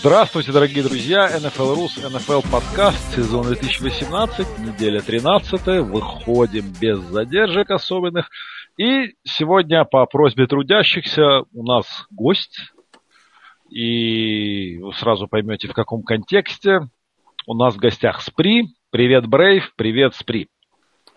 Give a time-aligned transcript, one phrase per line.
[0.00, 1.26] Здравствуйте, дорогие друзья!
[1.26, 8.30] NFL Рус, NFL подкаст, сезон 2018, неделя 13, выходим без задержек особенных.
[8.76, 12.72] И сегодня по просьбе трудящихся у нас гость,
[13.70, 16.88] и вы сразу поймете в каком контексте.
[17.48, 18.68] У нас в гостях Спри.
[18.90, 20.46] Привет, Брейв, привет, Спри.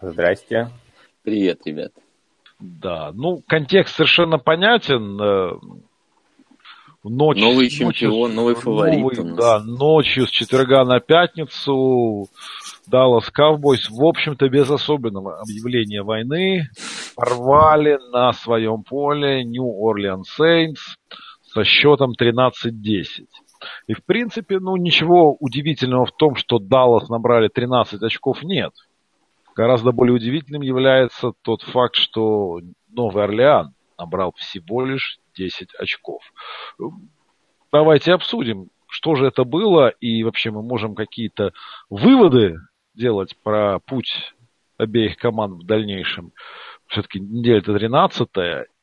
[0.02, 0.71] Здрасте.
[1.21, 1.91] Привет, ребят.
[2.59, 5.82] Да, ну, контекст совершенно понятен.
[7.03, 9.17] Э, Ночь, новый чемпион, новый фаворит.
[9.17, 12.27] Новый, да, ночью с четверга на пятницу
[12.87, 16.67] Даллас Cowboys, в общем-то, без особенного объявления войны,
[17.15, 20.98] порвали на своем поле New Orleans Saints
[21.53, 22.51] со счетом 13-10.
[23.87, 28.73] И, в принципе, ну, ничего удивительного в том, что Даллас набрали 13 очков, нет.
[29.55, 36.21] Гораздо более удивительным является тот факт, что Новый Орлеан набрал всего лишь 10 очков.
[37.71, 41.54] Давайте обсудим, что же это было, и вообще мы можем какие-то
[41.90, 42.57] выводы
[42.93, 44.34] делать про путь
[44.77, 46.34] обеих команд в дальнейшем.
[46.88, 48.29] Все-таки неделя-то 13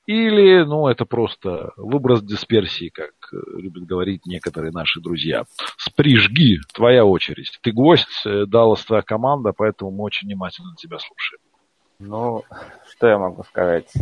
[0.07, 5.45] или, ну, это просто выброс дисперсии, как любят говорить некоторые наши друзья.
[5.77, 7.59] Сприжги, твоя очередь.
[7.61, 11.43] Ты гость, Даллас твоя команда, поэтому мы очень внимательно тебя слушаем.
[11.99, 12.43] Ну,
[12.91, 13.93] что я могу сказать?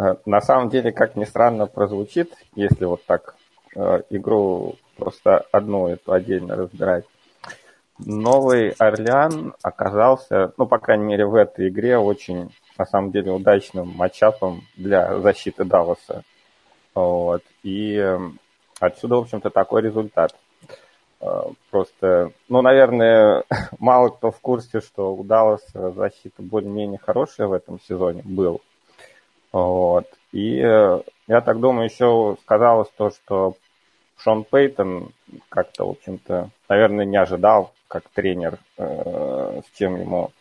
[0.00, 3.34] Э, на самом деле, как ни странно прозвучит, если вот так
[3.76, 7.04] э, игру просто одну эту отдельно разбирать,
[7.98, 13.88] Новый Орлеан оказался, ну, по крайней мере, в этой игре очень, на самом деле, удачным
[13.88, 16.22] матчапом для защиты Далласа.
[16.94, 17.42] Вот.
[17.62, 18.38] И эм,
[18.80, 20.34] отсюда, в общем-то, такой результат.
[21.20, 23.44] Э, просто, ну, наверное,
[23.78, 28.62] мало кто в курсе, что у Далласа защита более-менее хорошая в этом сезоне был.
[29.52, 30.06] Вот.
[30.32, 33.56] И э, я так думаю, еще сказалось то, что
[34.16, 35.10] Шон Пейтон
[35.48, 40.32] как-то, в общем-то, наверное, не ожидал, как тренер, э, с чем ему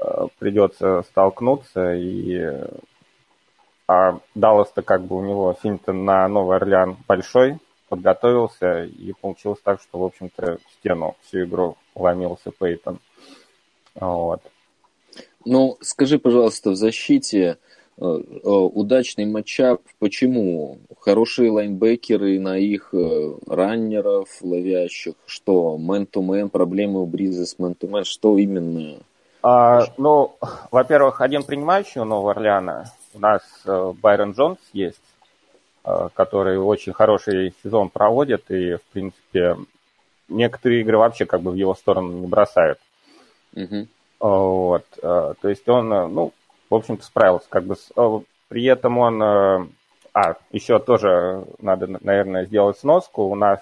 [0.00, 1.94] э, придется столкнуться.
[1.94, 2.40] И
[3.88, 9.80] а Даллас-то как бы у него фильм-то на Новый Орлеан большой, подготовился, и получилось так,
[9.80, 13.00] что, в общем-то, в стену всю игру ломился Пейтон.
[13.94, 14.42] Вот.
[15.46, 17.56] Ну, скажи, пожалуйста, в защите
[18.00, 19.80] удачный матчап.
[19.98, 20.78] Почему?
[21.00, 25.14] Хорошие лайнбекеры на их э, раннеров ловящих.
[25.26, 25.76] Что?
[25.78, 28.04] Мэн-то-мэн, проблемы у Бриза с мэн-то-мэн.
[28.04, 28.98] Что именно?
[29.42, 30.36] А, ну,
[30.70, 32.92] во-первых, один принимающий у Нового Орлеана.
[33.14, 35.00] У нас Байрон Джонс есть,
[35.82, 38.50] который очень хороший сезон проводит.
[38.50, 39.56] И, в принципе,
[40.28, 42.78] некоторые игры вообще как бы в его сторону не бросают.
[43.56, 43.86] Угу.
[44.20, 44.84] Вот.
[45.00, 46.32] То есть он, ну,
[46.70, 47.46] в общем-то, справился.
[47.48, 49.22] Как бы с, э, при этом он...
[49.22, 49.66] Э,
[50.14, 53.24] а, еще тоже надо, наверное, сделать сноску.
[53.24, 53.60] У нас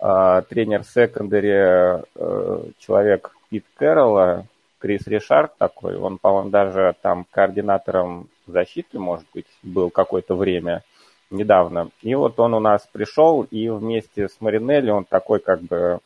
[0.00, 4.46] э, тренер секондари, э, человек Пит Кэрролла,
[4.78, 10.84] Крис Ришард такой, он, по-моему, даже там координатором защиты, может быть, был какое-то время
[11.30, 11.88] недавно.
[12.02, 15.98] И вот он у нас пришел, и вместе с Маринелли он такой как бы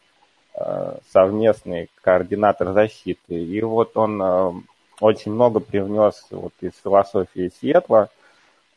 [1.10, 3.34] совместный координатор защиты.
[3.34, 4.64] И вот он
[5.02, 8.08] очень много привнес вот из философии Сиэтла.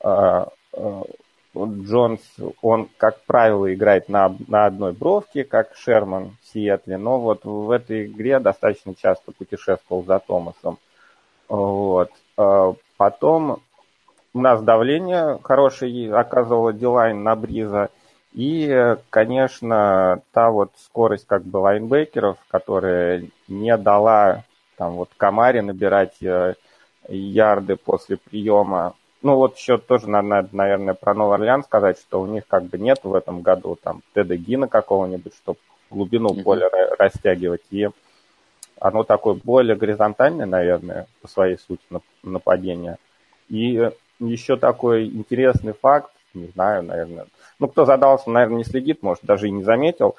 [0.04, 1.04] А, а,
[1.56, 2.20] Джонс,
[2.62, 7.70] он, как правило, играет на, на одной бровке, как Шерман в Сиэтле, но вот в
[7.70, 10.80] этой игре достаточно часто путешествовал за Томасом.
[11.48, 12.10] Вот.
[12.38, 13.62] А, потом
[14.34, 17.90] у нас давление хорошее оказывало Дилайн на Бриза.
[18.34, 24.44] И, конечно, та вот скорость как бы лайнбекеров, которая не дала
[24.78, 26.56] там вот Камаре набирать э,
[27.08, 28.94] ярды после приема.
[29.22, 32.78] Ну вот еще тоже надо, наверное, про Новый Орлеан сказать, что у них как бы
[32.78, 36.44] нет в этом году там Теда Гина какого-нибудь, чтобы глубину mm-hmm.
[36.44, 37.64] поля растягивать.
[37.72, 37.90] И
[38.80, 41.84] оно такое более горизонтальное, наверное, по своей сути
[42.24, 42.98] нападения.
[43.50, 43.90] И
[44.20, 47.28] еще такой интересный факт, не знаю, наверное,
[47.60, 50.16] ну, кто задался, наверное, не следит, может, даже и не заметил,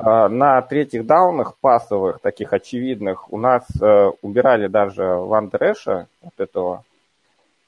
[0.00, 6.84] на третьих даунах пасовых, таких очевидных, у нас э, убирали даже Ван Дреша, вот этого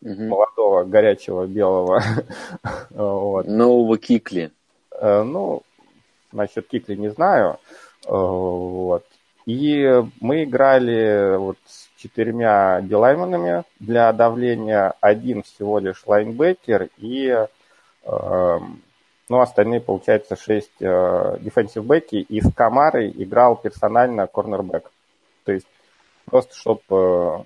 [0.02, 0.22] угу.
[0.22, 2.02] молодого, горячего, белого.
[2.90, 3.46] вот.
[3.46, 4.50] Нового Кикли.
[4.92, 5.62] Э, ну,
[6.32, 7.58] насчет Кикли не знаю.
[8.06, 9.04] Э, вот.
[9.46, 17.46] И мы играли вот с четырьмя дилайманами для давления, один всего лишь лайнбекер и
[18.04, 18.58] э,
[19.30, 24.90] ну, остальные, получается, шесть э, дефенсив бэки, и с Камарой играл персонально корнербэк.
[25.44, 25.68] То есть
[26.24, 27.38] просто, чтобы, э,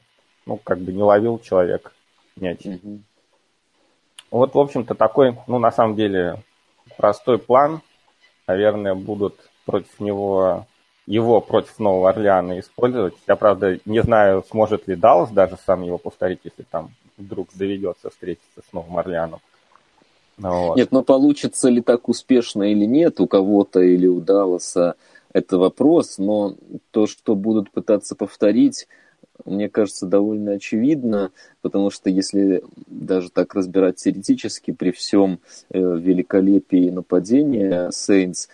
[0.47, 1.93] ну, как бы не ловил человек
[2.37, 2.65] мяч.
[2.65, 3.01] Mm-hmm.
[4.31, 6.43] Вот, в общем-то, такой, ну, на самом деле,
[6.97, 7.83] простой план.
[8.47, 10.67] Наверное, будут против него,
[11.05, 13.15] его против Нового Орлеана использовать.
[13.29, 18.09] Я, правда, не знаю, сможет ли Даллас даже сам его повторить, если там вдруг доведется
[18.09, 19.41] встретиться с Новым Орлеаном.
[20.39, 20.77] Вот.
[20.77, 24.97] Нет, но получится ли так успешно или нет у кого-то или у Далласа,
[25.33, 26.57] это вопрос, но
[26.91, 28.87] то, что будут пытаться повторить,
[29.45, 35.41] мне кажется, довольно очевидно, потому что если даже так разбирать теоретически, при всем
[35.71, 38.49] э, великолепии нападения Сейнс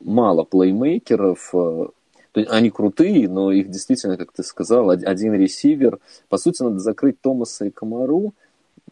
[0.00, 1.86] мало плеймейкеров, э,
[2.32, 5.98] то есть они крутые, но их действительно, как ты сказал, один ресивер.
[6.28, 8.32] По сути, надо закрыть Томаса и Комару,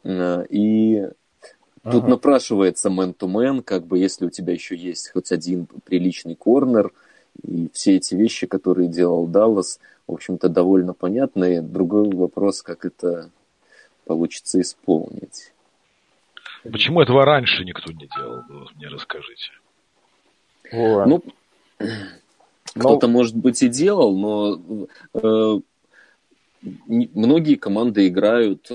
[0.02, 1.08] э, и
[1.82, 2.08] Тут ага.
[2.08, 6.92] напрашивается мэн-то-мэн, как бы если у тебя еще есть хоть один приличный корнер,
[7.42, 11.62] и все эти вещи, которые делал Даллас, в общем-то, довольно понятные.
[11.62, 13.30] Другой вопрос, как это
[14.04, 15.52] получится исполнить.
[16.64, 18.42] Почему этого раньше никто не делал?
[18.74, 19.52] Мне расскажите.
[20.72, 21.06] Вот.
[21.06, 21.22] Ну,
[22.74, 23.12] кто-то, но...
[23.12, 25.60] может быть, и делал, но э,
[26.62, 28.70] многие команды играют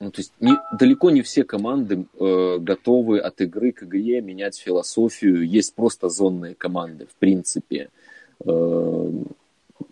[0.00, 4.58] ну, то есть не, далеко не все команды э, готовы от игры к игре менять
[4.58, 5.46] философию.
[5.46, 7.90] Есть просто зонные команды, в принципе.
[8.44, 9.12] Э,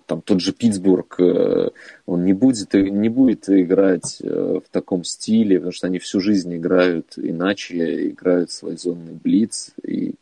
[0.06, 1.70] там тот же Питтсбург, э,
[2.06, 6.56] он не будет, не будет играть э, в таком стиле, потому что они всю жизнь
[6.56, 9.72] играют иначе, играют свой зонный блиц.
[9.82, 10.14] И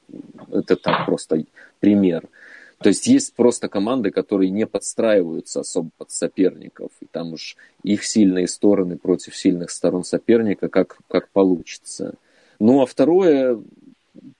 [0.50, 1.44] это так просто
[1.78, 2.24] пример.
[2.24, 2.28] Э,
[2.78, 8.04] то есть есть просто команды, которые не подстраиваются особо под соперников, и там уж их
[8.04, 12.14] сильные стороны против сильных сторон соперника, как, как получится.
[12.58, 13.58] Ну а второе,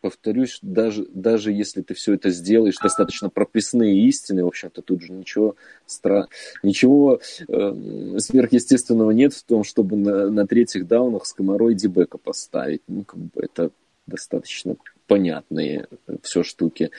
[0.00, 5.12] повторюсь, даже, даже если ты все это сделаешь, достаточно прописные истины, в общем-то, тут же
[5.12, 5.56] ничего,
[5.86, 6.28] стра...
[6.62, 12.82] ничего э, сверхъестественного нет в том, чтобы на, на третьих даунах с комарой дебека поставить.
[12.86, 13.70] Ну, как бы это
[14.06, 14.76] достаточно
[15.06, 15.86] понятные
[16.22, 16.90] все штуки.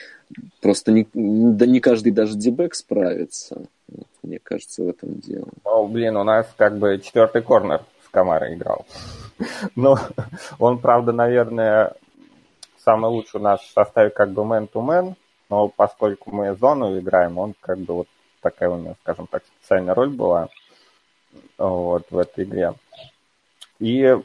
[0.60, 3.66] Просто не, да не каждый даже дебэк справится.
[4.22, 5.48] Мне кажется, в этом дело.
[5.64, 8.86] О, блин, у нас как бы четвертый корнер с Камарой играл.
[9.76, 9.98] Но
[10.58, 11.94] он, правда, наверное,
[12.84, 15.14] самый лучший у нас в составе как бы man-to-man,
[15.50, 18.08] но поскольку мы зону играем, он как бы вот
[18.40, 20.48] такая у него, скажем так, специальная роль была
[21.56, 22.74] вот в этой игре.
[23.80, 24.16] И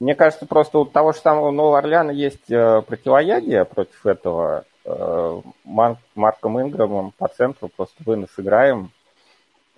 [0.00, 4.64] мне кажется, просто у того же самого Нового Орлеана есть э, противоядие против этого.
[4.86, 8.90] Э, Марк, Марком Инграмом по центру просто вынос играем.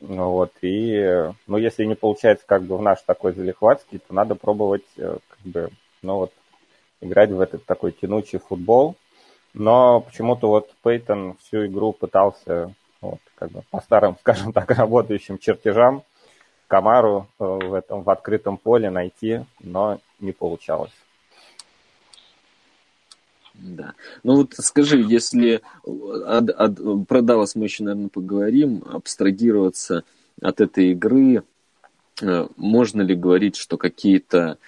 [0.00, 4.34] Ну, вот, и, ну, если не получается как бы в наш такой залихватский, то надо
[4.34, 5.70] пробовать э, как бы,
[6.02, 6.32] ну, вот,
[7.00, 8.94] играть в этот такой тянучий футбол.
[9.54, 15.38] Но почему-то вот Пейтон всю игру пытался вот, как бы по старым, скажем так, работающим
[15.38, 16.04] чертежам
[16.66, 20.92] Камару э, в этом в открытом поле найти, но не получалось.
[23.54, 23.94] Да.
[24.22, 30.04] Ну вот скажи, если от, от, про Даллас мы еще, наверное, поговорим, абстрагироваться
[30.42, 31.42] от этой игры,
[32.20, 34.58] э, можно ли говорить, что какие-то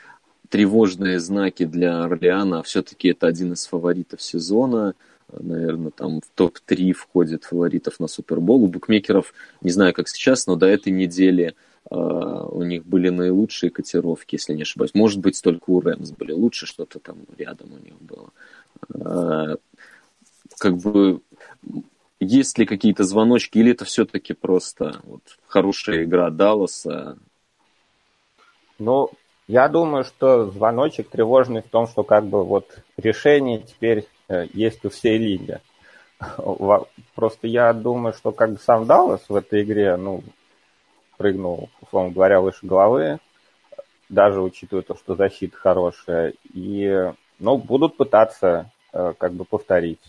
[0.49, 4.95] тревожные знаки для Орлеана все-таки это один из фаворитов сезона,
[5.31, 8.65] наверное, там в топ-3 входит фаворитов на Супербол.
[8.65, 13.71] У букмекеров, не знаю, как сейчас, но до этой недели а, у них были наилучшие
[13.71, 14.95] котировки, если не ошибаюсь.
[14.95, 18.31] Может быть, только у Рэмс были лучше, что-то там рядом у них было.
[18.95, 19.57] А,
[20.59, 21.21] как бы
[22.21, 27.17] есть ли какие-то звоночки, или это все-таки просто вот, хорошая игра Далласа?
[28.79, 29.11] Ну,
[29.47, 34.85] я думаю, что звоночек тревожный в том, что как бы вот решение теперь э, есть
[34.85, 35.59] у всей лиги.
[37.15, 40.23] Просто я думаю, что как бы сам Даллас в этой игре, ну,
[41.19, 43.19] прыгнул, условно говоря, выше головы,
[44.09, 46.33] даже учитывая то, что защита хорошая.
[46.55, 50.01] И, ну, будут пытаться э, как бы повторить.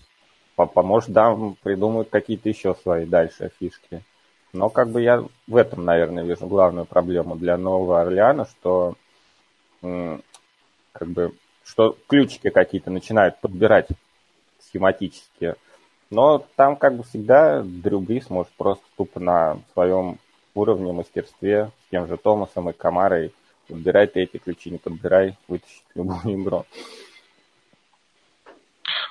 [0.55, 4.03] Поможет, да, придумают какие-то еще свои дальше фишки.
[4.51, 8.95] Но как бы я в этом, наверное, вижу главную проблему для Нового Орлеана, что
[9.81, 13.87] как бы что ключики какие-то начинают подбирать
[14.59, 15.55] схематически.
[16.09, 20.17] Но там как бы всегда Дрю Брис может просто тупо на своем
[20.53, 23.33] уровне, мастерстве, с тем же Томасом и Камарой.
[23.67, 26.65] Подбирай ты эти ключи, не подбирай, вытащить любую игру.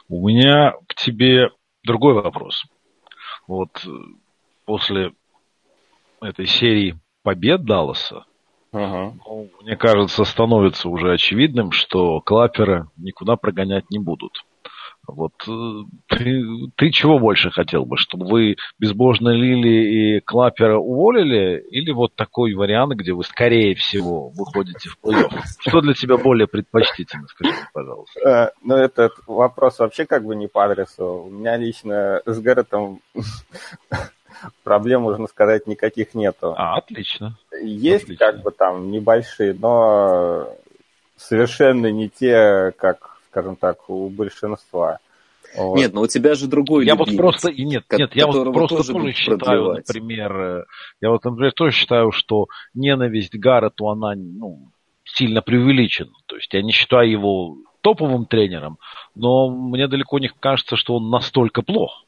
[0.08, 1.50] У меня к тебе
[1.84, 2.64] другой вопрос.
[3.46, 3.90] Вот э,
[4.64, 5.12] после
[6.20, 8.24] этой серии побед Далласа,
[8.72, 14.44] ну, мне кажется, становится уже очевидным, что Клапера никуда прогонять не будут.
[15.08, 16.42] Вот э, ты,
[16.76, 22.54] ты чего больше хотел бы, чтобы вы безбожно Лили и Клапера уволили, или вот такой
[22.54, 25.42] вариант, где вы, скорее всего, выходите в плей-офф?
[25.60, 28.20] Что для тебя более предпочтительно, скажи, пожалуйста?
[28.20, 31.24] Э, ну, этот вопрос вообще как бы не по адресу.
[31.26, 33.00] У меня лично с Гарретом
[34.62, 36.54] проблем, можно сказать, никаких нету.
[36.56, 37.36] А, отлично.
[37.62, 38.26] Есть отлично.
[38.26, 40.54] как бы там небольшие, но
[41.16, 44.98] совершенно не те, как скажем так, у большинства.
[45.56, 45.78] Вот.
[45.78, 48.78] Нет, но у тебя же другой Я любимец, вот просто, нет, нет, я вот просто
[48.78, 49.88] тоже, тоже считаю, продлевать.
[49.88, 50.64] например, э,
[51.00, 54.68] я вот, например, тоже считаю, что ненависть Гаррету, она, ну,
[55.04, 56.12] сильно преувеличена.
[56.26, 58.78] То есть я не считаю его топовым тренером,
[59.14, 62.04] но мне далеко не кажется, что он настолько плох.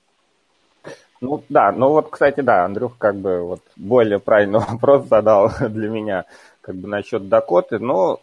[1.21, 5.89] Ну да, ну вот, кстати, да, Андрюх как бы вот более правильный вопрос задал для
[5.89, 6.25] меня,
[6.61, 8.21] как бы насчет Дакоты, но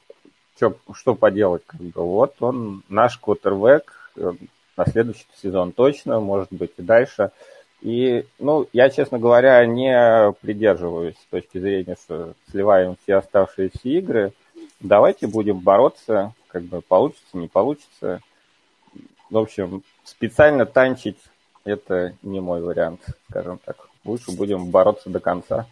[0.57, 4.33] что, что поделать, как бы, вот он наш квотербек э,
[4.75, 7.31] на следующий сезон точно, может быть и дальше.
[7.81, 14.33] И, ну, я, честно говоря, не придерживаюсь с точки зрения, что сливаем все оставшиеся игры.
[14.79, 18.21] Давайте будем бороться, как бы получится, не получится.
[19.29, 21.17] В общем, специально танчить
[21.65, 23.89] это не мой вариант, скажем так.
[24.05, 25.67] Лучше будем бороться до конца.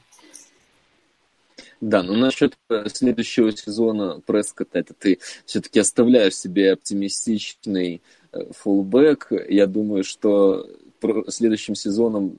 [1.82, 8.02] Да, но насчет э, следующего сезона Прескота, это ты все-таки оставляешь себе оптимистичный
[8.32, 9.32] э, фулбэк.
[9.50, 10.68] Я думаю, что
[11.28, 12.38] следующим сезоном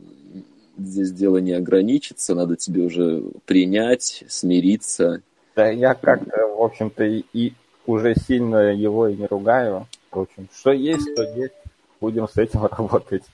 [0.79, 5.23] здесь дело не ограничится, надо тебе уже принять, смириться.
[5.55, 7.53] Да, я как-то, в общем-то, и
[7.87, 9.87] уже сильно его и не ругаю.
[10.11, 11.55] В общем, что есть, то есть.
[12.01, 13.25] Будем с этим работать.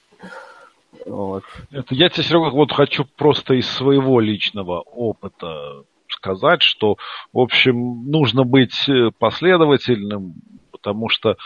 [1.04, 1.42] Вот.
[1.70, 6.96] Это я тебе, Серега, вот хочу просто из своего личного опыта сказать, что,
[7.32, 10.34] в общем, нужно быть э, последовательным,
[10.70, 11.36] потому что,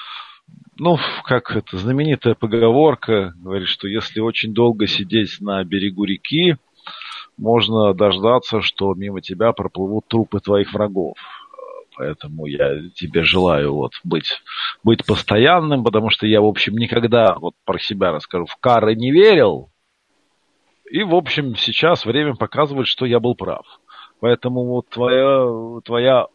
[0.79, 6.57] ну, как это, знаменитая поговорка говорит, что если очень долго сидеть на берегу реки,
[7.37, 11.17] можно дождаться, что мимо тебя проплывут трупы твоих врагов.
[11.97, 14.43] Поэтому я тебе желаю вот быть,
[14.85, 19.11] быть постоянным, потому что я, в общем, никогда, вот про себя расскажу, в кары не
[19.11, 19.71] верил.
[20.91, 23.67] И, в общем, сейчас время показывает, что я был прав.
[24.21, 26.27] Поэтому вот твоя, твоя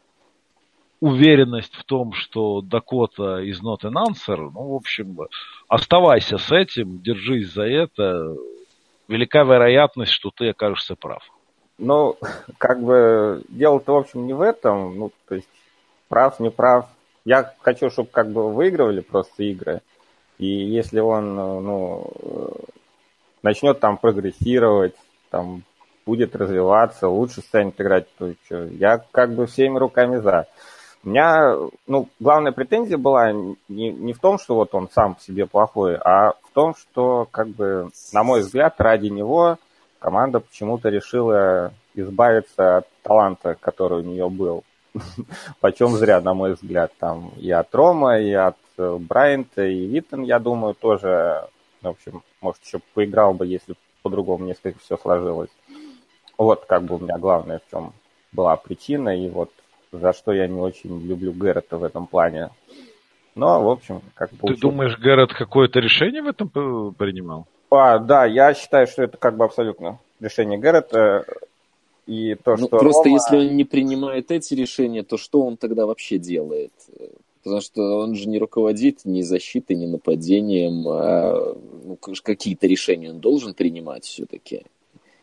[1.00, 5.18] уверенность в том, что Дакота is not an answer, ну, в общем,
[5.68, 8.36] оставайся с этим, держись за это.
[9.08, 11.24] Велика вероятность, что ты окажешься прав.
[11.78, 12.16] Ну,
[12.58, 14.98] как бы дело-то, в общем, не в этом.
[14.98, 15.50] Ну, то есть,
[16.08, 16.86] прав, не прав.
[17.26, 19.82] Я хочу, чтобы как бы выигрывали просто игры.
[20.38, 22.12] И если он, ну,
[23.44, 24.96] начнет там прогрессировать,
[25.30, 25.64] там
[26.06, 30.48] будет развиваться, лучше станет играть, то что, я как бы всеми руками за.
[31.04, 31.56] У меня,
[31.88, 35.96] ну, главная претензия была не, не в том, что вот он сам по себе плохой,
[35.96, 39.58] а в том, что, как бы, на мой взгляд, ради него
[40.00, 44.64] команда почему-то решила избавиться от таланта, который у нее был.
[45.60, 50.24] Почем зря, на мой взгляд, там и от Рома, и от э, Брайанта, и Виттон,
[50.24, 51.48] я думаю, тоже,
[51.82, 55.50] в общем, может, еще поиграл бы, если по-другому несколько все сложилось.
[56.42, 57.94] Вот как бы у меня главное, в чем
[58.32, 59.52] была причина, и вот
[59.92, 62.50] за что я не очень люблю Гэррета в этом плане.
[63.36, 64.48] Но, в общем, как бы...
[64.48, 66.50] Ты думаешь, Гэррет какое-то решение в этом
[66.96, 67.46] принимал?
[67.70, 71.26] А, да, я считаю, что это как бы абсолютно решение Гэррета.
[72.08, 73.14] И то, ну, что просто Рома...
[73.14, 76.74] если он не принимает эти решения, то что он тогда вообще делает?
[77.44, 83.20] Потому что он же не руководит ни защитой, ни нападением, а ну, какие-то решения он
[83.20, 84.64] должен принимать все-таки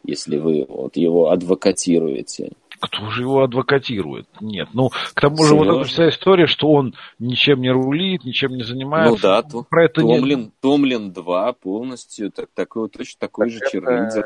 [0.05, 2.53] если вы вот его адвокатируете.
[2.81, 4.27] Кто же его адвокатирует?
[4.41, 4.69] Нет.
[4.73, 5.73] Ну, к тому же, Серьезно?
[5.73, 9.13] вот эта вся история, что он ничем не рулит, ничем не занимается.
[9.13, 10.51] Ну да, то, про это Томлин, нет.
[10.61, 14.25] Томлин 2 полностью так, такой, точно такой так же черлидер.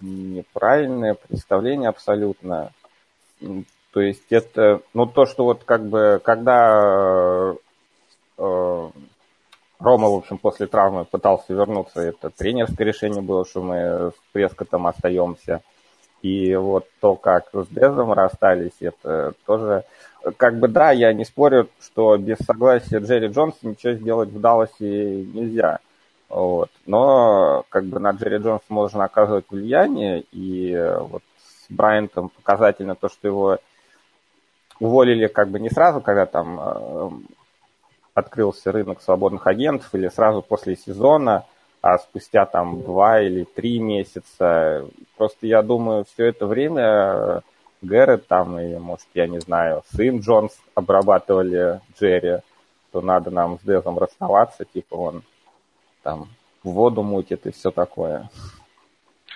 [0.00, 2.72] Неправильное представление абсолютно.
[3.92, 7.54] То есть это, ну то, что вот как бы, когда
[8.38, 8.90] э,
[9.80, 12.00] Рома, в общем, после травмы пытался вернуться.
[12.00, 13.76] Это тренерское решение было, что мы
[14.10, 15.62] с Прескотом остаемся.
[16.22, 19.84] И вот то, как с Дезом расстались, это тоже...
[20.36, 25.22] Как бы да, я не спорю, что без согласия Джерри Джонса ничего сделать в Далласе
[25.22, 25.78] нельзя.
[26.28, 26.70] Вот.
[26.84, 33.08] Но как бы на Джерри Джонса можно оказывать влияние, и вот с Брайантом показательно то,
[33.08, 33.58] что его
[34.78, 37.10] уволили как бы не сразу, когда там э,
[38.14, 41.44] открылся рынок свободных агентов или сразу после сезона,
[41.82, 44.86] а спустя там два или три месяца.
[45.16, 47.42] Просто я думаю, все это время
[47.82, 52.40] Гэррет там и, может, я не знаю, сын Джонс обрабатывали Джерри,
[52.90, 55.22] что надо нам с Дезом расставаться, типа он
[56.02, 56.28] там
[56.62, 58.28] воду мутит и все такое.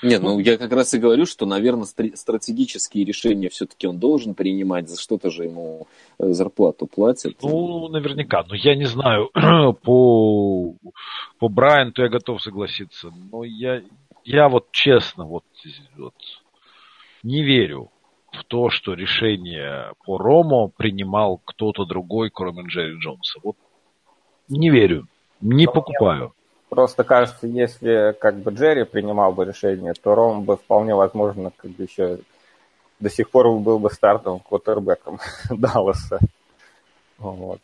[0.04, 4.88] Не, ну я как раз и говорю, что, наверное, стратегические решения все-таки он должен принимать,
[4.88, 5.86] за что-то же ему
[6.18, 7.36] э, зарплату платят.
[7.42, 8.44] Ну, наверняка.
[8.46, 9.30] Но я не знаю,
[9.82, 10.74] по,
[11.38, 13.10] по Брайанту я готов согласиться.
[13.32, 13.82] Но я,
[14.24, 15.44] я вот честно, вот,
[15.96, 16.14] вот
[17.22, 17.90] не верю
[18.30, 23.40] в то, что решение по Ромо принимал кто-то другой, кроме Джерри Джонса.
[23.42, 23.56] Вот
[24.48, 25.06] не верю,
[25.40, 26.34] не Но покупаю.
[26.74, 31.70] Просто кажется, если как бы Джерри принимал бы решение, то Ром бы вполне возможно как
[31.70, 32.18] бы еще
[32.98, 36.18] до сих пор был бы стартовым квотербеком Далласа.
[37.18, 37.60] Вот.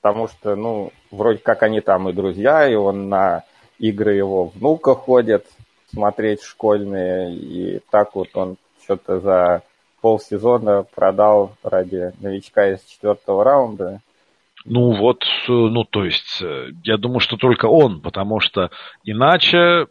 [0.00, 3.42] Потому что, ну, вроде как они там и друзья, и он на
[3.80, 5.44] игры его внука ходит
[5.92, 9.62] смотреть школьные, и так вот он что-то за
[10.00, 14.02] полсезона продал ради новичка из четвертого раунда.
[14.70, 18.70] Ну вот, э, ну то есть, э, я думаю, что только он, потому что
[19.02, 19.86] иначе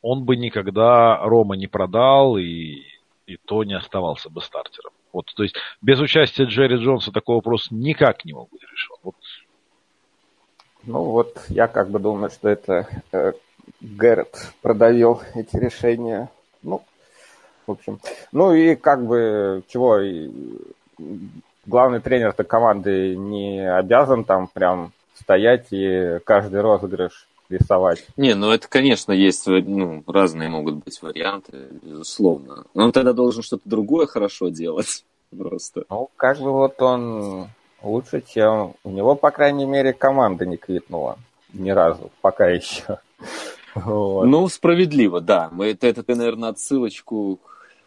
[0.00, 2.82] он бы никогда Рома не продал и,
[3.26, 4.92] и то не оставался бы стартером.
[5.12, 8.96] Вот, то есть без участия Джерри Джонса такой вопрос никак не мог быть решен.
[9.02, 9.16] Вот.
[10.84, 13.32] Ну вот, я как бы думаю, что это э,
[13.82, 16.30] Гэррет продавил эти решения.
[16.62, 16.82] Ну,
[17.66, 18.00] в общем.
[18.32, 19.98] Ну и как бы чего,
[21.66, 28.04] главный тренер этой команды не обязан там прям стоять и каждый розыгрыш рисовать.
[28.16, 32.64] Не, ну это, конечно, есть ну, разные могут быть варианты, безусловно.
[32.74, 35.04] Но он тогда должен что-то другое хорошо делать
[35.36, 35.84] просто.
[35.90, 37.48] Ну, как бы вот он
[37.82, 38.74] лучше, чем...
[38.84, 41.18] У него, по крайней мере, команда не квитнула
[41.52, 42.98] ни разу, пока еще.
[43.74, 44.24] Вот.
[44.24, 45.50] Ну, справедливо, да.
[45.60, 47.38] Это, это, наверное, отсылочку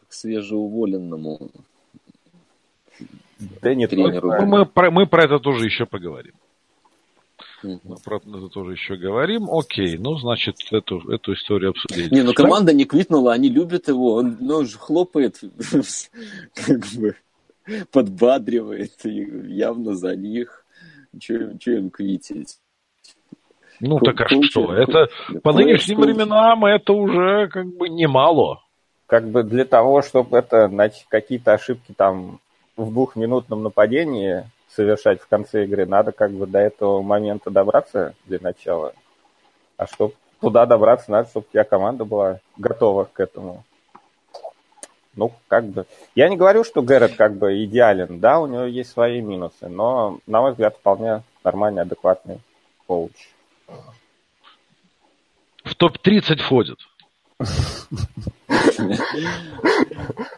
[0.07, 1.49] к свежеуволенному
[3.61, 4.27] да нет, тренеру.
[4.27, 6.33] Мы, мы, про, мы про это тоже еще поговорим.
[7.63, 9.49] Мы про это тоже еще говорим.
[9.51, 12.13] Окей, ну, значит, эту, эту историю обсудили.
[12.13, 15.39] Не, ну команда не квитнула, они любят его, он ну, хлопает,
[16.55, 17.15] как бы
[17.91, 20.65] подбадривает, явно за них.
[21.19, 22.59] Че им квитить?
[23.79, 24.73] Ну, так а что?
[24.73, 25.07] Это
[25.41, 28.61] по нынешним временам это уже как бы немало.
[29.07, 30.69] Как бы для того, чтобы это
[31.09, 32.39] какие-то ошибки там
[32.79, 38.39] в двухминутном нападении совершать в конце игры, надо как бы до этого момента добраться для
[38.41, 38.93] начала.
[39.77, 43.63] А чтобы туда добраться, надо, чтобы у тебя команда была готова к этому.
[45.15, 45.85] Ну, как бы...
[46.15, 50.19] Я не говорю, что Гэррет как бы идеален, да, у него есть свои минусы, но,
[50.27, 52.39] на мой взгляд, вполне нормальный, адекватный
[52.87, 53.29] коуч.
[55.63, 56.77] В топ-30 входит.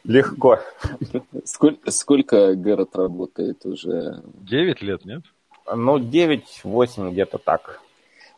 [0.04, 0.60] Легко.
[1.46, 4.22] Сколько, сколько Гэррет работает уже?
[4.42, 5.22] Девять лет, нет?
[5.74, 7.82] Ну, девять-восемь где-то так.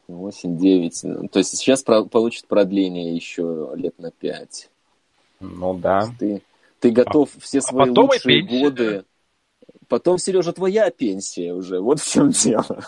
[0.08, 1.04] Восемь-девять.
[1.04, 4.70] Ну, то есть сейчас получит продление еще лет на пять.
[5.40, 6.10] Ну да.
[6.20, 6.42] Ты,
[6.80, 9.06] ты готов а, все свои а лучшие годы.
[9.88, 11.80] Потом, Сережа, твоя пенсия уже.
[11.80, 12.86] Вот в чем дело.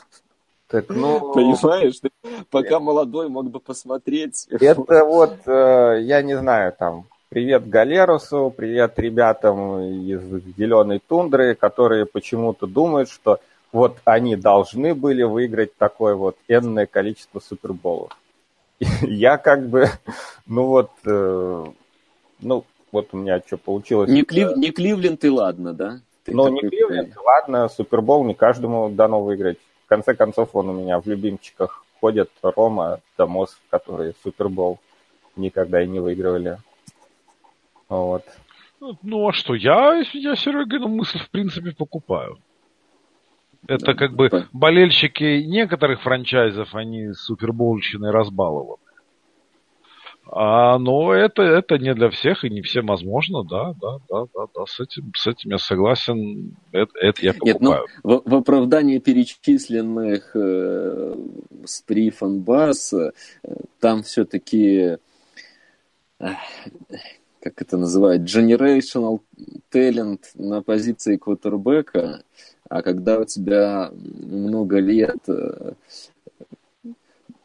[0.68, 1.32] Так, ну...
[1.34, 2.10] Понимаешь, ты
[2.50, 4.48] пока молодой мог бы посмотреть.
[4.50, 10.22] Это вот, э, я не знаю, там, привет Галерусу, привет ребятам из
[10.58, 13.40] Зеленой Тундры, которые почему-то думают, что
[13.72, 18.18] вот они должны были выиграть такое вот энное количество суперболов.
[19.02, 19.90] Я как бы,
[20.48, 21.66] ну вот, э,
[22.40, 24.10] ну, вот у меня что получилось.
[24.10, 26.00] Не, Клив, не Кливленд и ладно, да?
[26.24, 30.74] Ты ну, не Кливленд, ладно, Супербол не каждому дано выиграть в конце концов, он у
[30.74, 34.80] меня в любимчиках ходит Рома, Дамос, которые Супербол
[35.36, 36.58] никогда и не выигрывали.
[37.88, 38.24] Вот.
[38.80, 42.38] Ну, а что, я, я Серегину мысль, в принципе, покупаю.
[43.68, 48.85] Это как бы болельщики некоторых франчайзов, они суперболщиной разбалованы.
[50.28, 54.46] А, но это, это не для всех и не всем возможно, да, да, да, да,
[54.56, 57.84] да, с этим, с этим я согласен, это, это я покупаю.
[57.84, 61.16] Нет, ну, в, в оправдании перечисленных э,
[61.66, 63.12] Спри Фанбас, э,
[63.80, 64.98] там все-таки,
[66.20, 66.28] э,
[67.40, 69.22] как это называют, generational
[69.72, 72.24] talent на позиции квотербека,
[72.68, 75.74] а когда у тебя много лет э,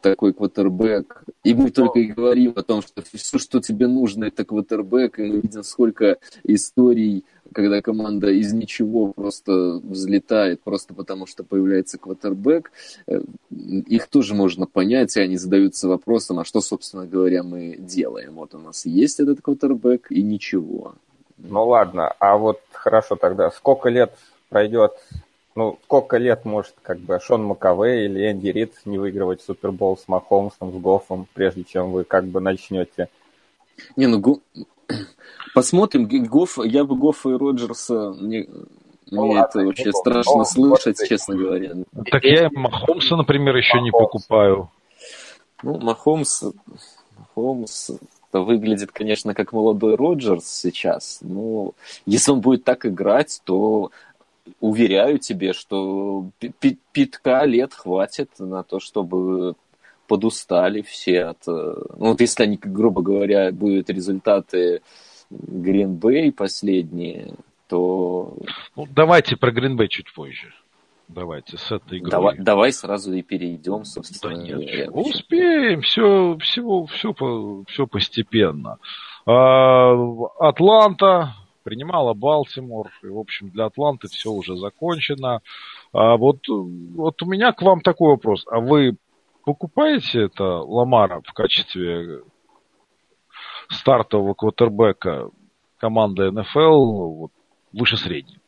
[0.01, 4.43] такой квотербек, и мы только и говорим о том, что все, что тебе нужно, это
[4.43, 11.43] квотербек, и мы видим, сколько историй, когда команда из ничего просто взлетает, просто потому что
[11.43, 12.71] появляется квотербек,
[13.07, 18.33] э, их тоже можно понять, и они задаются вопросом, а что, собственно говоря, мы делаем?
[18.35, 20.95] Вот у нас есть этот квотербек, и ничего.
[21.37, 24.13] Ну ладно, а вот хорошо тогда, сколько лет
[24.49, 24.91] пройдет
[25.55, 30.07] ну, сколько лет может как бы Шон Маковей или Энди Рид не выигрывать Супербол с
[30.07, 33.09] Махомсом, с Гофом, прежде чем вы как бы начнете?
[33.95, 34.39] Не, ну, го...
[35.53, 36.07] посмотрим.
[36.27, 38.47] Гоф, я бы Гофа и Роджерса не,
[39.11, 41.73] ну, мне ладно, это вообще не страшно ну, слышать, вот честно говоря.
[42.09, 43.85] Так я Махомса, например, еще Махомс.
[43.85, 44.69] не покупаю.
[45.63, 46.43] Ну, Махомс,
[47.17, 47.91] Махомс
[48.31, 51.19] выглядит, конечно, как молодой Роджерс сейчас.
[51.21, 51.73] Но
[52.05, 53.91] если он будет так играть, то
[54.59, 56.29] уверяю тебе, что
[56.91, 59.55] питка лет хватит на то, чтобы
[60.07, 61.47] подустали все от...
[61.47, 64.81] Э, ну, вот если они, грубо говоря, будут результаты
[65.31, 67.35] Bay последние,
[67.69, 68.35] то...
[68.75, 70.53] Ну, давайте про Bay чуть позже.
[71.07, 72.11] Давайте с этой игрой.
[72.11, 74.35] Давай, давай сразу и перейдем, собственно.
[74.35, 77.13] Да нет, успеем, все, всего, все,
[77.67, 78.77] все постепенно.
[79.25, 79.93] А,
[80.39, 82.91] Атланта, принимала Балтимор.
[83.03, 85.41] И, в общем, для Атланты все уже закончено.
[85.93, 88.45] А вот, вот у меня к вам такой вопрос.
[88.49, 88.95] А вы
[89.43, 92.23] покупаете это Ламара в качестве
[93.69, 95.29] стартового квотербека
[95.77, 97.31] команды НФЛ вот,
[97.73, 98.39] выше среднего?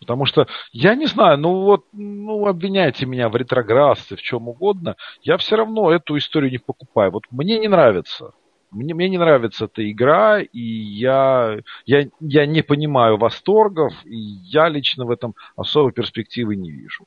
[0.00, 4.96] Потому что, я не знаю, ну вот, ну обвиняйте меня в ретроградстве, в чем угодно,
[5.22, 7.10] я все равно эту историю не покупаю.
[7.10, 8.32] Вот мне не нравится
[8.70, 14.68] мне, мне не нравится эта игра, и я, я, я не понимаю восторгов, и я
[14.68, 17.04] лично в этом особой перспективы не вижу.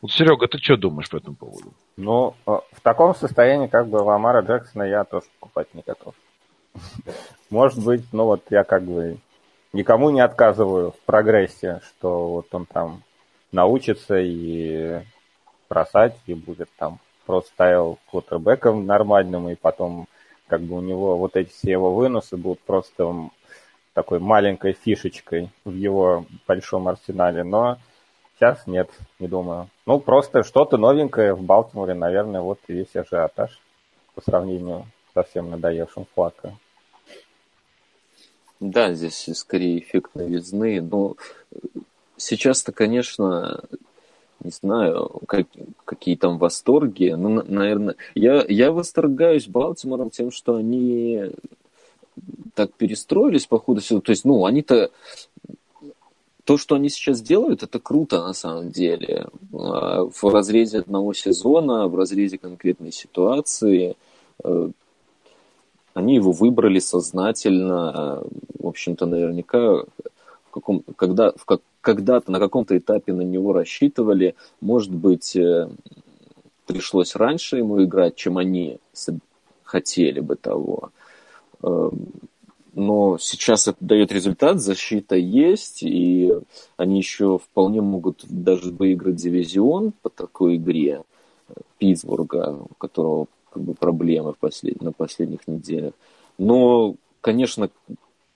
[0.00, 1.72] Вот, Серега, ты что думаешь по этому поводу?
[1.96, 6.14] Ну, э, в таком состоянии, как бы Ламара Джексона, я тоже покупать не готов.
[7.50, 9.18] Может быть, ну вот я как бы
[9.72, 13.02] никому не отказываю в прогрессе, что вот он там
[13.52, 15.00] научится и
[15.68, 20.08] бросать, и будет там просто ставил квотербеком нормальным, и потом
[20.46, 23.30] как бы у него вот эти все его выносы будут просто
[23.92, 27.78] такой маленькой фишечкой в его большом арсенале, но
[28.36, 29.68] сейчас нет, не думаю.
[29.86, 33.58] Ну, просто что-то новенькое в Балтиморе, наверное, вот весь ажиотаж
[34.14, 36.54] по сравнению со всем надоевшим флака.
[38.60, 41.16] Да, здесь скорее эффект новизны, но
[42.16, 43.62] сейчас-то, конечно,
[44.44, 45.46] не знаю, как,
[45.84, 47.14] какие там восторги.
[47.16, 51.32] Ну, наверное, я, я восторгаюсь Балтимором тем, что они
[52.54, 54.00] так перестроились по ходу всего.
[54.00, 54.90] То есть, ну, они-то
[56.44, 59.26] то, что они сейчас делают, это круто на самом деле.
[59.52, 63.96] А, в разрезе одного сезона, в разрезе конкретной ситуации.
[64.42, 64.70] Э,
[65.94, 68.22] они его выбрали сознательно.
[68.58, 69.84] В общем-то, наверняка
[70.54, 75.68] каком, когда, в, как, когда-то на каком-то этапе на него рассчитывали, может быть, э,
[76.66, 78.78] пришлось раньше ему играть, чем они
[79.64, 80.90] хотели бы того.
[81.62, 81.90] Э,
[82.74, 86.32] но сейчас это дает результат, защита есть, и
[86.76, 91.02] они еще вполне могут даже выиграть дивизион по такой игре
[91.78, 94.82] Питтсбурга, у которого как бы проблемы в послед...
[94.82, 95.94] на последних неделях.
[96.38, 97.70] Но, конечно,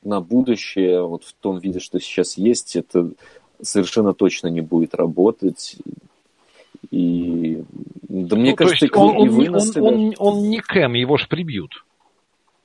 [0.02, 3.10] на будущее, вот в том виде, что сейчас есть, это
[3.60, 5.76] совершенно точно не будет работать.
[6.90, 7.64] И
[8.08, 11.26] да мне ну, кажется, есть он, он, вынос, он, он, он, не Кэм, его же
[11.28, 11.84] прибьют.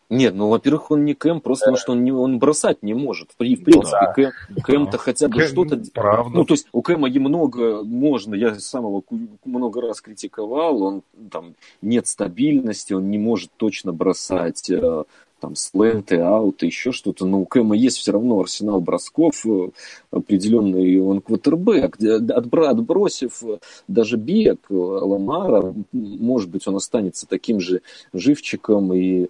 [0.09, 3.29] Нет, ну, во-первых, он не Кэм, просто потому что он, не, он бросать не может.
[3.31, 4.13] В, в принципе, да.
[4.13, 4.31] Кэм,
[4.63, 5.81] Кэм-то хотя бы Кэм, что-то...
[5.91, 6.37] Правда.
[6.37, 9.03] Ну, то есть у Кэма много можно, я сам его
[9.43, 15.03] много раз критиковал, он там нет стабильности, он не может точно бросать э,
[15.43, 19.71] там сленты, ауты, еще что-то, но у Кэма есть все равно арсенал бросков э,
[20.09, 23.57] определенный, он квотербек, отбросив э,
[23.89, 27.81] даже бег э, Ламара, может быть, он останется таким же
[28.13, 29.27] живчиком и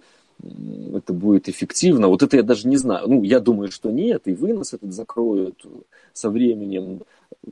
[0.94, 2.06] это будет эффективно.
[2.06, 3.08] Вот это я даже не знаю.
[3.08, 5.66] Ну, я думаю, что нет, и вынос этот закроют
[6.12, 7.00] со временем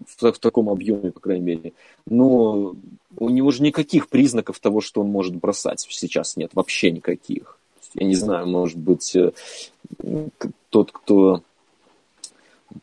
[0.06, 1.72] в, в таком объеме, по крайней мере.
[2.06, 2.76] Но
[3.16, 7.58] у него же никаких признаков того, что он может бросать сейчас нет, вообще никаких
[7.94, 9.32] я не знаю, может быть, э,
[10.70, 11.42] тот, кто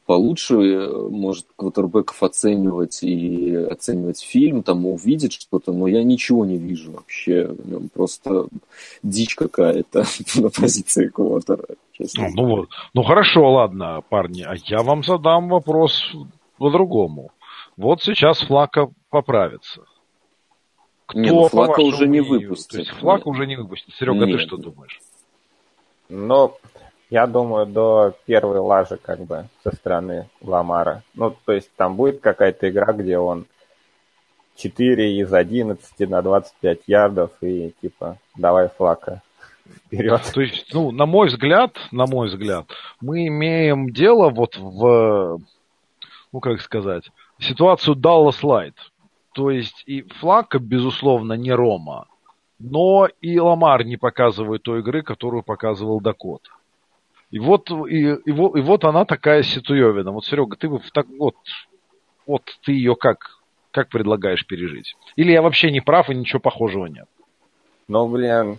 [0.05, 0.55] получше
[1.09, 7.55] может квотербеков оценивать и оценивать фильм, там увидеть что-то, но я ничего не вижу вообще.
[7.93, 8.47] Просто
[9.03, 11.65] дичь какая-то на позиции квотера.
[12.15, 16.11] Ну, ну, ну хорошо, ладно, парни, а я вам задам вопрос
[16.57, 17.31] по-другому.
[17.75, 19.83] Вот сейчас Флака поправится.
[21.09, 22.69] Кто, не, ну, флака уже не выпустит.
[22.69, 23.95] То есть флака уже не выпустит.
[23.95, 24.37] Серега, Нет.
[24.37, 25.01] ты что думаешь?
[26.07, 26.55] Ну,
[27.09, 31.01] я думаю, до первой лажи как бы со стороны Ламара.
[31.15, 33.47] Ну, то есть там будет какая-то игра, где он
[34.57, 39.23] 4 из 11 на 25 ярдов и типа давай флака
[39.87, 40.21] вперед.
[40.31, 42.67] То есть, ну, на мой взгляд, на мой взгляд,
[43.01, 45.39] мы имеем дело вот в,
[46.31, 48.75] ну, как сказать, ситуацию Dallas Light.
[49.39, 52.07] То есть и Флака, безусловно, не Рома,
[52.59, 56.49] но и Ламар не показывает той игры, которую показывал Дакота.
[57.31, 60.11] И вот, и, и, вот, и вот она такая ситуевина.
[60.11, 61.35] Вот, Серега, ты бы так вот,
[62.27, 63.39] вот ты ее как,
[63.71, 64.97] как предлагаешь пережить?
[65.15, 67.07] Или я вообще не прав и ничего похожего нет?
[67.87, 68.57] Ну, блин,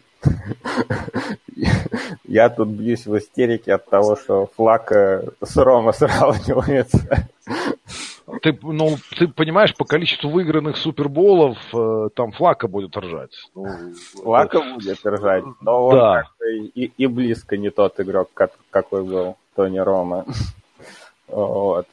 [2.27, 7.29] я тут бьюсь в истерике от того, что флаг с Рома сравнивается.
[8.43, 13.33] Ты, ну, ты понимаешь, по количеству выигранных суперболов э, там флака будет ржать.
[13.55, 13.67] Ну,
[14.23, 14.75] флака это...
[14.75, 16.29] будет ржать, но да.
[16.41, 18.31] он и, и близко не тот игрок,
[18.71, 20.25] какой был Тони Рома.
[21.29, 21.87] вот.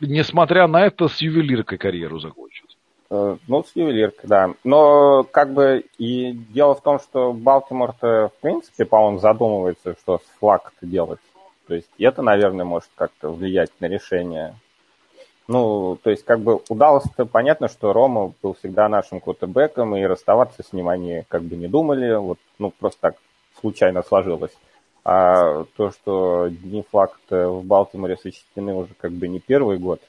[0.00, 2.66] Несмотря на это, с ювелиркой карьеру закончит.
[3.10, 4.54] Э, ну, с ювелиркой, да.
[4.64, 10.38] Но как бы и дело в том, что Балтимор-то, в принципе, по-моему, задумывается, что с
[10.38, 11.20] флаг-то делать.
[11.66, 14.54] То есть это, наверное, может как-то влиять на решение
[15.46, 20.62] ну, то есть, как бы удалось-то понятно, что Рома был всегда нашим квотербеком, и расставаться
[20.62, 23.16] с ним они как бы не думали, вот, ну, просто так
[23.60, 24.56] случайно сложилось.
[25.04, 30.00] А то, что дни флаг в Балтиморе сочтены уже как бы не первый год,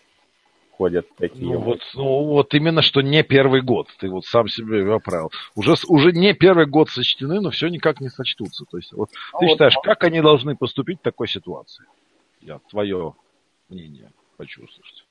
[0.77, 1.53] ходят такие.
[1.53, 5.31] Ну вот, ну вот именно что не первый год, ты вот сам себе поправил.
[5.55, 8.65] Уже, уже не первый год сочтены, но все никак не сочтутся.
[8.69, 11.85] То есть, вот ну, ты вот, считаешь, как они должны поступить в такой ситуации?
[12.41, 13.13] Я твое
[13.69, 15.04] мнение хочу услышать.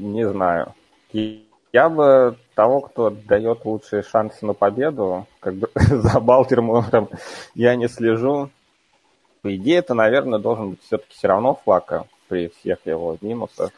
[0.00, 0.74] Не знаю.
[1.12, 7.08] Я бы того, кто дает лучшие шансы на победу, как бы за Балтимором
[7.54, 8.50] я не слежу.
[9.42, 13.70] По идее, это, наверное, должен быть все-таки все равно флака при всех его минусах.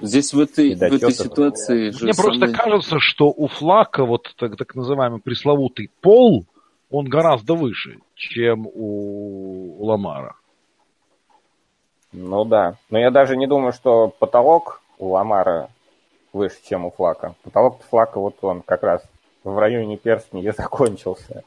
[0.00, 1.90] Здесь в этой, в этой ситуации...
[1.90, 2.38] Же Мне самый...
[2.38, 6.44] просто кажется, что у флака вот так, так называемый пресловутый пол,
[6.90, 10.34] он гораздо выше, чем у, у Ламара.
[12.12, 12.76] Ну да.
[12.90, 15.70] Но я даже не думаю, что потолок у Ламара
[16.32, 17.34] выше, чем у Флака.
[17.42, 19.02] Потолок Флака вот он как раз
[19.42, 21.42] в районе перстня и закончился.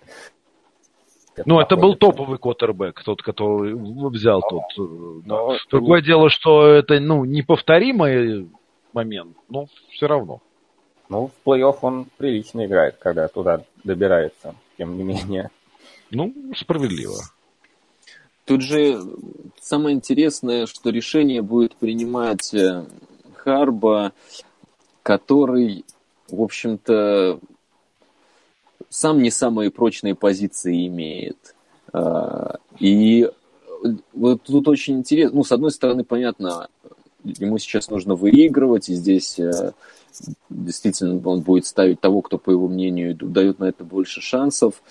[1.46, 3.74] Ну, это был топовый квотербек, тот, который
[4.10, 4.64] взял но, тот.
[4.78, 5.36] Э, да.
[5.36, 6.06] Но, Другое и...
[6.06, 8.50] дело, что это, ну, неповторимый
[8.94, 10.42] момент, но все равно.
[11.10, 15.50] Ну, в плей-офф он прилично играет, когда туда добирается, тем не менее.
[16.12, 17.16] Ну, справедливо.
[18.46, 19.00] Тут же
[19.60, 22.86] самое интересное, что решение будет принимать э,
[23.44, 24.14] Харба,
[25.04, 25.86] который,
[26.30, 27.40] в общем-то,
[28.90, 31.56] сам не самые прочные позиции имеет.
[31.92, 33.30] А, и
[34.14, 36.70] вот тут очень интересно, ну, с одной стороны, понятно,
[37.24, 39.74] ему сейчас нужно выигрывать, и здесь э,
[40.50, 44.82] действительно он будет ставить того, кто, по его мнению, дает на это больше шансов.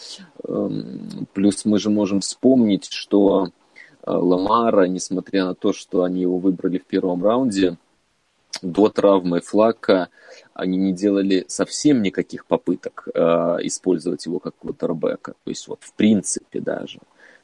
[0.47, 6.39] Эм, плюс мы же можем вспомнить, что э, Ламара, несмотря на то, что они его
[6.39, 7.77] выбрали в первом раунде,
[8.63, 10.09] до травмы Флака
[10.55, 13.21] они не делали совсем никаких попыток э,
[13.63, 15.33] использовать его как квотербека.
[15.45, 16.99] То есть вот в принципе даже.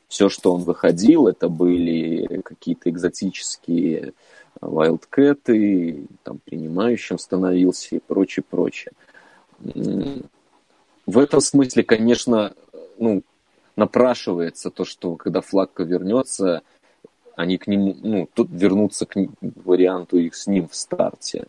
[0.08, 4.14] Все, что он выходил, это были какие-то экзотические
[4.60, 8.92] вайлдкэты, там принимающим становился и прочее, прочее.
[9.58, 12.54] В этом смысле, конечно,
[12.98, 13.22] ну,
[13.76, 16.62] напрашивается то, что когда Флакка вернется,
[17.38, 21.46] они к нему, ну, тут вернутся к варианту их с ним в старте.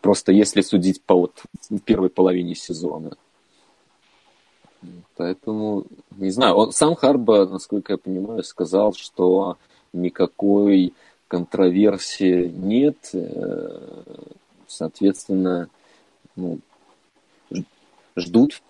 [0.00, 1.44] Просто если судить по вот
[1.84, 3.16] первой половине сезона.
[5.16, 5.84] Поэтому,
[6.16, 9.56] не знаю, он, сам Харба, насколько я понимаю, сказал, что
[9.92, 10.94] никакой
[11.28, 12.96] контроверсии нет.
[13.12, 14.02] Э,
[14.66, 15.68] соответственно,
[16.34, 16.58] ну,
[18.16, 18.60] ждут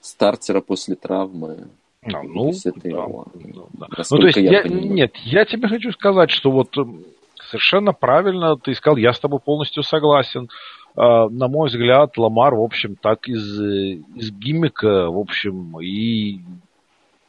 [0.00, 1.66] стартера после травмы.
[2.04, 3.26] А, ну, это да, его.
[3.34, 4.02] Да, да.
[4.10, 7.04] Ну, то есть, я, я нет, я тебе хочу сказать, что вот эм,
[7.48, 10.48] совершенно правильно ты сказал, я с тобой полностью согласен.
[10.94, 16.40] Uh, на мой взгляд, Ламар, в общем, так из, из гиммика, в общем, и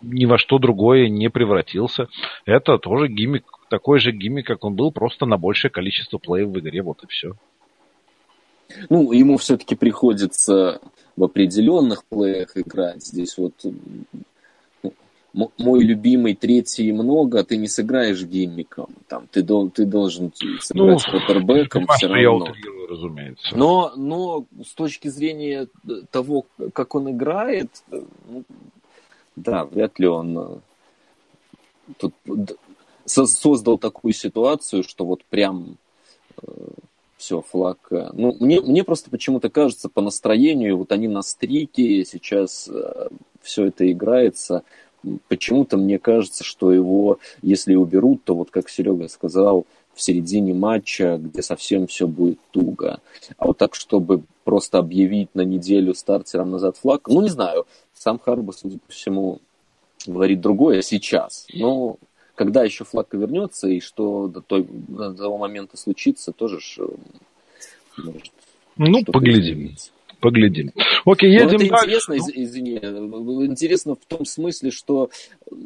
[0.02, 2.10] ни во что другое не превратился.
[2.46, 6.60] Это тоже гиммик, такой же гиммик, как он был, просто на большее количество плеев в
[6.60, 7.36] игре, вот и все.
[8.90, 10.82] Ну, ему все-таки приходится
[11.16, 13.04] в определенных плеях играть.
[13.04, 13.54] Здесь вот
[15.34, 18.89] мой любимый третий много, ты не сыграешь гиммиком.
[19.08, 22.46] Там, ты, дол, ты должен сыграть ну, квотербеком все равно.
[22.46, 23.58] Утрирую, разумеется.
[23.58, 25.67] Но, но с точки зрения
[26.12, 28.43] того, как он играет, ну,
[29.36, 30.60] да, вряд ли он э,
[31.98, 32.13] тут
[33.06, 35.78] создал такую ситуацию, что вот прям
[36.41, 36.52] э,
[37.17, 37.80] все, флаг.
[37.89, 43.10] Э, ну, мне, мне просто почему-то кажется по настроению, вот они на стрике, сейчас э,
[43.41, 44.63] все это играется.
[45.28, 51.20] Почему-то мне кажется, что его, если уберут, то вот как Серега сказал, в середине матча,
[51.22, 53.00] где совсем все будет туго.
[53.38, 58.20] А вот так, чтобы просто объявить на неделю стартером назад флаг, ну, не знаю, сам
[58.20, 59.39] Харбо, судя по всему,
[60.06, 61.46] говорит другое сейчас.
[61.54, 61.98] Но
[62.36, 66.80] когда еще флаг вернется и что до, той, до того момента случится, тоже ж,
[67.98, 68.32] может,
[68.78, 69.60] Ну, поглядим.
[69.60, 69.92] Изменится.
[70.24, 70.72] Поглядим.
[71.04, 71.86] Окей, едем Но это дальше.
[71.86, 75.10] интересно, из, извини, интересно в том смысле, что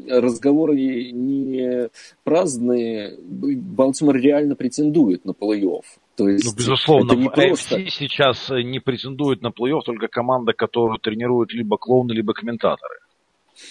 [0.10, 1.90] разговоры не
[2.24, 3.20] праздные.
[3.22, 5.84] Балтимор реально претендует на плей-офф.
[6.16, 7.88] То есть, ну, безусловно, это не просто...
[7.88, 12.96] сейчас не претендует на плей-офф только команда, которую тренируют либо клоуны, либо комментаторы.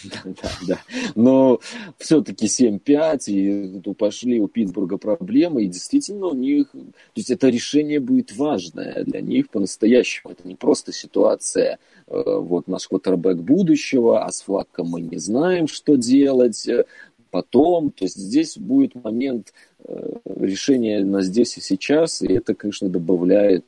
[0.05, 0.81] Да, да, да.
[1.15, 1.61] Но
[1.99, 6.81] все-таки 7-5, и ну, пошли у Питтсбурга проблемы, и действительно у них, то
[7.15, 10.33] есть это решение будет важное для них по-настоящему.
[10.33, 15.69] Это не просто ситуация, э, вот наш квотербек будущего, а с флагом мы не знаем,
[15.69, 16.85] что делать э,
[17.31, 17.91] потом.
[17.91, 19.53] То есть здесь будет момент
[19.85, 23.65] э, решения на здесь и сейчас, и это, конечно, добавляет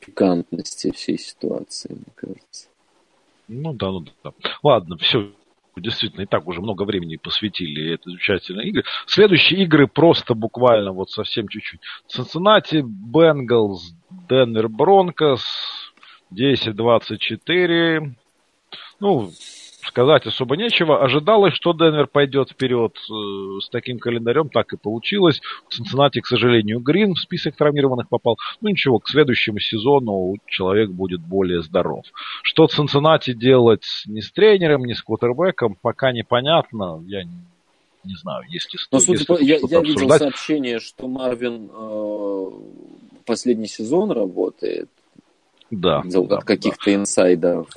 [0.00, 2.66] пикантности всей ситуации, мне кажется.
[3.48, 4.32] Ну да, ну да.
[4.62, 5.32] Ладно, все,
[5.76, 8.84] действительно, и так уже много времени посвятили этой замечательной игре.
[9.06, 11.80] Следующие игры просто буквально вот совсем чуть-чуть.
[12.08, 13.94] Cincinnati Bengals,
[14.28, 15.42] Denver Broncos,
[16.32, 18.12] 10-24.
[19.00, 19.30] Ну,
[19.86, 21.02] сказать особо нечего.
[21.02, 25.40] Ожидалось, что Денвер пойдет вперед э, с таким календарем, так и получилось.
[25.68, 28.38] В Цинциннати, к сожалению, Грин в список травмированных попал.
[28.60, 32.04] Ну ничего, к следующему сезону человек будет более здоров.
[32.42, 37.02] Что Цинциннати делать ни с тренером, ни с квотербеком, пока непонятно.
[37.06, 42.50] Я не, знаю, если Но, судя по, я, я видел сообщение, что Марвин э,
[43.24, 44.88] последний сезон работает.
[45.70, 46.02] Да.
[46.06, 46.94] За да, каких-то да.
[46.94, 47.68] инсайдов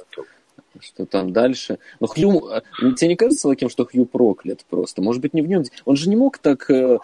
[0.82, 1.80] что там дальше.
[2.00, 2.62] Но Хью, э,
[2.96, 5.02] тебе не кажется, Лаким, что Хью проклят просто?
[5.02, 5.64] Может быть, не в нем.
[5.86, 7.00] Он же не мог так, э,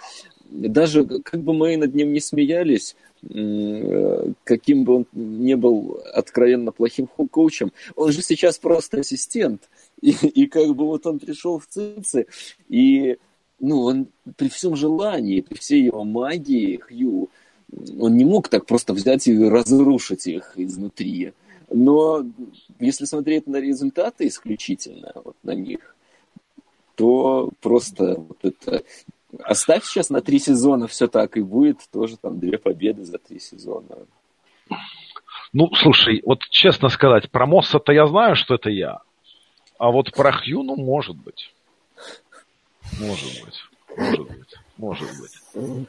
[0.50, 2.96] даже как бы мы над ним не смеялись,
[3.30, 9.70] э, каким бы он не был откровенно плохим коучем, он же сейчас просто ассистент.
[10.02, 12.28] И, и как бы вот он пришел в Цинцы,
[12.68, 13.18] и
[13.60, 17.30] ну, он при всем желании, при всей его магии, Хью,
[18.00, 21.34] он не мог так просто взять и разрушить их изнутри.
[21.70, 22.26] Но
[22.80, 25.96] если смотреть на результаты исключительно, вот на них,
[26.96, 28.84] то просто вот это...
[29.44, 33.40] Оставь сейчас на три сезона все так, и будет тоже там две победы за три
[33.40, 34.06] сезона.
[35.54, 39.00] Ну, слушай, вот честно сказать, про Мосса-то я знаю, что это я.
[39.80, 41.54] А вот про Хью, ну, может быть.
[43.00, 43.60] Может быть.
[43.98, 44.56] Может быть.
[44.78, 45.88] Может быть.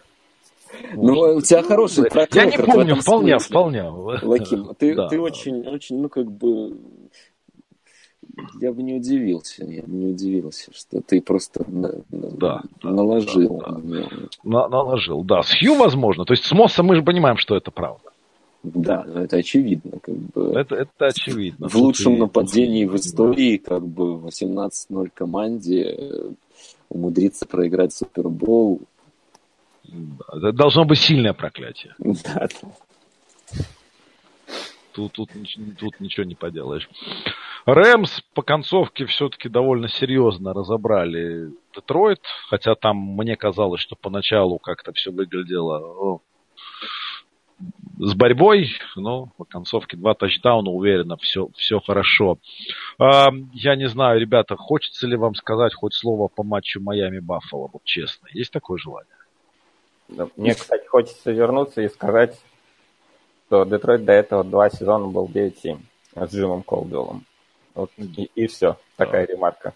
[0.95, 3.83] Ну, у тебя хороший трек Я не помню, вполне, вполне.
[3.83, 5.09] Лаким, ты, да.
[5.09, 6.77] ты очень, очень, ну, как бы,
[8.61, 13.59] я бы не удивился, я бы не удивился, что ты просто да, наложил.
[13.59, 14.09] Да, да.
[14.43, 15.43] На, наложил, да.
[15.43, 16.25] С Хью возможно.
[16.25, 18.11] То есть с Моссом мы же понимаем, что это правда.
[18.63, 19.99] Да, это очевидно.
[20.01, 20.53] Как бы.
[20.55, 21.69] это, это очевидно.
[21.69, 26.35] В лучшем нападении в истории, как бы 18-0 команде
[26.89, 28.81] умудриться проиграть Супербол,
[30.29, 31.94] это должно быть сильное проклятие.
[32.25, 32.49] Да.
[34.92, 35.31] Тут, тут,
[35.77, 36.88] тут ничего не поделаешь.
[37.66, 44.92] Рэмс по концовке все-таки довольно серьезно разобрали Детройт, хотя там мне казалось, что поначалу как-то
[44.92, 46.20] все выглядело о,
[47.99, 52.38] с борьбой, но по концовке два тачдауна, уверенно, все, все хорошо.
[52.99, 57.85] А, я не знаю, ребята, хочется ли вам сказать хоть слово по матчу Майами-Баффало, вот
[57.85, 59.11] честно, есть такое желание?
[60.09, 62.38] Мне, кстати, хочется вернуться и сказать,
[63.47, 65.79] что Детройт до этого два сезона был 9-7
[66.14, 67.25] с Джимом Колдуэллом.
[67.75, 68.77] Вот, и, и все.
[68.97, 69.75] Такая ремарка.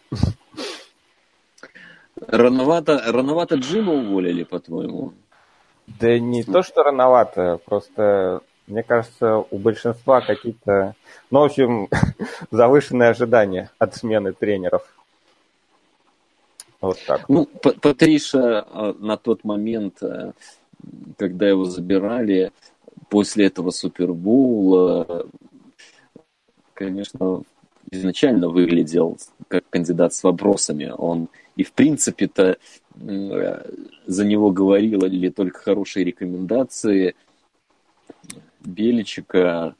[2.26, 5.12] Рановато, рановато Джима уволили, по-твоему?
[5.87, 10.95] Да не то, что рановато, просто, мне кажется, у большинства какие-то,
[11.31, 11.89] ну, в общем,
[12.51, 14.83] завышенные ожидания от смены тренеров.
[16.81, 17.29] Вот так.
[17.29, 20.33] Ну, Патриша а, на тот момент, э,
[21.16, 22.53] когда его забирали,
[23.09, 25.26] после этого Супербоула,
[26.74, 27.43] конечно,
[27.91, 29.18] изначально выглядел
[29.49, 30.93] как кандидат с вопросами.
[30.97, 32.59] Он и в принципе-то
[33.01, 37.14] за него говорили только хорошие рекомендации.
[38.61, 39.74] Беличика,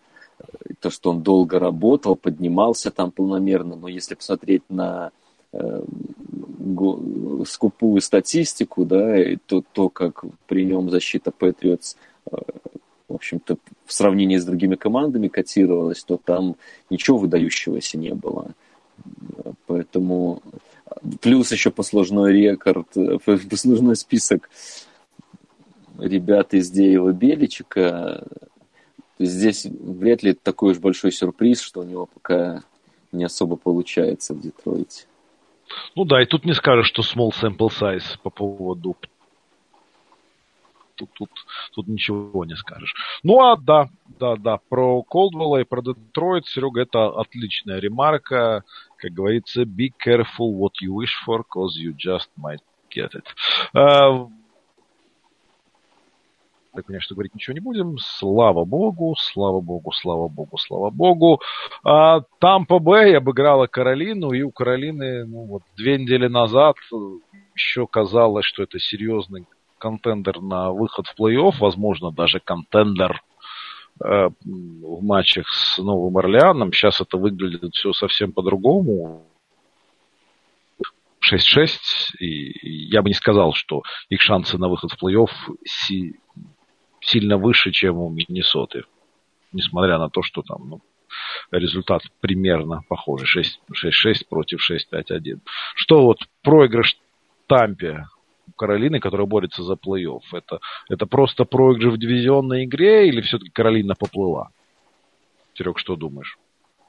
[0.81, 5.11] то, что он долго работал, поднимался там полномерно, но если посмотреть на
[5.53, 5.83] э,
[7.47, 11.97] скупую статистику, да, и то, то, как при нем защита Патриотс,
[12.31, 12.37] э,
[13.09, 13.57] в общем-то,
[13.87, 16.57] в сравнении с другими командами котировалась, то там
[16.91, 18.53] ничего выдающегося не было.
[19.67, 20.43] Поэтому
[21.21, 23.19] плюс еще послужной рекорд, э,
[23.51, 24.51] послужной список
[25.99, 28.25] ребят из Деева Беличика.
[29.19, 32.63] Здесь вряд ли такой уж большой сюрприз, что у него пока
[33.11, 35.08] не особо получается в Детройте.
[35.95, 38.97] Ну да, и тут не скажешь, что small sample size по поводу
[40.99, 41.31] тут, тут,
[41.73, 42.95] тут ничего не скажешь.
[43.23, 43.89] Ну а да,
[44.19, 48.65] да, да, про Колдвелла и про Детройт, Серега, это отличная ремарка.
[48.97, 52.61] Как говорится, be careful what you wish for, cause you just might
[52.91, 53.25] get it.
[56.75, 57.97] Так, конечно, говорить ничего не будем.
[57.99, 61.41] Слава богу, слава богу, слава богу, слава богу.
[61.83, 66.77] А, Тампа Бэй обыграла Каролину, и у Каролины ну, вот, две недели назад
[67.55, 69.47] еще казалось, что это серьезный
[69.79, 73.23] контендер на выход в плей-офф, возможно, даже контендер
[74.05, 76.73] э, в матчах с Новым Орлеаном.
[76.73, 79.25] Сейчас это выглядит все совсем по-другому.
[81.33, 85.29] 6-6, и я бы не сказал, что их шансы на выход в плей-офф
[85.65, 86.17] си-
[87.09, 88.85] сильно выше, чем у Миннесоты.
[89.53, 90.81] Несмотря на то, что там ну,
[91.51, 93.45] результат примерно похожий.
[93.73, 95.41] 6-6 против 6-5-1.
[95.75, 96.99] Что вот проигрыш
[97.47, 98.07] Тампе
[98.57, 100.21] Каролины, которая борется за плей-офф?
[100.33, 104.51] Это, это просто проигрыш в дивизионной игре или все-таки Каролина поплыла?
[105.55, 106.39] Серег, что думаешь?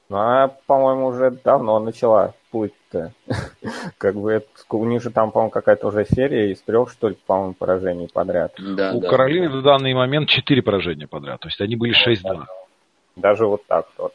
[0.08, 3.12] Ну, она, по-моему, уже давно начала путь-то.
[3.98, 7.16] как бы это, у них же там, по-моему, какая-то уже серия из трех, что ли,
[7.26, 8.54] по-моему, поражений подряд.
[8.58, 9.08] Да, у да.
[9.08, 11.40] Каролины в данный момент четыре поражения подряд.
[11.40, 12.44] То есть они были 6-2.
[13.16, 14.14] Даже вот так вот.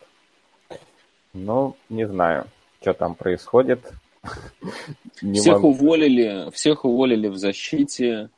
[1.34, 2.46] Ну, не знаю,
[2.82, 3.92] что там происходит.
[5.16, 5.70] всех могу...
[5.70, 8.30] уволили, всех уволили в защите.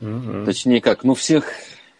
[0.00, 0.44] Угу.
[0.46, 1.44] Точнее как, ну всех,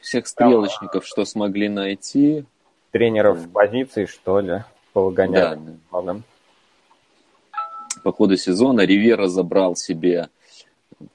[0.00, 2.44] всех стрелочников, что смогли найти.
[2.90, 5.58] Тренеров в позиции, что ли, повыгоняли.
[5.90, 6.02] Да.
[6.02, 6.16] да.
[8.02, 10.28] По ходу сезона Ривера забрал себе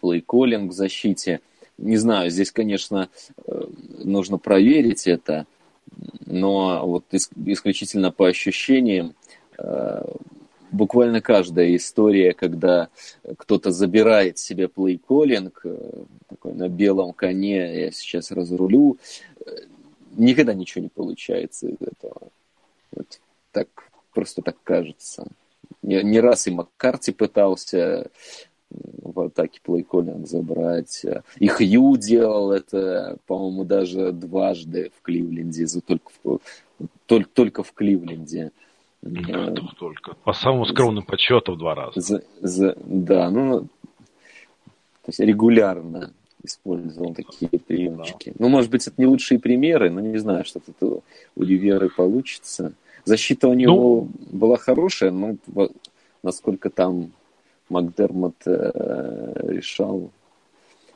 [0.01, 1.41] плей-коллинг в защите.
[1.77, 3.09] Не знаю, здесь, конечно,
[3.45, 3.65] э,
[4.03, 5.45] нужно проверить это,
[6.25, 9.13] но вот исключительно по ощущениям
[9.57, 10.03] э,
[10.71, 12.89] буквально каждая история, когда
[13.37, 15.77] кто-то забирает себе плейколлинг, э,
[16.29, 18.97] такой на белом коне, я сейчас разрулю,
[20.15, 22.29] никогда ничего не получается из этого.
[22.91, 23.19] Вот
[23.51, 23.67] так,
[24.13, 25.27] просто так кажется.
[25.83, 28.09] Не, не раз и Маккарти пытался
[28.69, 31.05] в атаке плейколлинг забрать.
[31.37, 36.39] И Хью делал это, по-моему, даже дважды в Кливленде, только в,
[37.05, 38.51] только, только в Кливленде.
[39.01, 40.15] Да, только.
[40.23, 41.99] По самому скромным подсчету в два раза.
[41.99, 46.11] За, за, да, ну, то есть регулярно
[46.43, 48.31] использовал такие приемчики.
[48.31, 48.35] Да.
[48.39, 51.03] Ну, может быть, это не лучшие примеры, но не знаю, что тут
[51.35, 52.73] у Риверы получится.
[53.07, 55.37] Защита у него ну, была хорошая, но
[56.23, 57.13] насколько там
[57.69, 60.11] Макдермот э, решал,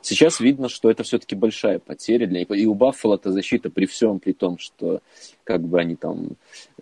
[0.04, 2.50] Сейчас видно, что это все-таки большая потеря для них.
[2.50, 5.00] И у Баффала эта защита при всем, при том, что
[5.44, 6.30] как бы они там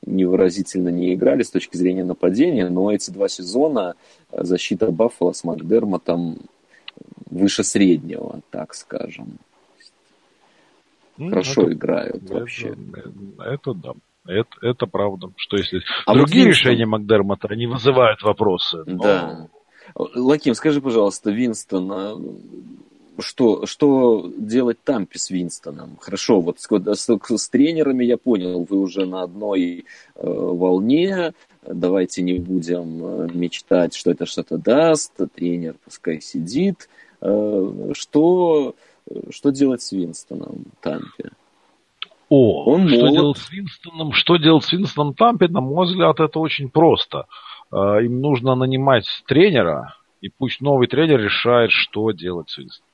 [0.07, 3.95] невыразительно не играли с точки зрения нападения, но эти два сезона
[4.33, 6.39] защита Баффала с Макдермотом
[7.27, 9.39] выше среднего, так скажем.
[11.19, 12.75] Ну, Хорошо это, играют это, вообще.
[13.39, 13.93] Это да.
[14.31, 15.29] Это, это правда.
[15.37, 18.83] Что если а другие вот решения Макдермота, они вызывают вопросы.
[18.87, 19.03] Но...
[19.03, 19.49] Да.
[19.95, 22.17] Лаким, скажи, пожалуйста, Винстон, а
[23.19, 25.99] что, что делать Тампе с Винстоном?
[26.01, 31.33] Хорошо, вот с, с, с тренерами я понял, вы уже на одной э, волне,
[31.67, 36.89] давайте не будем э, мечтать, что это что-то даст, тренер пускай сидит.
[37.21, 38.75] Э, что,
[39.31, 41.31] что делать с Винстоном Тампе?
[42.31, 43.13] О, Он что молод.
[43.13, 44.13] делать с Винстоном?
[44.13, 45.49] Что делать с Винстоном Тампе?
[45.49, 47.27] На мой взгляд, это очень просто.
[47.73, 52.90] Э, им нужно нанимать тренера, и пусть новый тренер решает, что делать с Винстоном.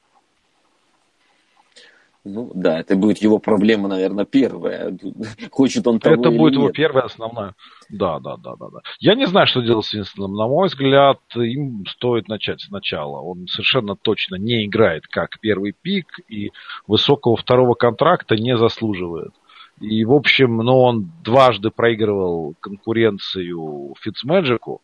[2.28, 4.98] Ну да, это будет его проблема, наверное, первая.
[5.50, 6.60] Хочет он того Это будет нет.
[6.60, 7.54] его первая основная.
[7.88, 8.80] Да, да, да, да, да.
[8.98, 10.34] Я не знаю, что делать с Винстоном.
[10.34, 13.20] На мой взгляд, им стоит начать сначала.
[13.20, 16.50] Он совершенно точно не играет как первый пик и
[16.88, 19.32] высокого второго контракта не заслуживает.
[19.80, 24.82] И, в общем, ну, он дважды проигрывал конкуренцию Фитцмэджику,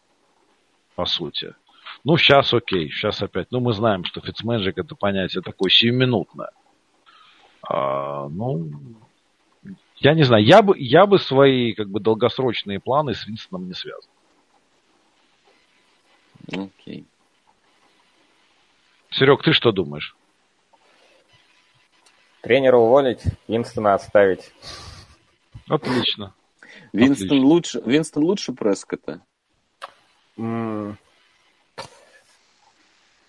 [0.94, 1.54] по сути.
[2.04, 3.48] Ну, сейчас окей, сейчас опять.
[3.50, 6.50] Ну, мы знаем, что Фитцмэджик это понятие такое сиюминутное.
[7.62, 8.70] А, ну,
[9.96, 13.74] Я не знаю, я бы, я бы свои как бы долгосрочные планы с Винстоном не
[13.74, 14.12] связывал.
[16.52, 17.04] Окей.
[19.10, 20.16] Серег, ты что думаешь?
[22.40, 24.52] Тренера уволить, Винстона оставить.
[25.68, 26.34] Отлично.
[26.92, 27.46] Винстон Отлично.
[27.46, 29.20] лучше, Винстон лучше Прескота?
[30.36, 30.98] М.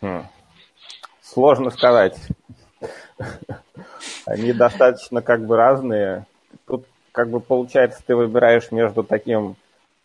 [0.02, 0.24] Хм.
[1.22, 2.18] Сложно сказать.
[4.26, 6.26] Они достаточно как бы разные.
[6.66, 9.56] Тут как бы получается ты выбираешь между таким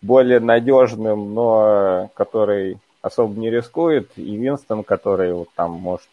[0.02, 6.08] более надежным, но который особо не рискует, и Винстон, который вот там может,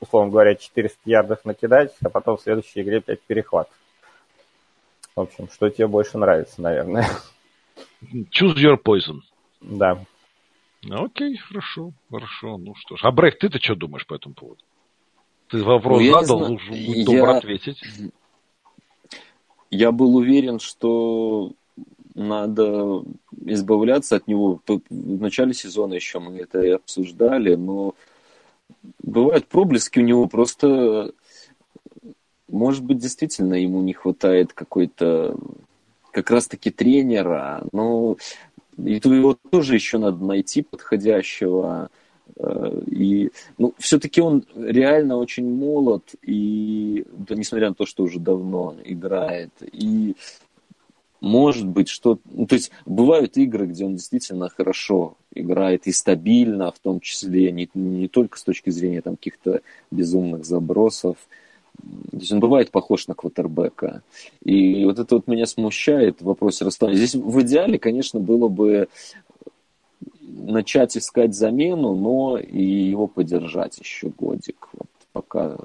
[0.00, 3.68] условно говоря, 400 ярдов накидать, а потом в следующей игре 5 перехват.
[5.16, 7.08] В общем, что тебе больше нравится, наверное.
[8.02, 9.20] Choose your poison.
[9.60, 10.04] Да.
[10.90, 12.58] Окей, хорошо, хорошо.
[12.58, 13.00] Ну что ж.
[13.04, 14.60] А Брейк, ты-то что думаешь по этому поводу?
[15.50, 17.82] Ты вопрос Ну, я задал, лучше будь добр Я- ответить.
[19.70, 21.52] Я был уверен, что
[22.14, 23.02] надо
[23.44, 24.60] избавляться от него.
[24.66, 27.94] В начале сезона еще мы это и обсуждали, но
[29.02, 31.12] бывают проблески у него, просто,
[32.48, 35.36] может быть, действительно ему не хватает какой-то
[36.12, 38.16] как раз-таки тренера, но
[38.76, 41.90] и его тоже еще надо найти подходящего.
[42.36, 48.18] Э, И, ну, все-таки он реально очень молод, и да, несмотря на то, что уже
[48.18, 50.16] давно играет, и
[51.20, 52.18] может быть, что...
[52.26, 57.50] Ну, то есть бывают игры, где он действительно хорошо играет и стабильно, в том числе
[57.50, 61.16] не, не только с точки зрения там, каких-то безумных забросов.
[62.10, 64.02] То есть он бывает похож на квотербека.
[64.44, 66.98] И вот это вот меня смущает в вопросе расставания.
[66.98, 68.88] Здесь в идеале, конечно, было бы
[70.36, 75.56] начать искать замену, но и его подержать еще годик, вот, пока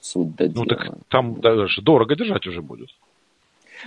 [0.00, 2.88] суд до Ну так там даже дорого держать уже будет.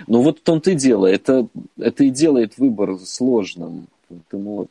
[0.06, 1.06] Ну вот в том-то и дело.
[1.06, 1.46] Это,
[1.78, 3.86] это и делает выбор сложным.
[4.08, 4.68] Поэтому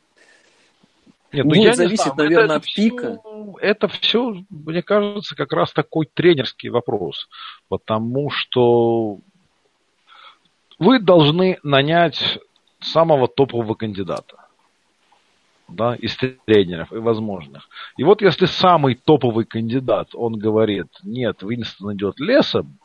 [1.32, 3.20] Нет, Будет ну я не зависеть, знаю, наверное, это от пика.
[3.60, 7.28] это все, мне кажется, как раз такой тренерский вопрос.
[7.68, 9.18] Потому что
[10.78, 12.38] вы должны нанять
[12.80, 14.45] самого топового кандидата.
[15.68, 17.68] Да, из тренеров и возможных.
[17.96, 22.78] И вот если самый топовый кандидат, он говорит, нет, Винстон идет лесом,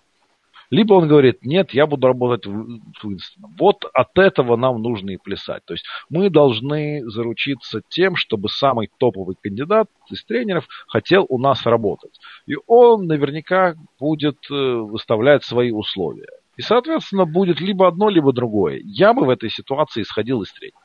[0.72, 3.54] либо он говорит, нет, я буду работать с Уинстоном.
[3.60, 5.64] Вот от этого нам нужно и плясать.
[5.66, 11.66] То есть мы должны заручиться тем, чтобы самый топовый кандидат из тренеров хотел у нас
[11.66, 12.18] работать.
[12.48, 16.30] И он наверняка будет э, выставлять свои условия.
[16.56, 18.80] И, соответственно, будет либо одно, либо другое.
[18.82, 20.80] Я бы в этой ситуации исходил из тренера.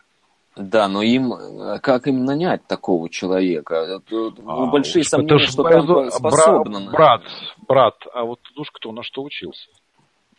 [0.57, 3.75] Да, но им э, как им нанять такого человека?
[3.75, 6.91] Это, ну, А, большие уж сомнения, это что там способно.
[6.91, 7.23] Брат,
[7.69, 9.69] брат, а вот уж кто на что учился.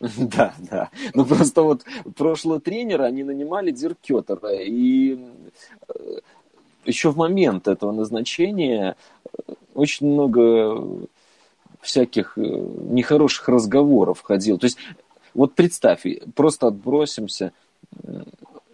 [0.00, 0.90] Да, да.
[1.14, 1.82] Ну просто вот
[2.16, 5.18] прошлого тренера они нанимали Диркетера, и
[5.88, 6.18] э,
[6.84, 11.06] еще в момент этого назначения э, очень много
[11.80, 14.58] всяких э, нехороших разговоров ходил.
[14.58, 14.78] То есть
[15.34, 16.04] вот представь,
[16.34, 17.52] просто отбросимся,
[18.02, 18.22] э,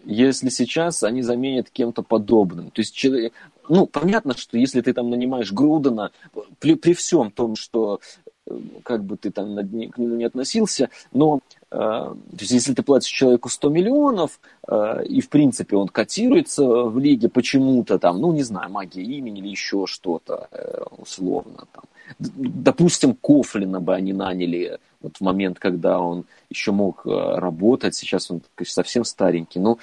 [0.05, 2.71] если сейчас они заменят кем-то подобным.
[2.71, 3.33] То есть человек,
[3.69, 6.11] ну, понятно, что если ты там нанимаешь Грудена,
[6.59, 8.01] при, при всем том, что
[8.47, 11.41] э, как бы ты там над ним- к нему не относился, но
[11.75, 16.99] то есть если ты платишь человеку 100 миллионов, э, и в принципе он котируется в
[16.99, 21.85] лиге почему-то там, ну не знаю, магия имени или еще что-то э, условно там.
[22.19, 28.31] Допустим, Кофлина бы они наняли вот в момент, когда он еще мог э, работать, сейчас
[28.31, 29.79] он совсем старенький, ну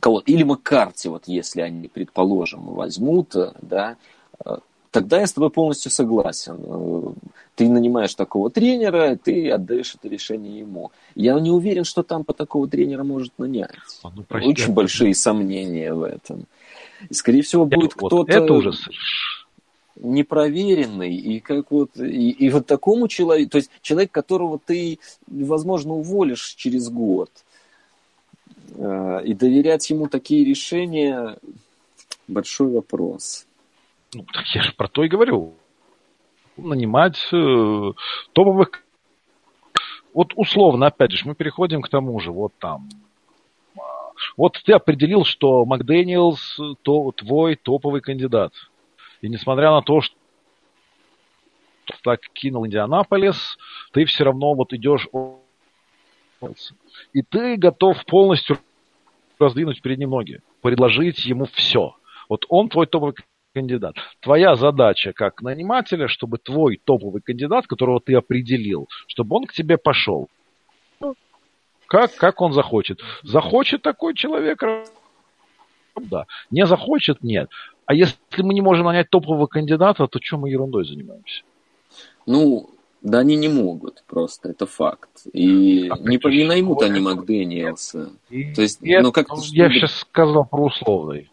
[0.00, 3.96] кого или Маккарти, вот если они, предположим, возьмут, э, да,
[4.44, 4.56] э,
[4.92, 6.56] тогда я с тобой полностью согласен.
[6.64, 7.12] Э,
[7.56, 10.90] Ты нанимаешь такого тренера, ты отдаешь это решение ему.
[11.14, 13.70] Я не уверен, что там по такого тренера может нанять.
[14.02, 16.46] А, ну, прости, Очень это- большие сомнения в этом.
[17.10, 18.72] И, скорее всего, будет вот кто-то Это уже
[19.96, 25.92] непроверенный, и как вот, и, и вот такому человеку, то есть человек, которого ты, возможно,
[25.94, 27.30] уволишь через год,
[28.74, 31.36] э, и доверять ему такие решения
[32.26, 33.46] большой вопрос.
[34.14, 35.54] Ну, так я же про то и говорю.
[36.56, 37.92] Нанимать э,
[38.32, 38.84] топовых...
[40.12, 42.90] Вот условно, опять же, мы переходим к тому же, вот там.
[43.78, 43.80] А,
[44.36, 48.52] Вот ты определил, что Макдэниелс то, твой топовый кандидат.
[49.22, 50.14] И несмотря на то, что
[52.02, 53.56] так кинул Индианаполис,
[53.92, 55.08] ты все равно вот идешь...
[57.14, 58.58] И ты готов полностью
[59.38, 61.96] раздвинуть перед ним ноги, предложить ему все.
[62.28, 63.14] Вот он твой топовый
[63.52, 63.96] кандидат.
[64.20, 69.78] Твоя задача как нанимателя, чтобы твой топовый кандидат, которого ты определил, чтобы он к тебе
[69.78, 70.28] пошел.
[71.86, 73.00] как, как он захочет.
[73.22, 74.62] Захочет такой человек,
[75.96, 76.26] да.
[76.50, 77.50] Не захочет, нет.
[77.86, 81.42] А если мы не можем нанять топового кандидата, то чем мы ерундой занимаемся?
[82.26, 82.70] Ну,
[83.02, 85.10] да они не могут просто, это факт.
[85.32, 88.10] И а не, не наймут они Макдэниелса.
[88.28, 91.28] То есть, нет, ну как Я сейчас сказал про условный.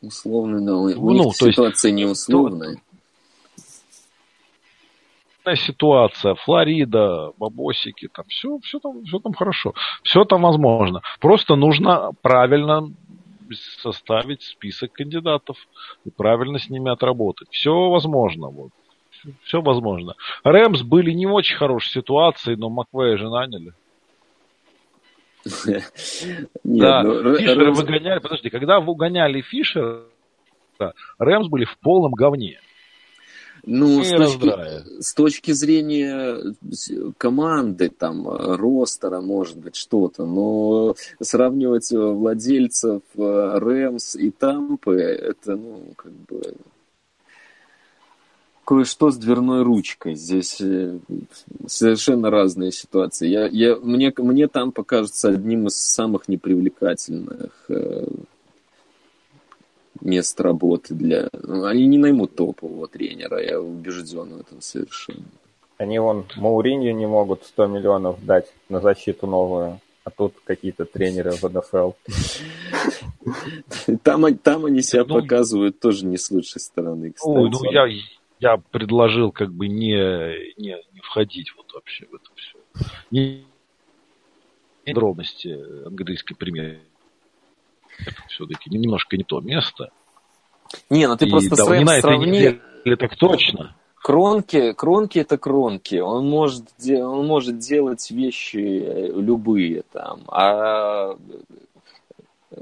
[0.00, 0.76] Условный, да.
[0.76, 2.80] У ну, них ситуация есть, не условная.
[5.54, 9.72] Ситуация, Флорида, бабосики, там все, все там, все там хорошо,
[10.02, 11.00] все там возможно.
[11.20, 12.90] Просто нужно правильно
[13.54, 15.56] составить список кандидатов
[16.04, 17.48] и правильно с ними отработать.
[17.50, 18.48] Все возможно.
[18.48, 18.70] Вот.
[19.44, 20.14] Все возможно.
[20.44, 23.72] Рэмс были не в очень хорошей ситуации, но Маквея же наняли.
[26.64, 30.04] Да, ну, Фишера выгоняли, подожди, когда выгоняли Фишера,
[31.18, 32.60] Рэмс были в полном говне.
[33.64, 36.54] Ну, с точки, с точки зрения
[37.18, 45.82] команды, там, ростера, может быть, что-то, но сравнивать владельцев э, Рэмс и Тампы, это, ну,
[45.96, 46.54] как бы,
[48.68, 50.14] кое-что с дверной ручкой.
[50.14, 50.98] Здесь э,
[51.66, 53.26] совершенно разные ситуации.
[53.26, 58.06] Я, я, мне, мне там покажется одним из самых непривлекательных э,
[60.02, 61.30] мест работы для...
[61.64, 65.24] Они не наймут топового тренера, я убежден в этом совершенно.
[65.78, 71.30] Они вон Мауринью не могут 100 миллионов дать на защиту новую, а тут какие-то тренеры
[71.30, 71.92] в НФЛ.
[74.02, 77.34] Там, там они себя ну, показывают тоже не с лучшей стороны, кстати.
[77.34, 77.86] Ой, ну я,
[78.40, 79.94] я предложил как бы не,
[80.56, 82.58] не, не входить вот вообще в это все.
[83.10, 83.44] Не
[84.84, 86.78] подробности английской премьер
[88.28, 89.90] все-таки немножко не то место.
[90.90, 92.60] Не, ну ты и, просто да, на сравни...
[92.84, 93.76] Или так точно.
[93.96, 95.96] Кронки, кронки это кронки.
[95.96, 100.22] Он может, он может делать вещи любые там.
[100.28, 101.16] А
[102.50, 102.60] э,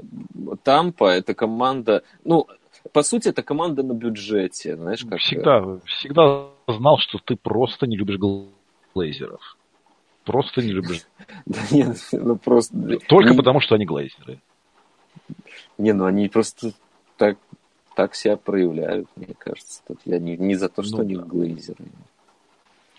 [0.63, 2.47] Тампа это команда, ну,
[2.87, 5.19] по сути, это команда на бюджете, знаешь, как...
[5.19, 8.19] Всегда, всегда знал, что ты просто не любишь
[8.93, 9.57] глейзеров.
[10.23, 11.05] Просто не любишь.
[11.45, 12.99] Да нет, ну просто...
[13.07, 14.41] Только потому, что они глейзеры.
[15.77, 16.73] Не, ну они просто
[17.17, 17.37] так,
[17.95, 19.81] так себя проявляют, мне кажется.
[19.87, 21.23] Тут я не, не за то, что ну, они да.
[21.23, 21.85] глейзеры.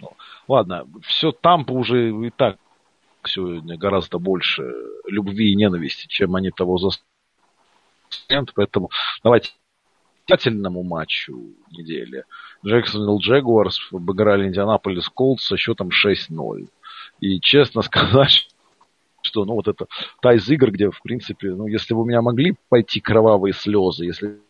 [0.01, 0.13] Ну,
[0.47, 2.59] ладно, все там уже и так
[3.25, 4.73] сегодня гораздо больше
[5.07, 8.53] любви и ненависти, чем они того заслуживают.
[8.55, 8.91] Поэтому
[9.23, 9.51] давайте
[10.29, 12.25] тщательному матчу недели.
[12.65, 16.69] Джексонвилл Джегуарс обыграли Индианаполис Колдс со счетом 6-0.
[17.21, 18.49] И честно сказать,
[19.23, 19.87] что, ну, вот это
[20.21, 24.05] та из игр, где, в принципе, ну, если бы у меня могли пойти кровавые слезы,
[24.05, 24.41] если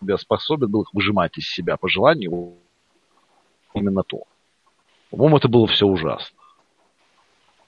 [0.00, 2.54] бы я способен был их выжимать из себя по желанию,
[3.74, 4.24] именно то.
[5.10, 6.36] По-моему, это было все ужасно.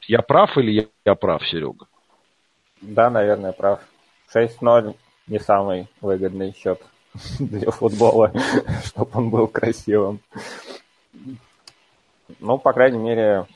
[0.07, 1.87] Я прав или я, я прав, Серега?
[2.81, 3.81] Да, наверное, прав.
[4.35, 4.95] 6-0
[5.27, 6.81] не самый выгодный счет
[7.39, 8.33] для футбола,
[8.85, 10.21] чтобы он был красивым.
[12.41, 13.47] Ну, по крайней мере,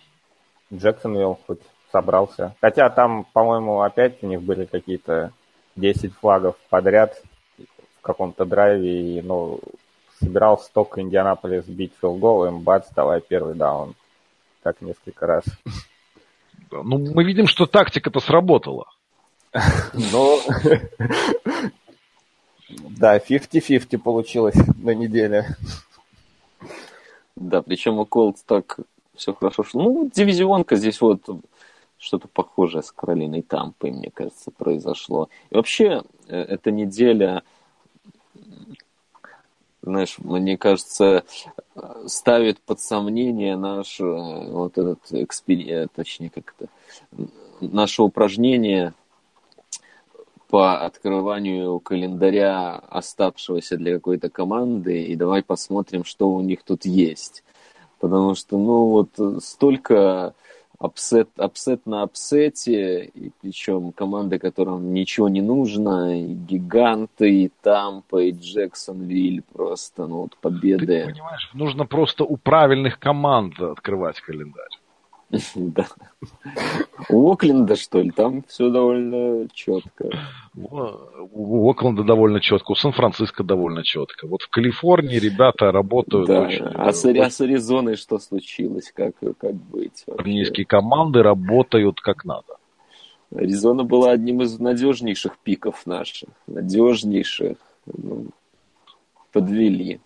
[0.73, 1.61] Джексонвилл хоть
[1.91, 2.57] собрался.
[2.61, 5.33] Хотя там, по-моему, опять у них были какие-то
[5.77, 7.23] 10 флагов подряд
[7.59, 9.61] в каком-то драйве, и, ну,
[10.21, 13.95] собирался только Индианаполис бить филгол, им бац, давай первый даун.
[14.63, 15.45] Так несколько раз.
[16.71, 18.87] Ну, мы видим, что тактика-то сработала.
[19.93, 20.41] Ну,
[22.79, 25.57] да, 50-50 получилось на неделе.
[27.37, 28.79] Да, причем у Колдс так
[29.15, 29.83] все хорошо шло.
[29.83, 31.23] Ну, дивизионка здесь вот
[31.99, 35.29] что-то похожее с Каролиной Тампой, мне кажется, произошло.
[35.51, 37.43] И вообще, э, эта неделя,
[39.83, 41.25] знаешь, мне кажется,
[42.07, 46.71] ставит под сомнение наш э, вот этот эксперимент, точнее, как это,
[47.61, 48.95] наше упражнение
[50.53, 57.43] по открыванию календаря оставшегося для какой-то команды, и давай посмотрим, что у них тут есть.
[58.01, 60.35] Потому что, ну, вот столько
[60.79, 67.53] upset, upset на upset е, и причем команды, которым ничего не нужно, и гиганты, и
[67.63, 71.07] Тампа, и Джексонвиль, просто, ну, вот победы.
[71.07, 74.82] Ты понимаешь, нужно просто у правильных команд открывать календарь.
[75.55, 75.87] Да.
[77.09, 80.11] У Окленда, что ли, там все довольно четко.
[80.55, 84.27] У Окленда довольно четко, у Сан-Франциско довольно четко.
[84.27, 86.43] Вот в Калифорнии ребята работают да.
[86.43, 86.65] очень...
[86.65, 88.93] А с, а с Аризоной что случилось?
[88.95, 90.05] Как, как быть?
[90.07, 92.59] Армейские команды работают как надо.
[93.35, 96.29] Аризона была одним из надежнейших пиков наших.
[96.47, 97.57] Надежнейших.
[97.87, 98.27] Ну,
[99.33, 100.01] подвели.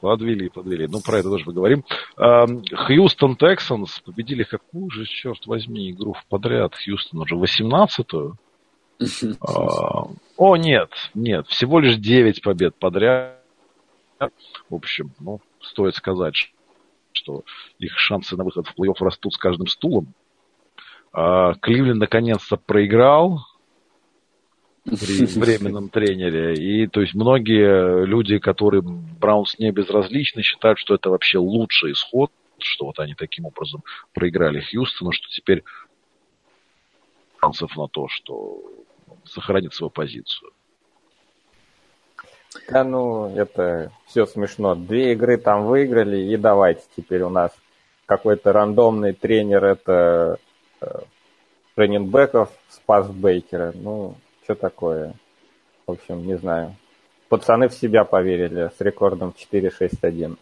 [0.00, 0.86] Подвели, подвели.
[0.86, 1.84] Ну, про это тоже поговорим.
[2.16, 6.74] Хьюстон Тексанс победили какую же, черт возьми, игру в подряд.
[6.74, 8.36] Хьюстон уже 18-ю.
[9.40, 13.38] А, о, нет, нет, всего лишь 9 побед подряд.
[14.68, 16.34] В общем, ну, стоит сказать,
[17.12, 17.42] что
[17.78, 20.12] их шансы на выход в плей-офф растут с каждым стулом.
[21.12, 23.40] А, Кливленд наконец-то проиграл
[24.88, 26.54] при временном тренере.
[26.54, 32.30] И то есть многие люди, которые Браунс не безразличны, считают, что это вообще лучший исход,
[32.58, 33.82] что вот они таким образом
[34.14, 35.64] проиграли Хьюстону, что теперь
[37.40, 38.62] шансов на то, что
[39.24, 40.50] сохранит свою позицию.
[42.68, 44.74] Да, ну, это все смешно.
[44.74, 47.52] Две игры там выиграли, и давайте теперь у нас
[48.06, 50.38] какой-то рандомный тренер, это
[50.80, 50.86] э,
[51.76, 53.72] раненбеков спас Бейкера.
[53.74, 54.16] Ну,
[54.48, 55.14] что такое?
[55.86, 56.74] В общем, не знаю.
[57.28, 60.38] Пацаны в себя поверили с рекордом 4-6-1.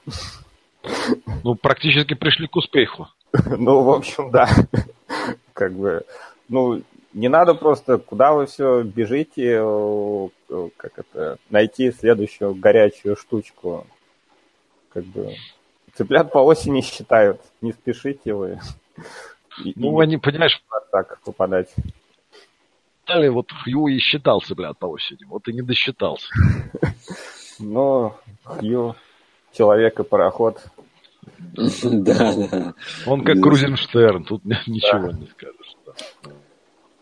[1.42, 3.08] Ну, практически пришли к успеху.
[3.58, 4.48] Ну, в общем, да.
[5.52, 6.04] Как бы,
[6.48, 6.82] ну,
[7.14, 9.58] не надо просто, куда вы все бежите,
[10.76, 13.88] как это, найти следующую горячую штучку.
[14.90, 15.34] Как бы,
[15.94, 18.60] цыплят по осени считают, не спешите вы.
[19.74, 20.62] Ну, они, понимаешь...
[20.92, 21.74] Так попадать.
[23.06, 26.26] Далее вот Хью и считал цыплят по осени, вот и не досчитался.
[27.58, 28.12] Ну,
[28.44, 28.96] Хью,
[29.52, 30.58] человек и пароход.
[31.82, 32.74] Да, да.
[33.06, 35.76] Он как Крузенштерн, тут ничего не скажешь.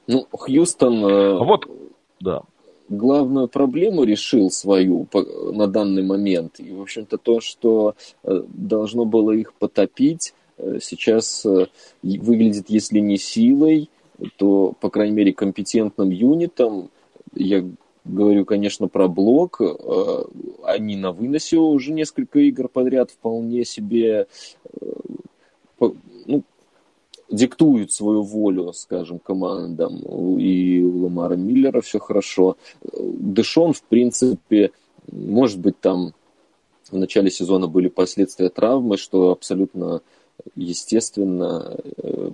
[0.07, 1.05] Ну, Хьюстон...
[1.05, 1.66] Э, а вот,
[2.20, 2.42] да.
[2.88, 5.09] Главную проблему решил свою
[5.52, 6.61] на данный момент.
[6.61, 11.46] И, в общем-то, то, что э, должно было их потопить, э, сейчас
[12.02, 13.88] выглядит, если не силой,
[14.36, 16.90] то, по крайней мере, компетентным юнитом.
[17.34, 17.64] Я
[18.04, 19.60] говорю, конечно, про блок.
[20.62, 24.26] Они на выносе уже несколько игр подряд вполне себе
[26.26, 26.42] ну,
[27.30, 29.98] диктуют свою волю, скажем, командам.
[30.38, 32.56] И у Ламара Миллера все хорошо.
[32.92, 34.70] Дэшон, в принципе,
[35.10, 36.12] может быть, там
[36.90, 40.02] в начале сезона были последствия травмы, что абсолютно
[40.54, 42.30] естественно э,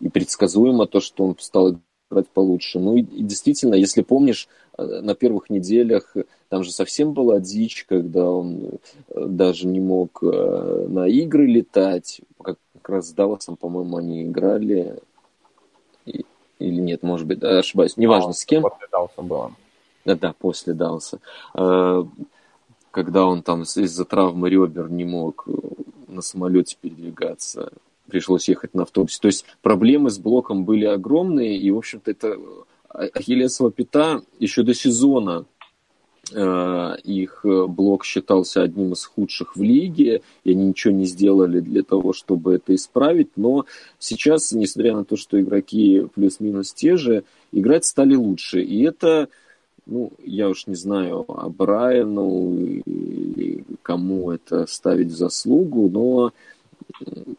[0.00, 1.76] и предсказуемо то, что он стал
[2.10, 2.78] играть получше.
[2.78, 6.14] Ну и, и действительно, если помнишь, э, на первых неделях
[6.48, 8.78] там же совсем была дичь, когда он
[9.08, 12.56] э, даже не мог на игры летать, как
[12.88, 14.98] как раз с Далласом, по-моему, они играли.
[16.06, 16.24] И,
[16.58, 17.98] или нет, может быть, ошибаюсь.
[17.98, 18.62] Неважно, с кем.
[18.62, 19.52] После Далласа было.
[20.06, 21.20] Да, да, после Далласа.
[21.54, 22.06] А,
[22.90, 25.52] когда он там из-за травмы ребер не мог э,
[26.06, 27.72] на самолете передвигаться,
[28.08, 29.18] пришлось ехать на автобусе.
[29.20, 32.36] То есть проблемы с блоком были огромные, и, в общем-то, это
[32.88, 35.46] Ахиллесова пята еще до сезона
[36.34, 41.60] Э, их э, блок считался одним из худших в лиге, и они ничего не сделали
[41.60, 43.64] для того, чтобы это исправить, но
[43.98, 49.28] сейчас, несмотря на то, что игроки плюс-минус те же, играть стали лучше, и это,
[49.86, 52.52] ну, я уж не знаю, а Брайану
[52.84, 56.32] или кому это ставить в заслугу, но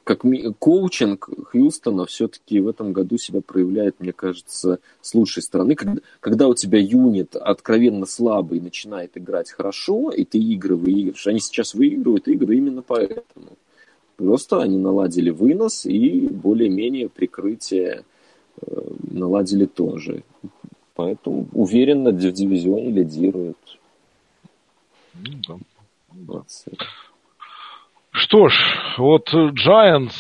[0.04, 0.24] как
[0.60, 5.76] коучинг Хьюстона все-таки в этом году себя проявляет, мне кажется, с лучшей стороны.
[5.76, 11.40] Когда, когда у тебя юнит откровенно слабый начинает играть хорошо, и ты игры выигрываешь, они
[11.40, 13.58] сейчас выигрывают игры именно поэтому.
[14.18, 18.04] Просто они наладили вынос и более-менее прикрытие
[18.62, 18.82] э,
[19.12, 20.24] наладили тоже.
[20.96, 23.80] Поэтому уверенно в дивизионе лидируют.
[25.14, 25.58] Ну, да.
[26.12, 26.72] Молодцы.
[28.12, 28.56] Что ж,
[28.98, 30.12] вот Giants,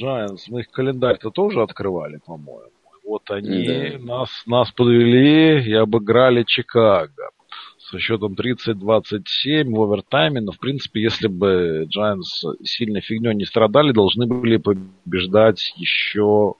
[0.00, 2.70] Giants, мы их календарь-то тоже открывали, по-моему.
[3.06, 3.98] Вот они да.
[3.98, 7.30] нас, нас подвели и обыграли Чикаго
[7.78, 10.40] со счетом 30-27 в овертайме.
[10.40, 16.54] Но, в принципе, если бы Giants сильно фигней не страдали, должны были побеждать еще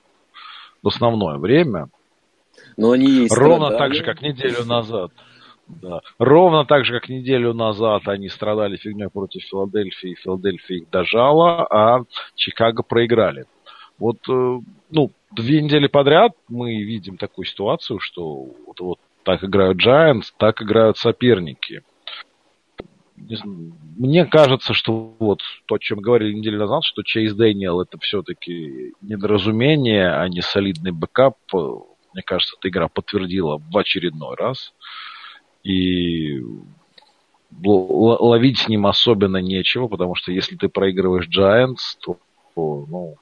[0.82, 1.88] в основное время.
[2.76, 3.78] Но они Ровно страдали.
[3.78, 5.12] так же, как неделю назад.
[5.66, 6.00] Да.
[6.18, 12.04] Ровно так же, как неделю назад они страдали фигней против Филадельфии, Филадельфия их дожала, а
[12.34, 13.46] Чикаго проиграли.
[13.98, 14.60] Вот, э,
[14.90, 20.60] ну, две недели подряд мы видим такую ситуацию, что вот, вот так играют Giants, так
[20.60, 21.82] играют соперники.
[23.16, 28.92] Мне кажется, что вот то, о чем говорили неделю назад, что Чейз Дэниел это все-таки
[29.00, 31.36] недоразумение, а не солидный backup.
[31.52, 34.74] Мне кажется, эта игра подтвердила в очередной раз
[35.64, 36.40] и
[37.62, 42.18] ловить с ним особенно нечего, потому что если ты проигрываешь Giants, то,
[42.54, 43.16] ну,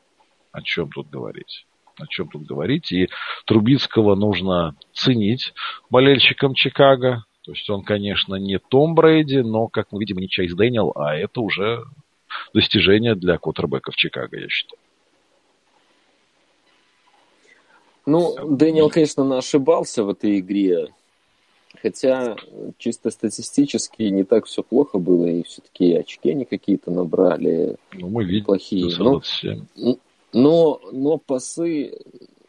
[0.51, 1.67] о чем тут говорить?
[1.99, 2.91] О чем тут говорить?
[2.93, 3.09] И
[3.47, 5.53] Трубицкого нужно ценить
[5.91, 10.55] болельщикам Чикаго, То есть он, конечно, не Том Брейди, но, как мы видим, не Чейз
[10.55, 11.85] Дэниел, а это уже
[12.55, 14.79] достижение для квотербека в Чикаго, я считаю.
[18.07, 20.89] Ну, Дэниел, конечно, ошибался в этой игре.
[21.81, 22.37] Хотя
[22.79, 27.77] чисто статистически не так все плохо было, и все-таки очки они какие-то набрали.
[27.95, 28.45] Ну, мы видим.
[28.45, 28.95] Плохие.
[28.99, 29.23] Но,
[30.33, 31.93] но, но пасы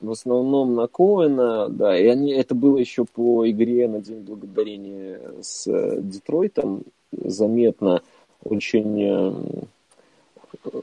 [0.04, 5.22] в основном на Коэна, да, и они, это было еще по игре на День Благодарения
[5.42, 8.02] с э, Детройтом, заметно,
[8.44, 9.34] очень, э,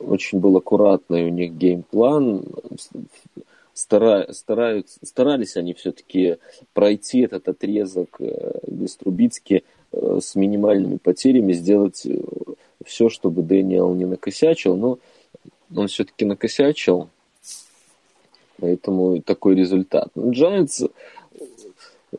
[0.00, 2.44] очень был аккуратный у них game plan,
[3.80, 6.36] стара, стараются, старались они все-таки
[6.72, 12.06] пройти этот отрезок э, без Трубиски с минимальными потерями, сделать
[12.84, 15.00] все, чтобы Дэниел не накосячил, но
[15.74, 17.08] он все-таки накосячил,
[18.60, 20.08] Поэтому такой результат.
[20.14, 20.90] Giants,
[21.32, 22.18] ну,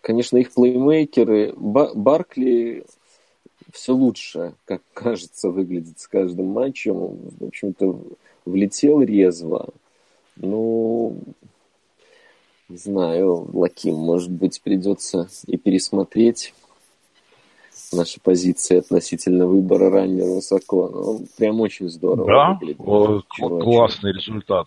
[0.00, 2.84] конечно, их плеймейкеры, Баркли
[3.72, 6.94] все лучше, как кажется, выглядит с каждым матчем.
[7.38, 8.00] В общем-то,
[8.44, 9.70] влетел резво.
[10.36, 11.18] Ну,
[12.68, 16.54] не знаю, Лаким, может быть, придется и пересмотреть
[17.92, 20.88] наши позиции относительно выбора раннего высоко.
[20.88, 22.52] Ну, прям очень здорово да?
[22.54, 22.80] выглядит.
[22.80, 24.66] О, классный результат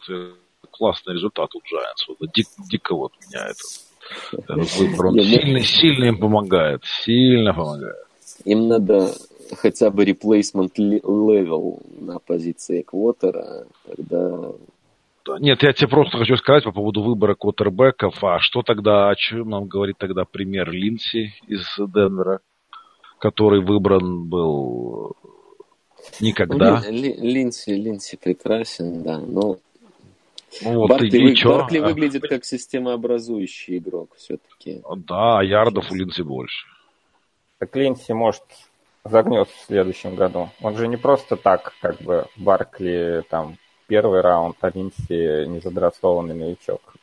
[0.79, 2.15] классный результат у Giants.
[2.19, 7.97] Вот, дик, дико вот меня это, выбор, он сильно, сильно им помогает, сильно помогает.
[8.45, 9.13] Им надо
[9.57, 14.51] хотя бы replacement level на позиции квотера, тогда...
[15.39, 19.49] Нет, я тебе просто хочу сказать по поводу выбора квотербеков, а что тогда, о чем
[19.49, 22.39] нам говорит тогда пример Линси из Денвера,
[23.19, 25.15] который выбран был
[26.19, 26.81] никогда.
[26.89, 29.57] Линси, Линси прекрасен, да, но
[30.63, 34.81] вот, Баркли, вы, Баркли выглядит как системообразующий игрок все-таки.
[35.07, 36.65] Да, ярдов у Линси больше.
[37.59, 38.43] Так Линси может
[39.03, 40.49] загнется в следующем году.
[40.61, 43.57] Он же не просто так, как бы Баркли там
[43.89, 46.93] первый раунд, а Линси незадрослованный новичок.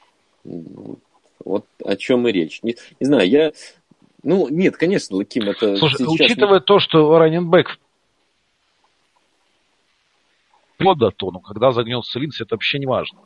[1.44, 2.62] Вот о чем и речь.
[2.62, 3.52] Не, не знаю, я...
[4.22, 5.76] Ну, нет, конечно, Лаким это...
[5.76, 6.64] Слушай, учитывая не...
[6.64, 7.78] то, что раненбэк
[10.78, 13.20] года, то ну, когда загнется Линси, это вообще не важно.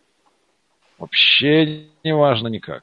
[0.99, 2.83] Вообще не важно никак.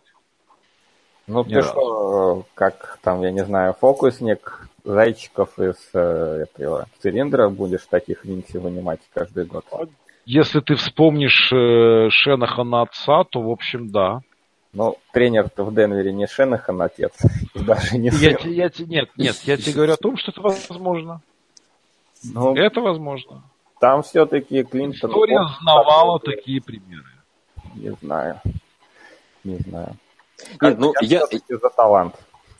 [1.27, 1.69] Ну, Ни ты разу.
[1.69, 8.57] что, как там, я не знаю, фокусник зайчиков из э, этого цилиндра будешь таких линси
[8.57, 9.65] вынимать каждый год?
[10.29, 14.19] Если ты вспомнишь э, Шенахана отца, то, в общем, да.
[14.73, 17.13] Ну, тренер-то в Денвере не Шенахан отец,
[17.55, 18.35] даже не сын.
[18.43, 21.21] Я, я, нет, нет, я тебе говорю о том, что это возможно.
[22.25, 23.41] Ну, это возможно.
[23.79, 25.11] Там все-таки Клинтон...
[25.11, 27.07] История знавала такие примеры.
[27.75, 28.41] Не знаю.
[29.45, 29.95] Не знаю.
[30.59, 31.21] Нет, ну я...
[31.31, 31.57] я...
[31.57, 32.15] за талант.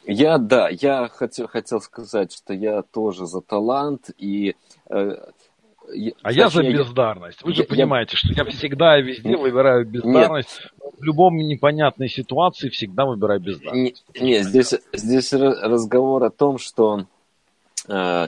[0.05, 4.55] Я, да, я хотел, хотел сказать, что я тоже за талант, и
[4.89, 5.18] э,
[6.22, 7.44] а я за бездарность.
[7.44, 8.18] Вы же я, понимаете, я...
[8.18, 10.62] что я всегда и везде выбираю бездарность.
[10.62, 10.94] Нет.
[10.98, 14.04] В любом непонятной ситуации всегда выбираю бездарность.
[14.16, 17.06] Нет, нет здесь, здесь разговор о том, что
[17.88, 18.28] э,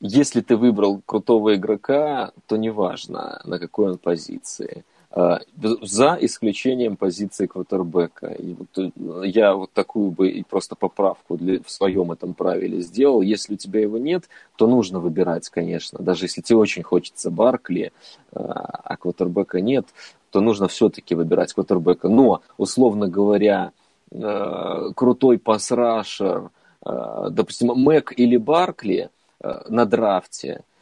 [0.00, 4.84] если ты выбрал крутого игрока, то неважно, на какой он позиции.
[5.14, 5.40] А,
[5.82, 8.28] за исключением позиции квотербека.
[8.28, 12.80] И вот э, я вот такую бы и просто поправку для, в своем этом правиле
[12.80, 13.20] сделал.
[13.20, 14.24] Если у тебя его нет,
[14.56, 15.98] то нужно выбирать, конечно.
[15.98, 17.92] Даже если тебе очень хочется Баркли,
[18.32, 19.86] а, а квотербека нет,
[20.30, 22.08] то нужно все-таки выбирать квотербека.
[22.08, 23.72] Но, условно говоря,
[24.10, 26.48] э, крутой пасрашер,
[26.86, 29.10] э, допустим, Мэг или Баркли
[29.68, 30.62] на драфте–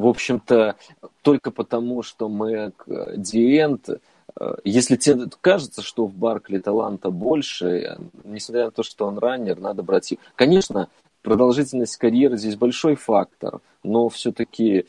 [0.00, 0.76] в общем-то,
[1.20, 2.84] только потому, что Мэг
[3.16, 9.18] Диент, э, если тебе кажется, что в Баркли таланта больше, несмотря на то, что он
[9.18, 10.22] раннер, надо брать его.
[10.36, 10.88] Конечно,
[11.22, 14.86] продолжительность карьеры здесь большой фактор, но все-таки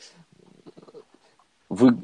[1.68, 1.94] вы,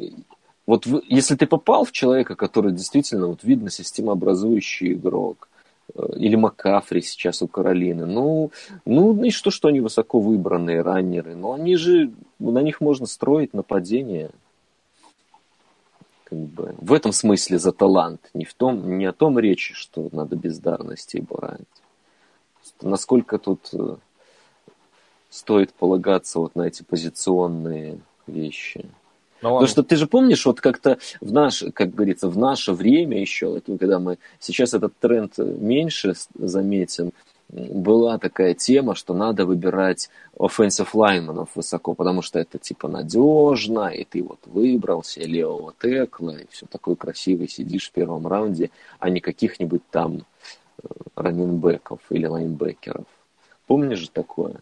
[0.67, 5.58] вот вы, если ты попал в человека, который действительно, вот видно, системообразующий игрок, Э,
[5.95, 8.07] или Макафри сейчас у Каролины.
[8.07, 8.51] Ну,
[8.85, 11.35] ну и что, что они высоко выбранные раннеры.
[11.35, 14.31] Но они же, на них можно строить нападение.
[16.25, 18.31] Как бы, в этом смысле за талант.
[18.35, 21.61] Не, в том, не о том речи, что надо бездарности брать.
[22.83, 23.97] Насколько тут э,
[25.31, 28.85] стоит полагаться вот на эти позиционные вещи.
[29.41, 33.21] Но Потому что ты же помнишь, вот как-то в наш, как говорится, в наше время
[33.21, 37.13] еще, когда мы сейчас этот тренд меньше заметим,
[37.51, 44.05] была такая тема, что надо выбирать offensive linemanов высоко, потому что это типа надежно, и
[44.05, 49.21] ты вот выбрался левого текла, и все такой красивый сидишь в первом раунде, а не
[49.21, 50.25] каких-нибудь там
[51.17, 53.07] раненбеков или лайнбекеров.
[53.67, 54.57] Помнишь же такое?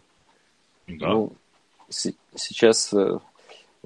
[0.87, 1.09] Да.
[1.09, 1.33] Ну,
[1.89, 3.19] с- сейчас э,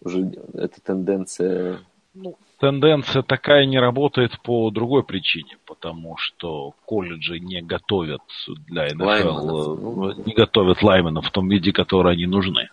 [0.03, 1.79] уже эта тенденция...
[2.13, 8.21] Ну, тенденция такая не работает по другой причине, потому что колледжи не готовят
[8.67, 10.23] для НФЛ, Лайменов, ну.
[10.25, 12.69] не готовят лайменов в том виде, который они нужны.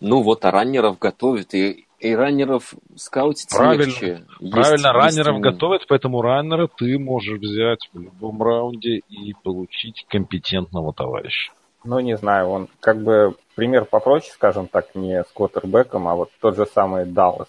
[0.00, 3.84] Ну вот, а раннеров готовят, и, и раннеров скаутить Правильно.
[3.84, 4.24] легче.
[4.40, 10.06] Есть- Правильно, раннеров есть, готовят, поэтому раннера ты можешь взять в любом раунде и получить
[10.08, 11.52] компетентного товарища.
[11.84, 16.30] Ну, не знаю, он как бы пример попроще, скажем так, не с квотербеком, а вот
[16.40, 17.48] тот же самый Даллас.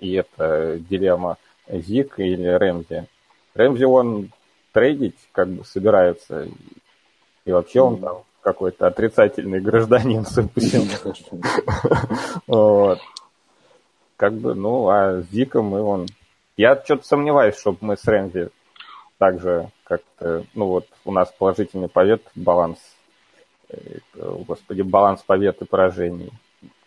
[0.00, 1.36] И это дилемма
[1.68, 3.06] Зик или Рэмзи.
[3.54, 4.30] Рэмзи он
[4.72, 6.48] трейдить как бы собирается.
[7.44, 10.86] И вообще он там какой-то отрицательный гражданин, судя по всему.
[14.16, 16.06] Как бы, ну, а с Зиком мы вон...
[16.56, 18.48] Я что-то сомневаюсь, чтобы мы с Рэмзи
[19.18, 22.78] также как-то, ну вот, у нас положительный повет, баланс,
[23.70, 23.98] э,
[24.46, 26.30] господи, баланс побед и поражений.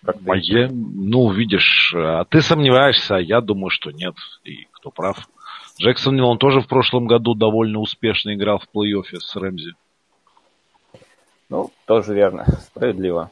[0.04, 4.16] А я, ну, видишь, а ты сомневаешься, а я думаю, что нет.
[4.44, 5.30] И кто прав?
[5.80, 9.74] Джексон, он тоже в прошлом году довольно успешно играл в плей-оффе с Рэмзи.
[11.50, 13.30] Ну, тоже верно, справедливо.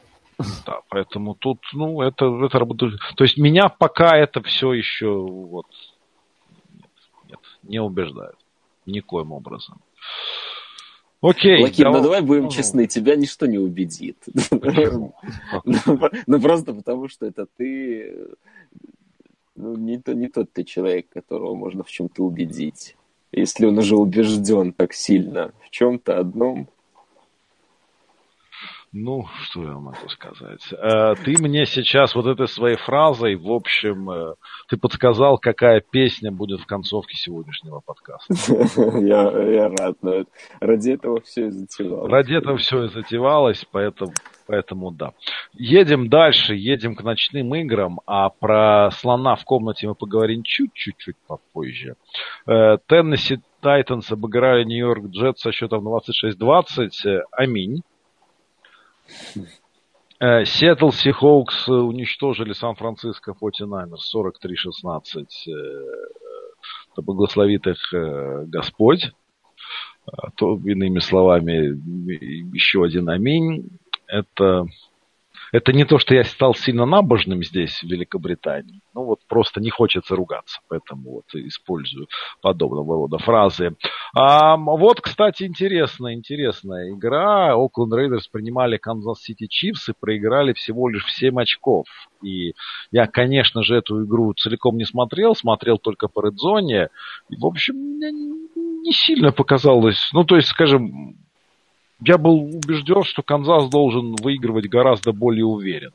[0.66, 3.00] Да, поэтому тут, ну, это, это работает.
[3.16, 5.66] То есть меня пока это все еще вот
[6.72, 6.90] нет,
[7.28, 8.36] нет, не убеждает.
[8.86, 9.80] Никоим образом.
[11.22, 11.62] Окей.
[11.62, 14.16] Лакин, ну давай- давай будем честны, тебя ничто не убедит.
[16.26, 18.28] Ну просто потому, что это ты...
[19.56, 22.96] Ну, не, то, не тот ты человек, которого можно в чем-то убедить.
[23.32, 26.68] Если он уже убежден так сильно в чем-то одном.
[28.92, 30.72] Ну, что я могу сказать?
[30.72, 34.34] Э, Ты мне сейчас вот этой своей фразой, в общем, э,
[34.68, 38.34] ты подсказал, какая песня будет в концовке сегодняшнего подкаста.
[39.00, 40.24] Я, я рад, но
[40.60, 42.10] ради этого все и затевалось.
[42.10, 44.12] Ради этого все и затевалось, поэтому,
[44.48, 45.12] поэтому да.
[45.52, 50.96] Едем дальше, едем к ночным играм, а про слона в комнате мы поговорим чуть-чуть
[51.28, 51.94] попозже.
[52.48, 56.88] Э, Теннесси Тайтанс обыграли Нью-Йорк Джет со счетом 26-20.
[57.04, 57.82] Э, Аминь.
[60.20, 65.26] Э, Сиэтл Seahawks уничтожили Сан-Франциско 49ers 43-16.
[65.48, 65.52] Э,
[66.96, 69.12] Да благословит их э, Господь.
[70.36, 71.76] То, иными словами,
[72.54, 73.68] еще один аминь.
[74.06, 74.66] Это,
[75.52, 78.80] это не то, что я стал сильно набожным здесь, в Великобритании.
[78.94, 82.08] Ну вот просто не хочется ругаться, поэтому вот использую
[82.42, 83.76] подобного рода фразы.
[84.14, 87.54] А, вот, кстати, интересная, интересная игра.
[87.54, 91.86] Окленд Raiders принимали Канзас Сити Chiefs и проиграли всего лишь в 7 очков.
[92.22, 92.52] И
[92.90, 96.88] я, конечно же, эту игру целиком не смотрел, смотрел только по редзоне.
[97.28, 100.10] И, в общем, мне не сильно показалось.
[100.12, 101.16] Ну, то есть, скажем,
[102.00, 105.92] я был убежден, что Канзас должен выигрывать гораздо более уверенно.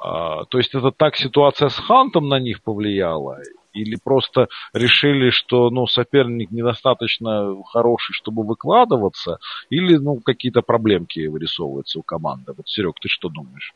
[0.00, 3.38] А, то есть это так ситуация с Хантом на них повлияла?
[3.72, 9.38] Или просто решили, что ну, соперник недостаточно хороший, чтобы выкладываться?
[9.70, 12.52] Или ну, какие-то проблемки вырисовываются у команды?
[12.54, 13.72] Вот, Серег, ты что думаешь?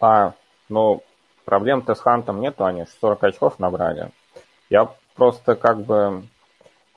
[0.00, 0.34] А,
[0.68, 1.02] ну,
[1.44, 4.10] проблем-то с Хантом нету, они ж 40 очков набрали.
[4.68, 6.22] Я просто как бы...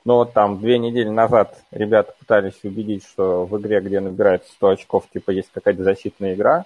[0.04, 4.68] Ну, вот там две недели назад ребята пытались убедить, что в игре, где набирается 100
[4.68, 6.64] очков, типа есть какая-то защитная игра.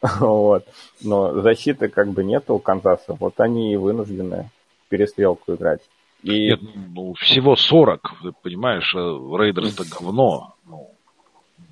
[0.20, 0.64] Вот.
[1.02, 3.16] Но защиты как бы нету у Канзаса.
[3.18, 4.48] Вот они и вынуждены
[4.88, 5.80] перестрелку играть.
[6.22, 6.60] И Нет,
[6.94, 10.54] ну, всего 40, ты понимаешь, а Рейдерс-то говно.
[10.66, 10.90] Ну,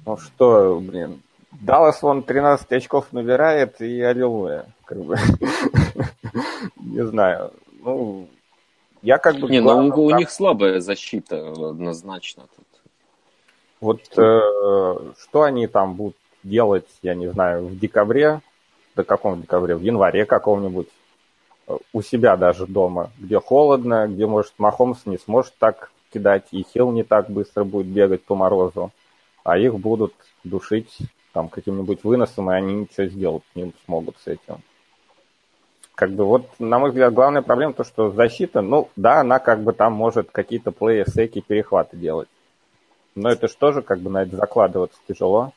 [0.05, 1.21] ну что, блин,
[1.53, 4.67] Даллас вон 13 очков набирает и аллилуйя.
[4.85, 5.17] Как бы.
[6.77, 7.53] Не знаю.
[7.83, 8.29] Ну,
[9.07, 9.49] я как бы...
[9.49, 12.67] Не, ну главным у, у прав- них слабая защита однозначно тут.
[13.81, 18.41] Вот э, что они там будут делать, я не знаю, в декабре,
[18.97, 20.89] до каком декабре, в январе каком-нибудь,
[21.69, 26.67] э, у себя даже дома, где холодно, где, может, Махомс не сможет так кидать, и
[26.75, 28.91] Хилл не так быстро будет бегать по морозу,
[29.45, 30.99] а их будут душить
[31.33, 34.63] там каким-нибудь выносом, и они ничего сделать не смогут с этим.
[35.97, 39.63] Как бы вот, на мой взгляд, главная проблема то, что защита, ну, да, она как
[39.63, 42.29] бы там может какие-то плей секи, перехваты делать.
[43.15, 45.53] Но это же тоже как бы на это закладываться тяжело.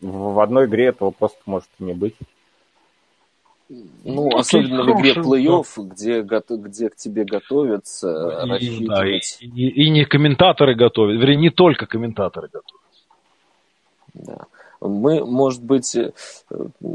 [0.00, 2.14] В в одной игре этого просто может и не быть.
[3.68, 9.20] Ну, Ну, особенно в игре плей-офф, где, гото- где к тебе готовятся, и, да, и,
[9.40, 12.82] и- и не комментаторы готовят, вернее, не только комментаторы готовят.
[14.14, 14.46] Да.
[14.88, 16.12] Мы, может быть, э,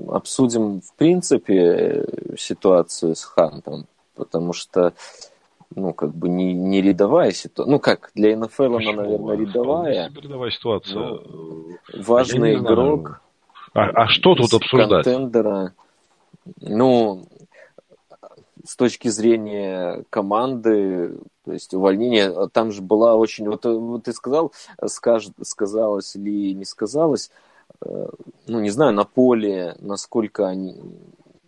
[0.10, 2.06] обсудим в принципе
[2.38, 4.94] ситуацию с Хантом, потому что
[5.76, 7.72] ну, как бы не, не рядовая ситуация.
[7.72, 10.12] Ну, как, для НФЛ она, наверное, рядовая.
[10.16, 10.96] Рядовая ситуация.
[10.96, 13.22] Ну, важный игрок.
[13.74, 15.04] А, а что тут обсуждать?
[15.04, 15.74] Контендера.
[16.62, 17.28] Ну,
[18.66, 24.52] с точки зрения команды, то есть увольнение, там же была очень, вот, вот ты сказал,
[24.86, 27.32] скаж, сказалось ли не сказалось,
[27.82, 30.76] ну, не знаю, на поле, насколько они,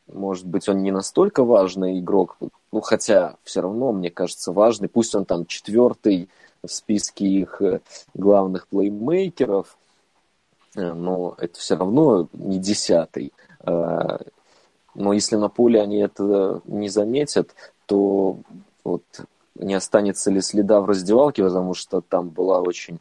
[0.08, 2.38] может быть, он не настолько важный игрок,
[2.72, 6.30] ну, хотя все равно, мне кажется, важный, пусть он там четвертый
[6.64, 7.80] в списке их э,
[8.14, 9.78] главных плеймейкеров,
[10.76, 13.34] э, но это все равно не десятый.
[14.96, 17.54] Но если на поле они это не заметят,
[17.86, 18.38] то
[18.84, 19.04] вот
[19.56, 23.00] не останется ли следа в раздевалке, потому что там была очень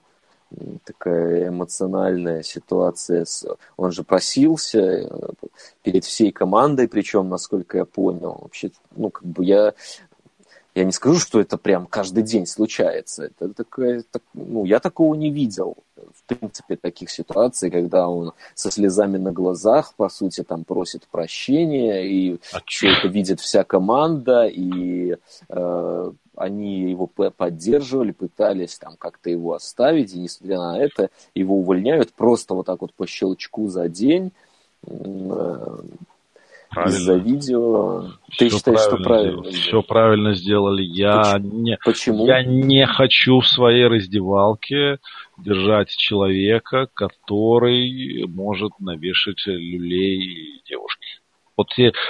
[0.85, 3.27] такая эмоциональная ситуация.
[3.77, 5.09] Он же просился э,
[5.83, 8.39] перед всей командой, причем, насколько я понял.
[8.43, 9.75] Вообще, ну, как бы я
[10.79, 13.25] я не скажу, что это прям каждый день случается.
[13.25, 15.77] Это такая, так, ну, я такого не видел.
[15.97, 22.07] В принципе, таких ситуаций, когда он со слезами на глазах, по сути, там просит прощения,
[22.07, 25.17] и а все это видит вся команда, и
[25.49, 32.13] э, они его поддерживали, пытались там как-то его оставить, и несмотря на это, его увольняют
[32.13, 34.33] просто вот так вот по щелчку за день.
[34.87, 35.79] Э,
[36.87, 38.11] из-за видео.
[38.37, 39.41] Ты все считаешь, что правильно?
[39.41, 39.57] Сделали.
[39.57, 40.83] Все правильно сделали.
[40.83, 41.61] Я Почему?
[41.61, 42.27] не, Почему?
[42.27, 44.99] я не хочу в своей раздевалке
[45.39, 51.08] держать человека, который может навешать люлей девушке.
[51.59, 51.69] Вот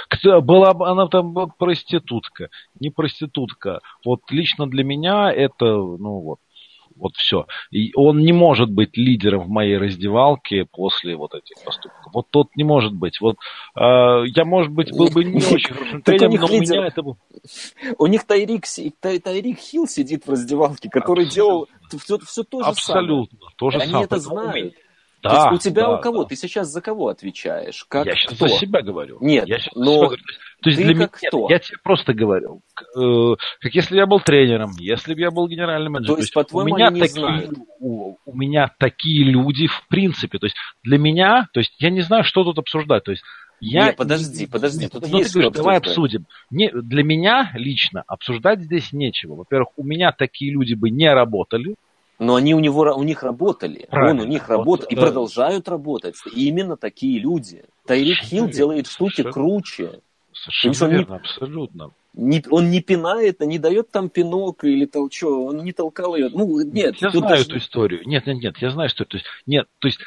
[0.09, 3.81] кто, была бы она там проститутка, не проститутка.
[4.05, 6.39] Вот лично для меня это, ну вот,
[6.95, 7.47] вот все.
[7.71, 12.13] И он не может быть лидером в моей раздевалке после вот этих поступков.
[12.13, 13.21] Вот тот не может быть.
[13.23, 13.37] Вот
[13.75, 17.17] э, я, может быть, был бы не очень хорошим тренером, но у меня это был...
[17.99, 18.65] У них Тайрик,
[19.01, 23.39] Тайрик Хилл сидит в раздевалке, который делал все, все то же Абсолютно.
[23.57, 24.05] То же Они самое.
[24.05, 24.75] это знают.
[25.23, 26.23] Да, То есть у тебя да, у кого?
[26.23, 26.29] Да.
[26.29, 27.85] Ты сейчас за кого отвечаешь?
[27.89, 28.47] Как я сейчас кто?
[28.47, 29.19] за себя говорю.
[29.21, 30.23] Нет, я сейчас но себя говорю.
[30.63, 31.47] То есть ты для как меня, кто?
[31.51, 32.61] я тебе просто говорю,
[32.97, 36.17] э, как если я был тренером, если бы я был генеральным менеджером.
[36.17, 37.51] То есть, по-твоему, у меня они не такие, знают?
[37.81, 40.39] У, у меня такие люди в принципе.
[40.39, 43.05] То есть для меня, то есть я не знаю, что тут обсуждать.
[43.05, 43.25] То есть
[43.61, 43.87] я...
[43.87, 46.27] Нет, подожди, подожди, Нет, тут ну, есть ты говоришь, давай обсудим.
[46.51, 49.35] Не, для меня лично обсуждать здесь нечего.
[49.35, 51.75] Во-первых, у меня такие люди бы не работали.
[52.19, 53.87] Но они у него у них работали.
[53.91, 54.23] Правильно.
[54.23, 54.93] Он у них Вот, работает.
[54.93, 55.03] и да.
[55.03, 56.17] продолжают работать.
[56.35, 57.65] И именно такие люди.
[57.87, 59.33] Тайрик Хилл делает штуки Совершенно.
[59.33, 60.01] круче.
[60.33, 61.91] Совершенно что верно, абсолютно.
[62.15, 65.51] Не- он не пинает, не дает там пинок или толчок.
[65.51, 66.29] Он не толкал ее.
[66.31, 66.97] Ну, нет.
[67.01, 68.01] Я знаю даже- эту историю.
[68.07, 69.11] Нет, нет, нет, я знаю историю.
[69.11, 70.01] То есть, нет, то есть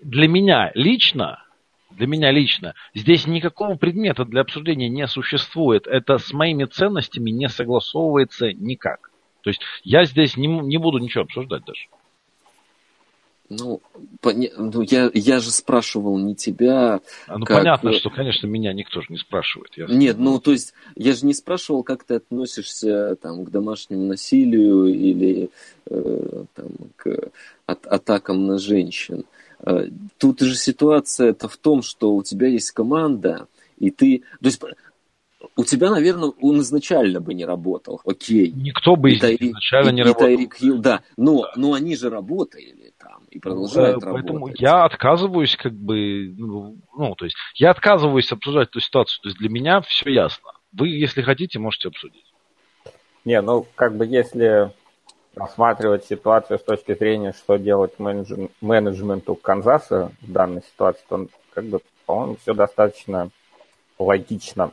[0.00, 1.42] для меня лично,
[1.90, 5.86] для меня лично, здесь никакого предмета для обсуждения не существует.
[5.88, 9.10] Это с моими ценностями не согласовывается никак.
[9.44, 11.86] То есть я здесь не, не буду ничего обсуждать даже.
[13.50, 13.82] Ну,
[14.22, 17.00] поня- ну, я, я же спрашивал не тебя.
[17.26, 19.70] А, Ну Как, понятно, э, что, конечно, меня никто же не спрашивает.
[19.76, 24.06] Я- Нет, ну, то есть, я же не спрашивал, как ты относишься там, к домашнему
[24.06, 25.50] насилию или
[25.90, 27.30] э, там, к
[27.66, 29.24] от- атакам на женщин.
[29.60, 29.88] Э,
[30.18, 33.46] Тут же ситуация это в том, что у тебя есть команда,
[33.78, 34.22] и ты...
[34.40, 34.62] То есть,
[35.56, 38.50] у тебя, наверное, он изначально бы не работал, окей.
[38.50, 40.26] Никто бы И Тайри- изначально и- не и работал.
[40.26, 41.02] Тайрик Хилл, да.
[41.16, 44.60] Но, но они же работали там и продолжают Да, Поэтому работать.
[44.60, 49.22] я отказываюсь, как бы, ну, ну, то есть, я отказываюсь обсуждать эту ситуацию.
[49.22, 50.50] То есть, для меня все ясно.
[50.72, 52.24] Вы, если хотите, можете обсудить.
[53.24, 54.72] Не, ну, как бы если
[55.36, 61.64] рассматривать ситуацию с точки зрения, что делать менедж- менеджменту Канзаса в данной ситуации, то, как
[61.66, 63.30] бы, по-моему, все достаточно
[63.98, 64.72] логично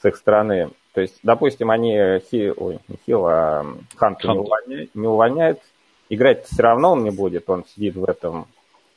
[0.00, 0.70] с их стороны.
[0.94, 1.96] То есть, допустим, они
[2.30, 3.64] Хи, ой, не Хилл, а
[3.96, 4.40] Ханта не, Ханта.
[4.40, 5.60] увольняют, не увольняют.
[6.08, 8.46] Играть все равно он не будет, он сидит в этом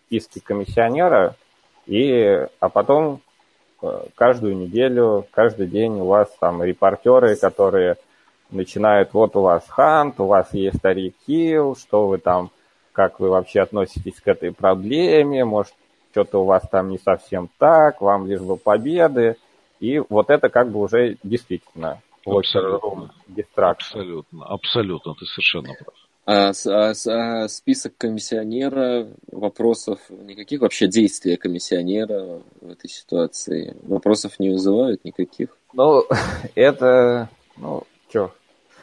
[0.06, 1.36] списке комиссионера,
[1.86, 3.22] и, а потом
[3.82, 7.98] э, каждую неделю, каждый день у вас там репортеры, которые
[8.50, 12.52] начинают, вот у вас Хант, у вас есть старик Хилл, что вы там,
[12.92, 15.74] как вы вообще относитесь к этой проблеме, может,
[16.12, 19.38] что-то у вас там не совсем так, вам лишь бы победы.
[19.82, 23.14] И вот это как бы уже действительно Абсолютно.
[23.56, 25.96] Абсолютно, абсолютно, ты совершенно прав.
[26.26, 26.94] А, с- а
[27.44, 35.58] а список комиссионера, вопросов никаких, вообще действия комиссионера в этой ситуации, вопросов не вызывают никаких?
[35.74, 36.04] Ну,
[36.56, 38.32] это, ну, что,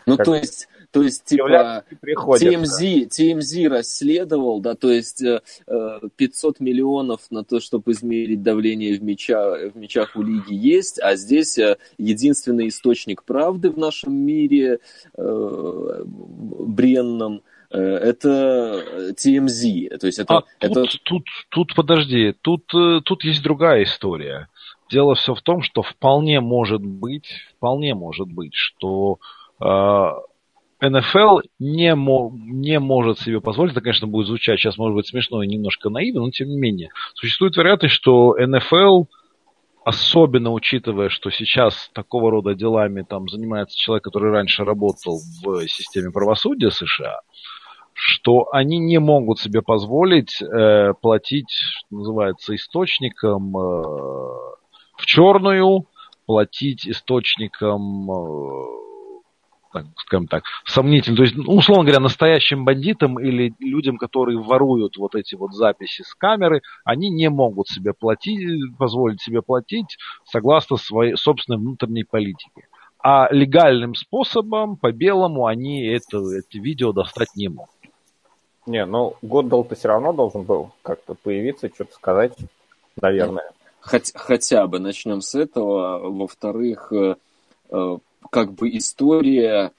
[0.05, 5.23] Ну, Как- то есть, То есть, типа, TMZ, TMZ расследовал, да, то есть
[5.67, 10.99] 500 э, миллионов на то, чтобы измерить давление в, мяча, в мячах у лиги есть,
[11.01, 11.59] а здесь
[11.99, 14.81] единственный источник правды в нашем мире
[15.17, 19.99] э, бренном– Э, это TMZ.
[19.99, 20.83] То есть это, а это...
[20.83, 24.49] Тут, тут, тут, подожди, тут, э, тут есть другая история.
[24.91, 29.19] Дело все в том, что вполне может быть, вполне может быть, что
[29.61, 30.11] э,
[30.81, 35.43] НФЛ не, мо, не может себе позволить, это, конечно, будет звучать сейчас, может быть, смешно
[35.43, 36.91] и немножко наивно, но тем не менее.
[37.15, 39.05] Существует вероятность, что НФЛ,
[39.85, 46.13] особенно учитывая, что сейчас такого рода делами там занимается человек, который раньше работал в системе
[46.13, 47.21] правосудия США,
[47.93, 53.61] что они не могут себе позволить э, платить, что называется, источникам э,
[54.97, 55.87] в черную,
[56.25, 58.88] платить источникам, э,
[59.83, 64.97] так, скажем так, сомнительным, то есть, ну, условно говоря, настоящим бандитам или людям, которые воруют
[64.97, 68.41] вот эти вот записи с камеры, они не могут себе платить,
[68.79, 72.69] позволить себе платить согласно своей собственной внутренней политике.
[73.01, 77.71] А легальным способом, по белому, они это, это видео достать не могут.
[78.67, 82.37] Не, ну Годдал-то все равно должен был как-то появиться, что-то сказать,
[83.01, 83.51] наверное.
[83.81, 86.11] Хоть, хотя бы начнем с этого.
[86.11, 87.15] Во-вторых, э,
[87.71, 87.97] э,
[88.31, 89.73] как бы история...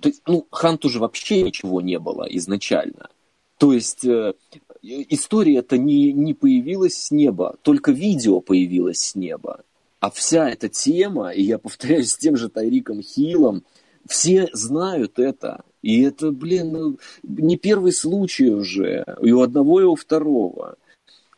[0.00, 3.10] То есть, ну, Ханту же вообще ничего не было изначально.
[3.58, 4.32] То есть э,
[4.82, 9.64] история это не, не появилась с неба, только видео появилось с неба.
[9.98, 13.64] А вся эта тема, и я повторяюсь с тем же Тайриком Хиллом,
[14.06, 15.62] все знают это.
[15.82, 19.04] И это, блин, ну, не первый случай уже.
[19.22, 20.76] И у одного, и у второго.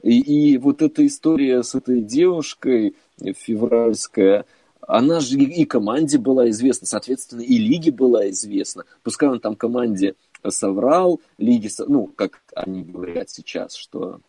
[0.03, 4.47] И, и вот эта история с этой девушкой февральская,
[4.93, 8.85] она же и, команде была известна, соответственно, и лиге была известна.
[9.03, 10.17] Пускай он там команде
[10.47, 14.21] соврал, лиге, ну, как они говорят сейчас, что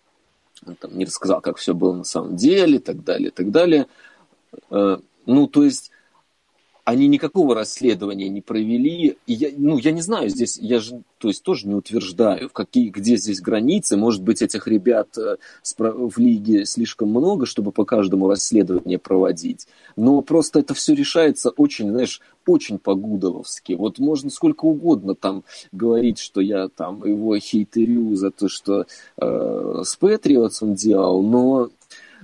[0.65, 3.52] он там не рассказал, как все было на самом деле, и так далее, и так
[3.52, 3.88] далее.
[4.69, 5.91] Э, ну, то есть
[6.85, 9.18] они никакого расследования не провели.
[9.26, 12.53] И я, ну, я не знаю, здесь я же, то есть тоже не утверждаю, в
[12.53, 13.95] какие, где здесь границы.
[13.95, 15.38] Может быть, этих ребят э,
[15.80, 19.68] в лиге слишком много, чтобы по каждому расследование проводить.
[19.95, 23.73] Но просто это все решается очень, знаешь, очень по-гудовски.
[23.73, 28.85] Вот можно сколько угодно там говорить, что я там его хейтерю за то, что
[29.18, 31.69] э, с Патриотс он делал, но,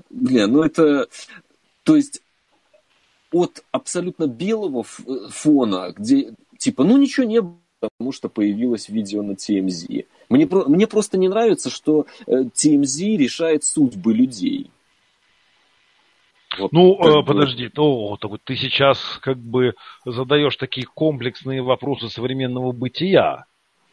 [0.10, 1.08] блин, ну это...
[1.84, 2.22] То есть
[3.32, 9.32] от абсолютно белого фона, где типа, ну ничего не было, потому что появилось видео на
[9.32, 10.06] TMZ.
[10.30, 14.70] Мне, мне просто не нравится, что TMZ э, решает судьбы людей.
[16.58, 19.76] Вот, ну, э, подожди, то, то вот ты сейчас как бы
[20.06, 23.46] задаешь такие комплексные вопросы современного бытия.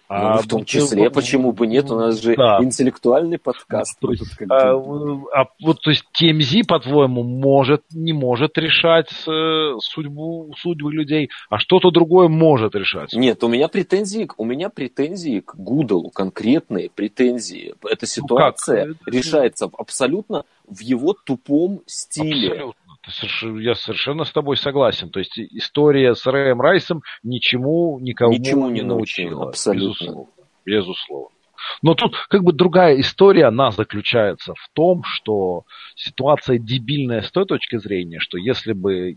[0.08, 2.58] А ну, в том числе, почему бы нет, у нас же да.
[2.60, 3.98] интеллектуальный подкаст.
[3.98, 10.54] То есть, а, а вот, то есть TMZ, по-твоему, может, не может решать э, судьбу,
[10.58, 13.14] судьбы людей, а что-то другое может решать?
[13.14, 17.74] Нет, у меня претензии, у меня претензии к Гудлу, конкретные претензии.
[17.88, 19.12] Эта ситуация ну как?
[19.12, 22.52] решается абсолютно в его тупом стиле.
[22.52, 25.10] Абсолютно я совершенно с тобой согласен.
[25.10, 29.48] То есть история с Рэем Райсом ничему никого ничему не научила.
[29.48, 29.88] Абсолютно.
[29.88, 30.26] Безусловно.
[30.64, 31.36] Безусловно.
[31.82, 35.64] Но тут как бы другая история, она заключается в том, что
[35.94, 39.16] ситуация дебильная с той точки зрения, что если бы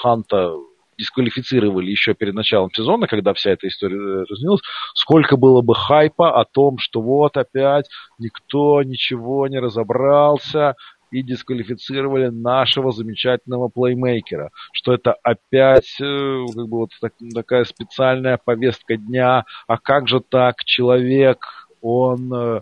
[0.00, 0.52] Ханта
[0.98, 4.60] дисквалифицировали еще перед началом сезона, когда вся эта история разнилась,
[4.94, 7.88] сколько было бы хайпа о том, что вот опять
[8.18, 10.74] никто ничего не разобрался,
[11.10, 14.50] и дисквалифицировали нашего замечательного плеймейкера.
[14.72, 19.44] Что это опять э, как бы вот так, такая специальная повестка дня.
[19.66, 21.38] А как же так человек,
[21.80, 22.60] он э,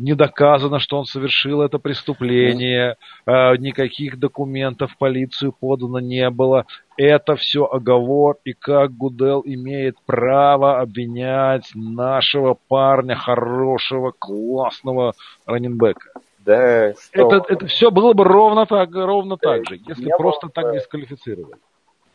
[0.00, 2.96] не доказано, что он совершил это преступление,
[3.26, 6.66] э, никаких документов полицию подано не было.
[6.96, 15.14] Это все оговор, и как Гудел имеет право обвинять нашего парня, хорошего, классного
[15.46, 16.12] раненбека.
[16.50, 17.36] Да, что...
[17.36, 20.52] это, это все было бы ровно так, ровно да, так же, если просто было...
[20.52, 21.60] так дисквалифицировали.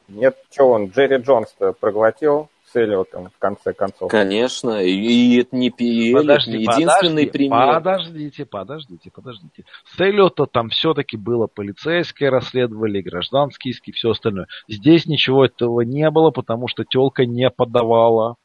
[0.10, 4.12] Нет, что он, Джерри Джонс-то проглотил с Эллиотом в конце концов.
[4.12, 7.76] Конечно, и это не, и подожди, не единственный подожди, пример.
[7.76, 9.64] Подождите, подождите, подождите.
[9.96, 14.48] С Эллиота там все-таки было полицейское расследовали, гражданские иски, все остальное.
[14.68, 18.36] Здесь ничего этого не было, потому что телка не подавала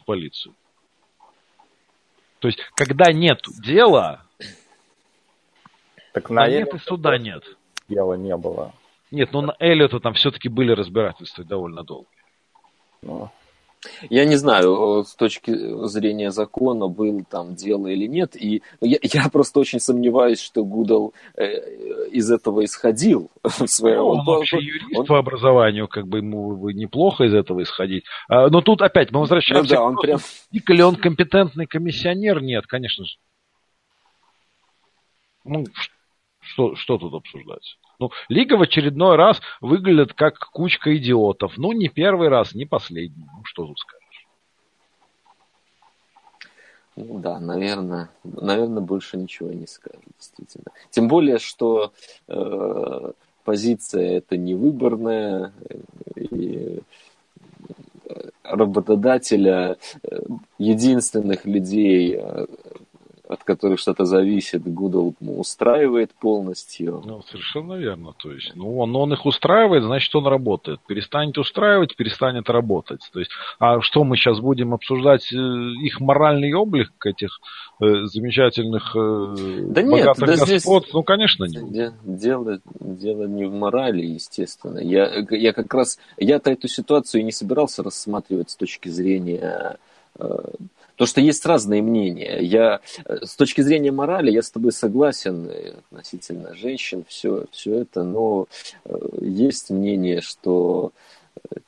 [0.00, 0.54] в полицию.
[2.38, 4.20] То есть, когда нет дела,
[6.14, 7.42] так на нет и суда нет.
[7.88, 8.72] Дела не было.
[9.10, 12.08] Нет, но на Эллиота там все-таки были разбирательства довольно долгие.
[13.02, 13.30] Ну,
[14.10, 15.52] Я не знаю, с точки
[15.86, 18.36] зрения закона, был там дело или нет.
[18.36, 23.28] И я, я просто очень сомневаюсь, что Гудал э, из этого исходил.
[23.42, 23.98] В своем...
[23.98, 25.06] Ну, он вообще юрист он...
[25.06, 28.04] по образованию, как бы ему бы неплохо из этого исходить.
[28.28, 29.74] А, но тут опять мы возвращаемся.
[29.74, 30.20] Ну, да, он прям...
[30.52, 32.40] ли он компетентный комиссионер?
[32.40, 33.16] Нет, конечно же.
[35.44, 35.64] Ну,
[36.44, 37.78] что, что тут обсуждать?
[37.98, 41.56] Ну, Лига в очередной раз выглядит как кучка идиотов.
[41.56, 43.24] Ну, не первый раз, не последний.
[43.24, 44.26] Ну, что тут скажешь?
[46.96, 50.66] Ну да, наверное, наверное, больше ничего не скажу, действительно.
[50.90, 51.92] Тем более, что
[52.28, 53.12] э,
[53.44, 55.52] позиция это не выборная,
[56.14, 56.80] и
[58.44, 60.20] работодателя э,
[60.58, 62.46] единственных людей, э,
[63.34, 67.02] от которых что-то зависит, Google устраивает полностью.
[67.04, 68.14] Ну, совершенно верно.
[68.16, 70.80] То есть, ну, он, он их устраивает, значит, он работает.
[70.86, 73.08] Перестанет устраивать, перестанет работать.
[73.12, 77.40] То есть, а что мы сейчас будем обсуждать э, их моральный облик этих
[77.80, 79.34] э, замечательных э,
[79.68, 80.46] да нет, да господ?
[80.46, 80.64] Здесь...
[80.92, 81.94] Ну, конечно, нет.
[82.04, 84.78] Дело, дело не в морали, естественно.
[84.78, 89.78] Я, я как раз, я-то эту ситуацию не собирался рассматривать с точки зрения
[90.18, 90.38] э,
[90.96, 92.38] то, что есть разные мнения.
[92.40, 97.80] Я, э, с точки зрения морали, я с тобой согласен э, относительно женщин, все, все
[97.80, 98.46] это, но
[98.84, 100.92] э, есть мнение, что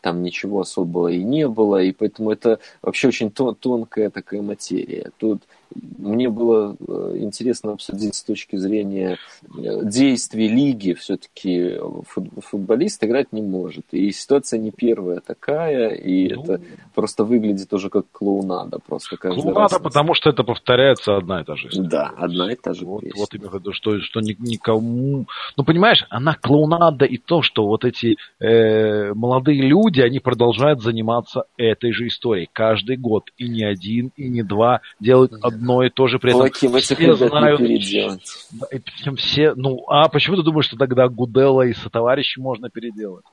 [0.00, 5.10] там ничего особого и не было, и поэтому это вообще очень тонкая такая материя.
[5.18, 5.42] Тут
[5.98, 9.18] мне было э, интересно обсудить с точки зрения
[9.56, 10.94] э, действий лиги.
[10.94, 11.78] Все-таки
[12.40, 13.84] футболист играть не может.
[13.92, 16.60] И ситуация не первая такая, и ну, это
[16.94, 18.78] просто выглядит уже как клоунада.
[18.86, 19.78] Просто клоунада, раз...
[19.78, 21.88] потому что это повторяется одна и та же история.
[21.88, 23.18] Да, одна и та же вот, песня.
[23.18, 25.26] Вот именно виду, что, что никому...
[25.56, 31.44] Ну, понимаешь, она клоунада и то, что вот эти э, молодые люди, они продолжают заниматься
[31.56, 33.30] этой же историей каждый год.
[33.36, 35.32] И не один, и не два делают
[35.66, 36.42] одно и то же при этом.
[36.42, 37.60] Лаки, все знают.
[37.60, 37.78] Не
[39.16, 43.24] все, ну, а почему ты думаешь, что тогда Гудела и сотоварищи можно переделать?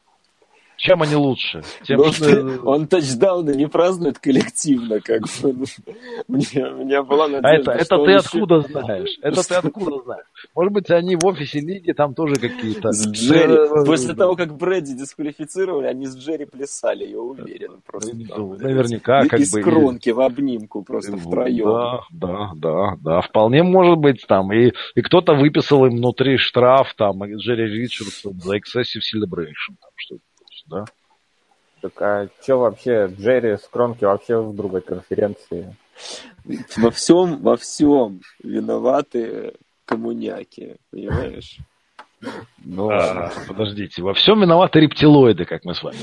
[0.77, 1.61] Чем они лучше?
[1.83, 2.59] Тем, Но что...
[2.65, 5.53] Он тачдауны не празднует коллективно, как бы.
[6.27, 9.17] Мне, у меня была надежда, а это, это ты откуда знаешь?
[9.21, 10.25] Это ты откуда знаешь?
[10.55, 12.91] Может быть, они в офисе лиги там тоже какие-то...
[12.91, 13.53] С Джерри.
[13.53, 17.81] Э, После того, как Брэдди дисквалифицировали, они с Джерри плясали, я уверен.
[17.85, 19.59] Просто, ну, Наверняка, как Из бы...
[19.59, 21.65] Из кронки в обнимку просто втроем.
[21.65, 23.21] Да, да, да, да.
[23.21, 24.51] Вполне может быть там.
[24.51, 29.75] И, и кто-то выписал им внутри штраф, там, Джерри Ричардсон за excessive celebration.
[29.79, 30.17] Там, что
[30.65, 30.85] да?
[31.81, 35.75] Так а что вообще, Джерри с Кронки вообще в другой конференции?
[36.77, 39.53] Во всем, во всем виноваты
[39.85, 41.57] коммуняки, понимаешь?
[42.63, 45.97] Ну, а, подождите, во всем виноваты рептилоиды, как мы с вами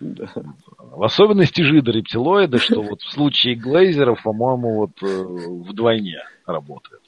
[0.00, 0.32] да.
[0.78, 7.02] В особенности жида рептилоиды, что вот в случае глейзеров, по-моему, вот э, вдвойне работает.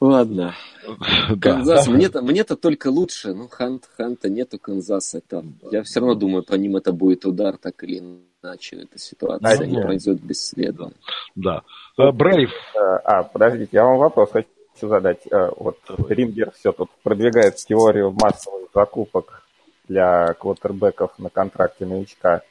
[0.00, 0.54] Ладно.
[1.40, 1.92] Канзас, да.
[1.92, 3.34] мне-то, мне-то только лучше.
[3.34, 5.20] Ну, Хант, Ханта нету Канзаса.
[5.20, 5.54] Там.
[5.70, 8.76] Я все равно думаю, по ним это будет удар, так или иначе.
[8.76, 10.92] Эта ситуация а, не пройдет бесследно.
[11.34, 11.62] Да.
[11.98, 12.50] Э, Брейв.
[12.74, 14.46] Э, а, подождите, я вам вопрос хочу
[14.80, 15.26] задать.
[15.30, 19.42] Э, вот Римгер все тут продвигает теорию массовых закупок
[19.88, 22.42] для квотербеков на контракте новичка.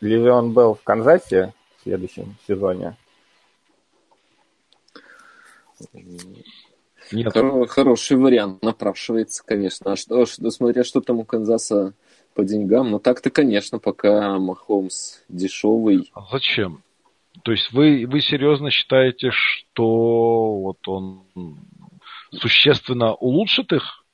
[0.00, 2.96] Ливион был в Канзасе в следующем сезоне.
[7.12, 7.34] Нет.
[7.70, 9.92] Хороший вариант, напрашивается, конечно.
[9.92, 11.94] А что, что, смотря что там у Канзаса
[12.34, 16.10] по деньгам, ну так-то, конечно, пока Махомс дешевый.
[16.14, 16.82] А зачем?
[17.42, 21.22] То есть вы, вы серьезно считаете, что вот он
[22.32, 24.04] существенно улучшит их?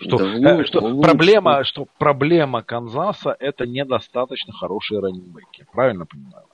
[0.00, 1.02] Что, да, э, что улучшит.
[1.02, 5.66] проблема, что проблема Канзаса это недостаточно хорошие раннинgbеки.
[5.72, 6.45] Правильно понимаю?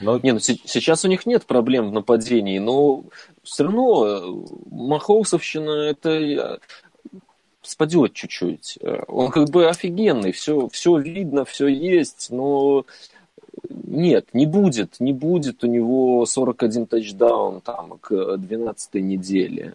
[0.00, 0.18] Но...
[0.18, 3.04] Не, ну сейчас у них нет проблем в нападении, но
[3.42, 6.58] все равно э, Махоусовщина это э,
[7.62, 8.78] спадет чуть-чуть.
[8.82, 12.84] Э, он как бы офигенный, все, все видно, все есть, но
[13.70, 19.74] нет, не будет, не будет у него 41 тачдаун там к 12 неделе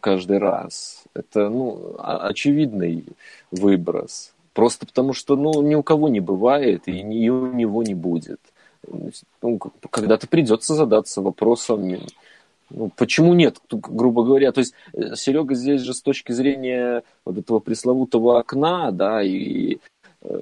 [0.00, 1.04] каждый раз.
[1.14, 3.04] Это, ну, очевидный
[3.50, 4.32] выброс.
[4.52, 8.40] Просто потому что, ну, ни у кого не бывает, и ни у него не будет.
[9.42, 9.58] Ну,
[9.90, 11.96] когда-то придется задаться вопросом,
[12.70, 14.52] ну, почему нет, грубо говоря.
[14.52, 19.78] То есть э, Серега здесь же с точки зрения вот этого пресловутого окна, да, и
[20.22, 20.40] э,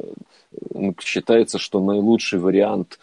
[1.00, 2.98] считается, что наилучший вариант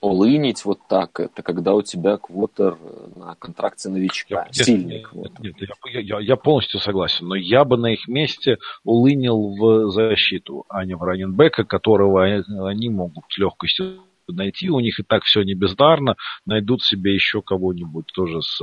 [0.00, 2.76] олынить вот так, это когда у тебя квотер
[3.16, 5.40] на контракте новичка, я, сильный квотер.
[5.40, 5.54] Нет,
[5.86, 10.84] я, я, я полностью согласен, но я бы на их месте улынил в защиту, а
[10.84, 15.54] не в раненбека, которого они могут с легкостью найти, у них и так все не
[15.54, 18.60] бездарно, найдут себе еще кого-нибудь тоже с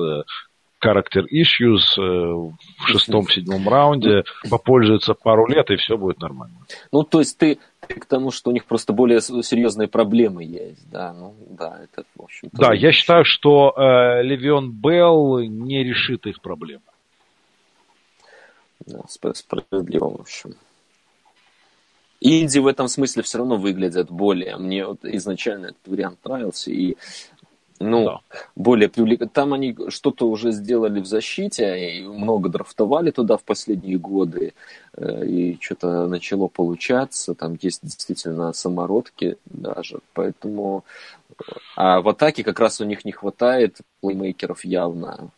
[0.83, 6.55] character issues э, в шестом-седьмом раунде, попользуется пару лет, и все будет нормально.
[6.91, 10.89] Ну, то есть ты, ты к тому, что у них просто более серьезные проблемы есть,
[10.89, 16.25] да, ну, да, это, в общем Да, я считаю, что э, Левион Белл не решит
[16.25, 16.81] их проблемы.
[18.85, 20.55] Да, справедливо, в общем.
[22.21, 24.55] Инди в этом смысле все равно выглядят более.
[24.57, 26.95] Мне вот изначально этот вариант нравился, и
[27.79, 28.19] ну, да.
[28.55, 29.33] более привлекательно.
[29.33, 34.53] Там они что-то уже сделали в защите, и много драфтовали туда в последние годы,
[34.95, 37.33] э, и что-то начало получаться.
[37.33, 40.85] Там есть действительно самородки даже, поэтому...
[41.75, 45.29] А в атаке как раз у них не хватает плеймейкеров явно.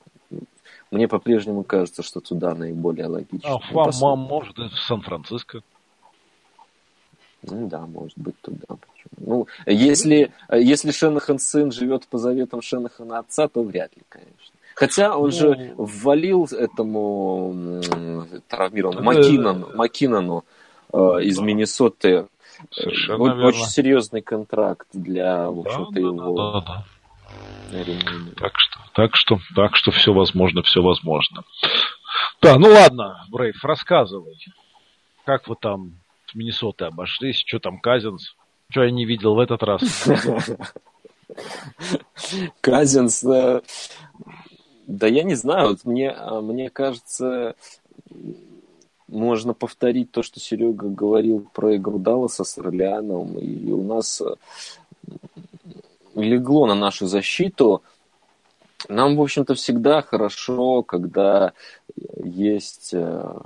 [0.92, 3.56] Мне по-прежнему кажется, что туда наиболее логично.
[3.56, 5.62] А ну, может, в Сан-Франциско.
[7.50, 8.66] Ну да, может быть, туда.
[9.18, 14.34] Ну, если, если Шенахан сын живет по заветам Шенахана отца, то вряд ли, конечно.
[14.76, 17.82] Хотя он ну, же ввалил этому
[18.48, 20.46] травмированному Макинану, Макинану
[20.92, 21.44] э, из да.
[21.44, 22.28] Миннесоты
[22.72, 23.72] Совершенно очень верно.
[23.72, 26.36] серьезный контракт для, в общем-то, да, его.
[26.36, 26.86] Да, да, да.
[28.38, 31.44] Так что, так что, так что все возможно, все возможно.
[32.42, 34.38] Да, ну ладно, Брейв, рассказывай,
[35.26, 35.94] как вы там
[36.34, 38.36] с Миннесотой обошлись, что там Казинс?
[38.70, 39.82] Что я не видел в этот раз?
[42.62, 43.62] Казинс, э,
[44.88, 47.56] да я не знаю, вот мне, а, мне кажется,
[49.08, 54.36] можно повторить то, что Серега говорил про игру Далласа с Орлеаном, и у нас э,
[56.16, 57.84] легло на нашу защиту.
[58.90, 61.54] Нам, в общем-то, всегда хорошо, когда
[62.24, 63.40] есть э,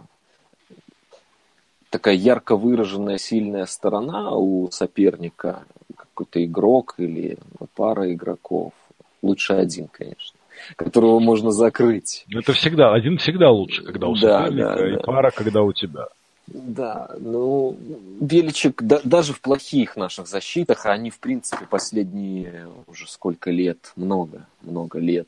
[1.90, 5.64] такая ярко выраженная сильная сторона у соперника,
[5.96, 7.38] какой-то игрок или
[7.76, 8.74] пара игроков,
[9.22, 10.38] лучше один, конечно,
[10.76, 12.26] которого можно закрыть.
[12.34, 15.00] Это всегда, один всегда лучше, когда у да, соперника, да, и да.
[15.00, 16.08] пара, когда у тебя.
[16.48, 17.76] Да, ну,
[18.22, 23.92] Беличек, да, даже в плохих наших защитах, а они, в принципе, последние уже сколько лет,
[23.98, 25.28] много, много лет,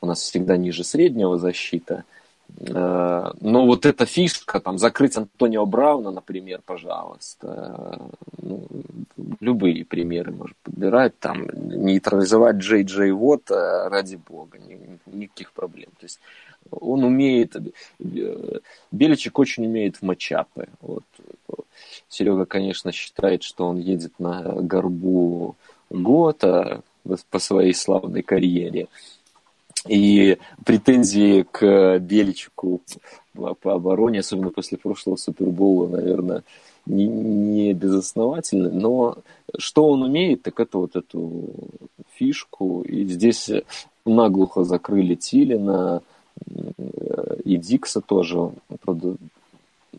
[0.00, 2.04] у нас всегда ниже среднего защита–
[2.58, 8.00] но вот эта фишка, там, закрыть Антонио Брауна, например, пожалуйста,
[8.40, 8.66] ну,
[9.40, 14.58] любые примеры можно подбирать, там, нейтрализовать Джей Джей Вот, ради бога,
[15.06, 15.90] никаких проблем.
[15.98, 16.20] То есть
[16.70, 18.58] он умеет, э,
[18.90, 20.68] Беличек очень умеет в матчапы.
[20.80, 21.04] Вот.
[22.08, 25.56] Серега, конечно, считает, что он едет на горбу
[25.90, 26.82] Гота
[27.30, 28.88] по своей славной карьере.
[29.88, 32.80] И претензии к Беличику
[33.34, 36.42] по обороне, особенно после прошлого Супербола, наверное,
[36.86, 38.70] не, не безосновательны.
[38.70, 39.18] Но
[39.58, 41.44] что он умеет, так это вот эту
[42.14, 42.82] фишку.
[42.82, 43.50] И здесь
[44.04, 46.02] наглухо закрыли Тилина
[47.44, 48.50] и Дикса тоже.
[48.82, 49.16] Правда,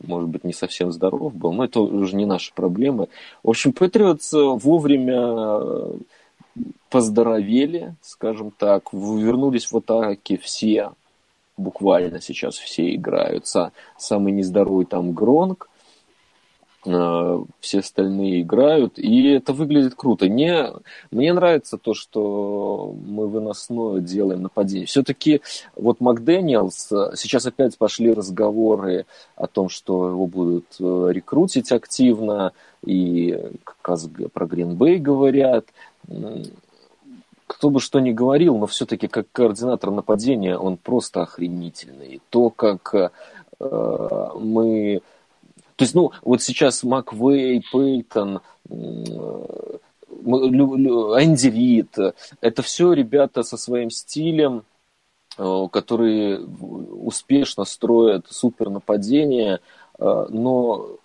[0.05, 3.07] может быть, не совсем здоров был, но это уже не наши проблемы.
[3.43, 5.61] В общем, Патриотс вовремя
[6.89, 10.93] поздоровели, скажем так, вернулись в атаке все,
[11.57, 13.71] буквально сейчас все играются.
[13.97, 15.69] Самый нездоровый там Гронк,
[16.85, 20.27] э, все остальные играют, и это выглядит круто.
[20.27, 20.71] Мне,
[21.11, 24.85] мне нравится то, что мы выносное делаем нападение.
[24.85, 25.41] Все-таки
[25.75, 29.05] вот Макдэниелс, сейчас опять пошли разговоры
[29.35, 32.53] о том, что его будут э, рекрутить активно,
[32.85, 35.65] и как раз про Гринбей говорят
[37.47, 42.21] кто бы что ни говорил, но все-таки как координатор нападения он просто охренительный.
[42.29, 45.01] То, как э, мы...
[45.77, 48.73] То есть, ну, вот сейчас Маквей, Пейтон, э,
[50.25, 51.97] Энди Рид,
[52.41, 54.63] это все ребята со своим стилем,
[55.37, 59.61] э, которые успешно строят супер нападение,
[59.99, 60.97] э, но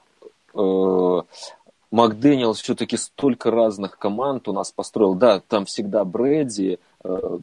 [1.92, 5.14] Макдэниел все-таки столько разных команд у нас построил.
[5.14, 7.38] Да, там всегда Брэди, э,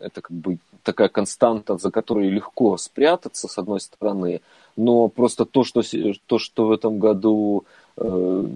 [0.00, 4.40] это как бы такая константа, за которой легко спрятаться, с одной стороны,
[4.76, 5.82] но просто то, что,
[6.26, 7.64] то, что в этом году
[7.96, 8.46] э,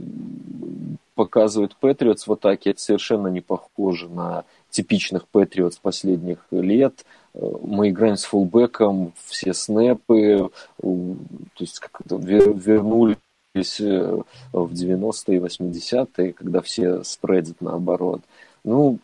[1.14, 7.04] показывает Патриотс в атаке, это совершенно не похоже на типичных Патриотс последних лет.
[7.32, 10.50] Э, мы играем с фулбеком, все снэпы,
[10.82, 11.16] то
[11.60, 13.16] есть как вернули
[13.62, 18.22] в 90-е, 80-е, когда все спредят наоборот.
[18.64, 18.98] Ну,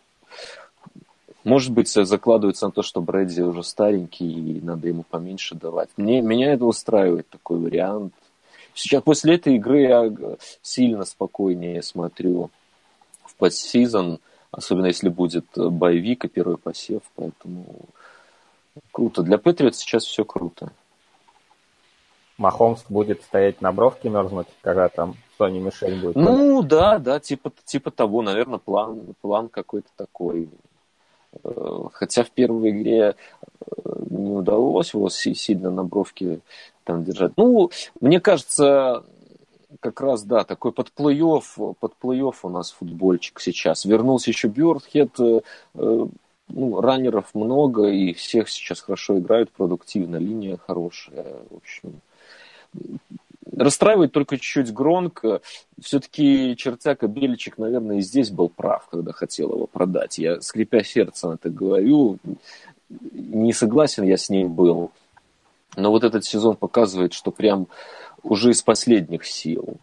[1.44, 5.88] может быть, закладывается на то, что Брэдди уже старенький, и надо ему поменьше давать.
[5.96, 8.14] Мне, меня это устраивает, такой вариант.
[8.74, 10.12] Сейчас после этой игры я
[10.62, 12.50] сильно спокойнее смотрю
[13.24, 14.20] в подсезон,
[14.50, 17.86] особенно если будет боевик и первый посев, поэтому
[18.92, 19.22] круто.
[19.22, 20.72] Для Патриот сейчас все круто.
[22.38, 26.16] Махомс будет стоять на бровке мерзнуть, когда там Сони Мишель будет?
[26.16, 30.48] Ну, да, да, типа, типа того, наверное, план, план какой-то такой.
[31.44, 36.40] Э, хотя в первой игре э, не удалось его сильно на бровке
[36.84, 37.32] там держать.
[37.36, 39.04] Ну, мне кажется,
[39.80, 43.84] как раз, да, такой под плей-офф, под плей-офф у нас футбольчик сейчас.
[43.84, 45.40] Вернулся еще Бёрдхед, э,
[45.74, 52.00] ну, раннеров много, и всех сейчас хорошо играют, продуктивно, линия хорошая, в общем.
[53.54, 55.42] Расстраивает только чуть-чуть громко.
[55.80, 60.18] Все-таки Чертяка Беличек, наверное, и здесь был прав, когда хотел его продать.
[60.18, 62.18] Я, скрипя сердцем это говорю,
[63.12, 64.90] не согласен я с ним был.
[65.76, 67.66] Но вот этот сезон показывает, что прям
[68.22, 69.76] уже из последних сил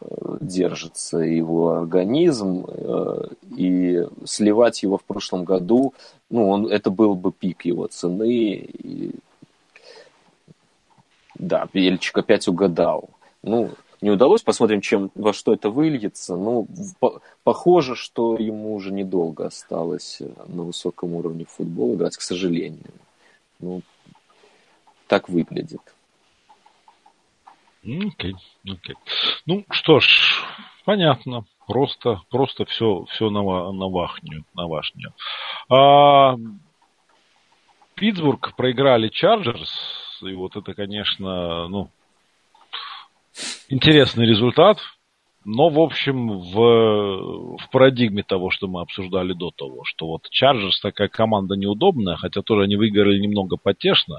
[0.00, 5.94] э, держится его организм, э, и сливать его в прошлом году,
[6.28, 9.14] ну, он, это был бы пик его цены, и
[11.40, 13.10] да, Бельчик опять угадал.
[13.42, 13.70] Ну,
[14.02, 16.36] не удалось, посмотрим, чем, во что это выльется.
[16.36, 16.66] Ну,
[17.00, 22.92] по, похоже, что ему уже недолго осталось э, на высоком уровне футбола играть, к сожалению.
[23.58, 23.80] Ну,
[25.06, 25.80] так выглядит.
[27.82, 28.34] Окей, okay,
[28.64, 28.94] окей.
[28.94, 28.98] Okay.
[29.46, 30.44] Ну, что ж,
[30.84, 31.44] понятно.
[31.66, 33.42] Просто, просто все, все на,
[33.72, 35.12] на вахню, на вахню.
[35.70, 36.36] А,
[37.94, 41.90] Питтсбург проиграли Чарджерс и вот это, конечно, ну,
[43.68, 44.78] интересный результат.
[45.44, 50.80] Но, в общем, в, в парадигме того, что мы обсуждали до того, что вот Чарджерс
[50.80, 54.18] такая команда неудобная, хотя тоже они выиграли немного потешно.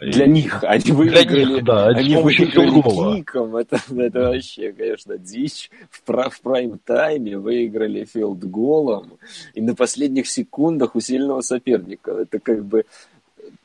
[0.00, 0.28] Для и...
[0.28, 3.56] них они выиграли, Для них, да, они выиграли kick ом.
[3.56, 5.70] Это, это вообще, конечно, дичь.
[5.90, 9.18] В, в прайм-тайме выиграли field goal ом
[9.52, 12.12] и на последних секундах у сильного соперника.
[12.12, 12.86] Это как бы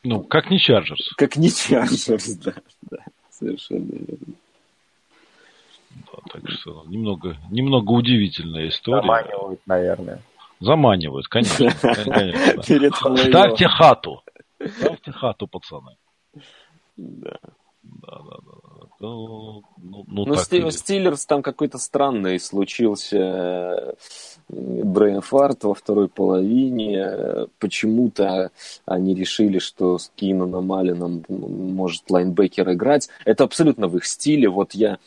[0.03, 1.13] ну, как не Chargers.
[1.15, 2.53] Как не Chargers, да,
[2.89, 2.97] да,
[3.29, 4.33] совершенно верно.
[5.91, 9.01] Да, так что немного, немного удивительная история.
[9.01, 10.21] Заманивают, наверное.
[10.59, 11.71] Заманивают, конечно.
[12.05, 13.17] конечно.
[13.17, 14.21] Ставьте хату.
[14.77, 15.95] Ставьте хату, пацаны.
[16.97, 17.37] Да.
[17.81, 18.87] Да, да, да.
[18.99, 23.95] Ну, ну, ну, ну Стив, Steelers там какой-то странный случился
[24.49, 27.47] brain fart во второй половине.
[27.59, 28.51] Почему-то
[28.85, 33.09] они решили, что с Кинаном Алленом может linebacker играть.
[33.25, 34.49] Это абсолютно в их стиле.
[34.49, 34.97] Вот я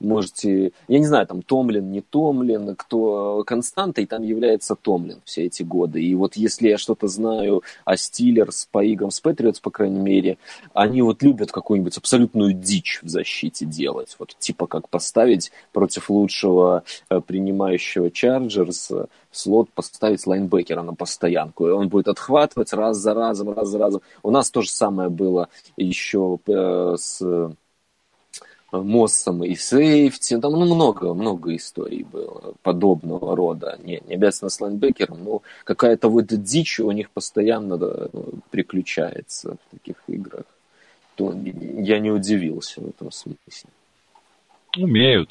[0.00, 5.62] можете, я не знаю, там Томлин, не Томлин, кто константой там является Томлин все эти
[5.62, 6.02] годы.
[6.02, 10.38] И вот если я что-то знаю о Steelers по играм с Patriots, по крайней мере,
[10.72, 14.16] они вот любят какую-нибудь абсолютную дичь в защите делать.
[14.18, 18.92] Вот типа как поставить против лучшего э, принимающего Чарджерс
[19.36, 21.68] слот поставить лайнбекера на постоянку.
[21.68, 24.00] И он будет отхватывать раз за разом, раз за разом.
[24.22, 27.52] У нас то же самое было еще э, с
[28.82, 33.78] Моссом и Сейфти, там ну, много, много историй было подобного рода.
[33.82, 38.08] Не, не обязательно с лайнбекером, но какая-то вот дичь у них постоянно да,
[38.50, 40.44] приключается в таких играх.
[41.16, 43.70] То я не удивился в этом смысле.
[44.76, 45.30] Умеют.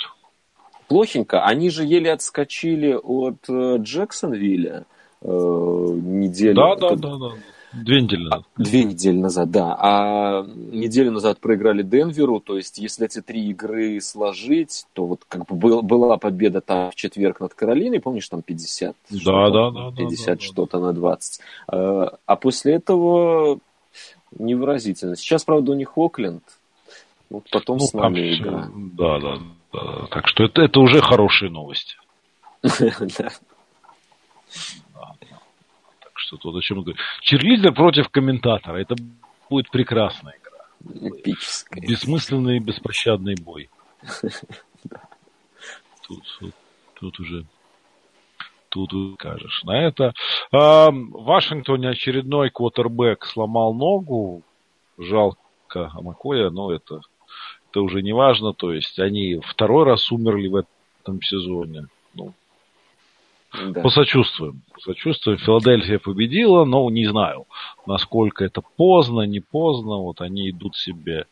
[0.88, 1.44] Плохенько.
[1.44, 4.86] Они же еле отскочили от э, Джексонвилля
[5.22, 6.56] э, неделю.
[6.56, 7.32] Да, да, да, да.
[7.74, 8.44] Две недели назад.
[8.58, 9.76] А, две недели назад, да.
[9.80, 15.46] А неделю назад проиграли Денверу, то есть если эти три игры сложить, то вот как
[15.48, 18.96] бы был, была победа там в четверг над Каролиной, помнишь, там 50?
[19.10, 19.92] Да, да, да.
[19.92, 20.86] 50 да, да, что-то да.
[20.86, 21.42] на 20.
[21.68, 23.60] А, а после этого
[24.38, 25.16] невыразительно.
[25.16, 26.44] Сейчас, правда, у них Окленд,
[27.30, 28.70] вот потом ну, с нами игра.
[28.76, 29.38] Да, да,
[29.74, 30.08] да.
[30.12, 31.96] Так что это, это уже хорошие новости.
[36.38, 37.02] Тут о чем говорить.
[37.22, 38.78] Черлидер против комментатора.
[38.78, 38.96] Это
[39.50, 41.10] будет прекрасная игра.
[41.10, 41.82] Эпическая.
[41.82, 43.70] Бессмысленный и беспощадный бой.
[46.06, 46.54] Тут, тут,
[47.00, 47.46] тут уже
[48.68, 50.14] тут скажешь на это.
[50.52, 54.42] А, в Вашингтоне очередной квотербек сломал ногу.
[54.98, 55.38] Жалко
[55.94, 57.02] Амакоя, но это,
[57.70, 58.54] это уже не важно.
[58.54, 60.66] То есть они второй раз умерли в
[61.02, 61.88] этом сезоне.
[63.54, 63.82] Да.
[63.82, 64.64] Посочувствуем.
[64.74, 65.38] Посочувствуем.
[65.38, 67.46] Филадельфия победила, но не знаю,
[67.86, 69.98] насколько это поздно, не поздно.
[69.98, 71.26] Вот они идут себе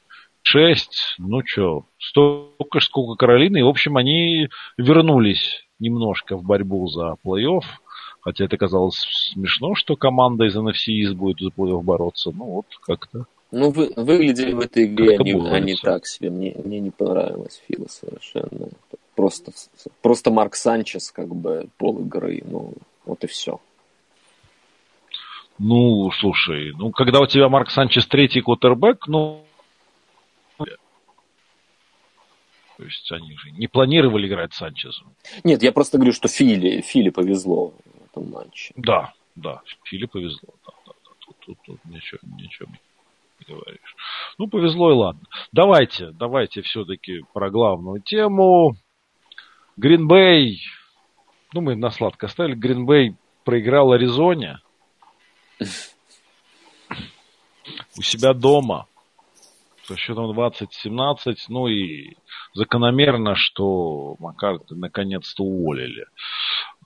[0.43, 1.15] шесть.
[1.17, 3.59] Ну что, столько же, сколько Каролины.
[3.59, 5.65] И, в общем, они вернулись.
[5.79, 7.63] немножко в борьбу за плей-офф.
[8.21, 9.03] Хотя это казалось
[9.33, 12.31] смешно, что команда из NFC East будет за плей-офф бороться.
[12.31, 13.25] Ну вот как-то.
[13.51, 16.29] Ну, вы, выглядели в этой игре они, они так себе.
[16.29, 18.69] Мне, мне не понравилось Фила совершенно.
[19.15, 19.51] Просто,
[20.01, 22.41] просто Марк Санчес, как бы, пол игры.
[22.45, 22.73] Ну,
[23.05, 23.59] вот и все.
[25.59, 29.43] Ну, слушай, ну, когда у тебя Марк Санчес третий квотербек, ну,
[32.81, 35.05] то есть они же не планировали играть Санчезу.
[35.43, 38.73] Нет, я просто говорю, что Фили, Фили повезло в этом матче.
[38.75, 40.49] Да, да, Фили повезло.
[40.65, 41.11] Да, да, да.
[41.19, 43.95] Тут, тут, тут ничего, ничего не говоришь.
[44.39, 45.21] Ну, повезло и ладно.
[45.51, 48.75] Давайте, давайте все-таки про главную тему.
[49.81, 50.61] Гринбей,
[51.53, 52.53] ну, мы на сладко оставили.
[52.53, 54.59] Гринбей проиграл Аризоне
[57.97, 58.85] у себя дома
[59.85, 61.35] со счетом 20-17.
[61.49, 62.15] Ну и
[62.53, 66.05] закономерно, что Маккарта наконец-то уволили.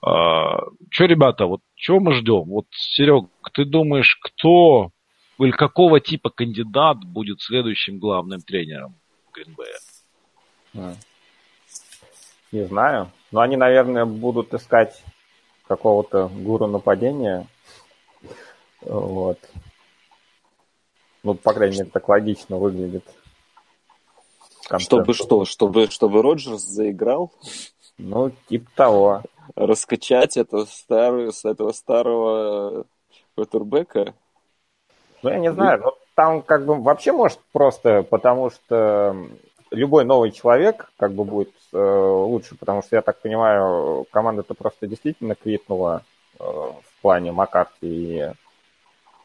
[0.00, 0.56] А,
[0.88, 2.44] что, ребята, вот чего мы ждем?
[2.44, 4.90] Вот, Серег, ты думаешь, кто
[5.38, 8.94] или какого типа кандидат будет следующим главным тренером
[9.34, 9.80] Гринбея?
[12.56, 13.10] Не знаю.
[13.32, 15.04] Но они, наверное, будут искать
[15.68, 17.46] какого-то гуру нападения.
[18.80, 19.38] Вот.
[21.22, 23.04] Ну, по крайней мере, так логично выглядит.
[24.78, 25.44] Чтобы что?
[25.44, 27.30] Чтобы, чтобы Роджерс заиграл?
[27.98, 29.22] Ну, типа того.
[29.54, 32.86] Раскачать это старую, с этого старого
[33.34, 34.14] квотербека?
[35.22, 35.82] Ну, я не знаю.
[35.84, 39.14] Ну, там как бы вообще может просто, потому что
[39.70, 44.86] любой новый человек как бы будет э, лучше, потому что, я так понимаю, команда-то просто
[44.86, 46.02] действительно квитнула
[46.38, 48.32] э, в плане Маккарти и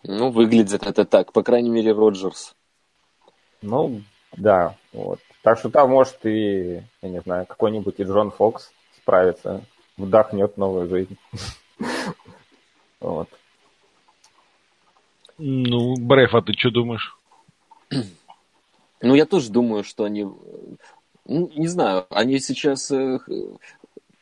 [0.04, 2.56] ну, выглядит это так, по крайней мере, Роджерс.
[3.62, 4.02] Ну,
[4.36, 5.20] да, вот.
[5.44, 9.64] Так что там может и, я не знаю, какой-нибудь и Джон Фокс справится,
[9.98, 11.18] вдохнет новую жизнь.
[13.00, 13.28] Вот.
[15.40, 17.18] Ну, Бреф, а ты что думаешь?
[19.02, 20.28] Ну, я тоже думаю, что они...
[21.26, 22.92] Не знаю, они сейчас...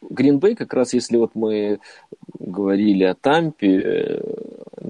[0.02, 1.80] Гринбей, как раз если вот мы
[2.40, 4.22] говорили о Тампе, э,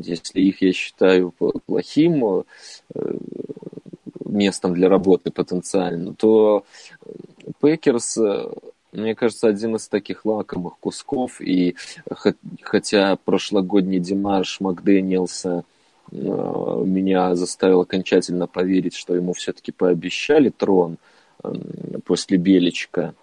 [0.02, 1.34] если их я считаю
[1.65, 2.44] плохим
[2.94, 3.14] э,
[4.26, 6.64] местом для работы потенциально, то
[7.61, 8.49] Пекерс, э,
[8.91, 11.41] мне кажется, один из таких лакомых кусков.
[11.41, 11.76] И
[12.61, 15.64] хотя прошлогодний демарш Макдэниелса
[16.11, 20.98] э, меня заставил окончательно поверить, что ему все-таки пообещали трон
[22.06, 23.14] после Беличка,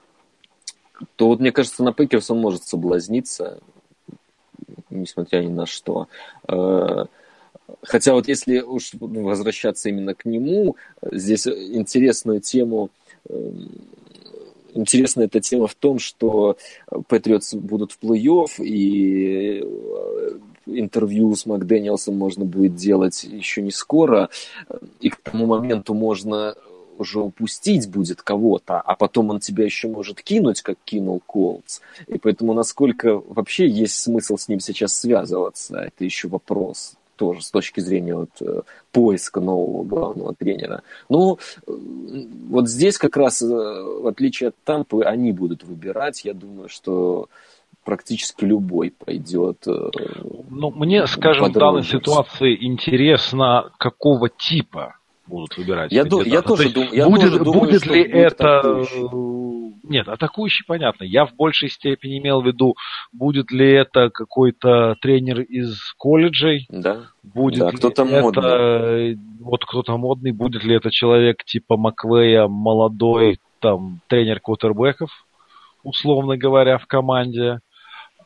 [1.17, 3.61] то вот мне кажется, на Пекерс он может соблазниться
[4.91, 6.09] несмотря ни на что.
[6.49, 7.05] Э,
[7.83, 12.91] хотя вот если уж возвращаться именно к нему, здесь интересную тему
[13.29, 13.53] э,
[14.75, 16.59] Интересная эта тема в том, что
[17.09, 24.29] Патриотс будут в плей-офф, и э, интервью с Макдэниелсом можно будет делать еще не скоро,
[25.01, 26.57] и к тому моменту можно
[26.99, 31.81] уже упустить будет кого-то, а потом он тебя еще может кинуть, как кинул Колдс.
[32.07, 37.51] И поэтому насколько вообще есть смысл с ним сейчас связываться, это еще вопрос тоже с
[37.51, 38.63] точки зрения вот, э,
[38.93, 40.83] поиска нового главного тренера.
[41.09, 41.73] Ну, э,
[42.49, 46.25] вот здесь как раз, э, в отличие от Тампы, они будут выбирать.
[46.25, 47.29] Я думаю, что
[47.85, 49.65] практически любой пойдет.
[49.67, 54.97] Ну, мне, скажем, в данной ситуации интересно, какого типа
[55.27, 55.93] будут выбирать.
[55.93, 58.59] Я, ду- я тоже, дум- я будет, тоже думаю, будет ли это...
[58.59, 59.67] Атакующий.
[59.89, 61.05] Нет, атакующий, понятно.
[61.05, 62.75] Я в большей степени имел в виду,
[63.13, 66.67] будет ли это какой-то тренер из колледжей.
[66.69, 67.03] Да.
[67.23, 68.21] Будет да, кто-то это...
[68.21, 69.19] модный.
[69.41, 70.33] Вот кто-то модный.
[70.33, 75.11] Будет ли это человек типа Маквея, молодой, там, тренер квотербеков,
[75.85, 77.61] условно говоря, в команде.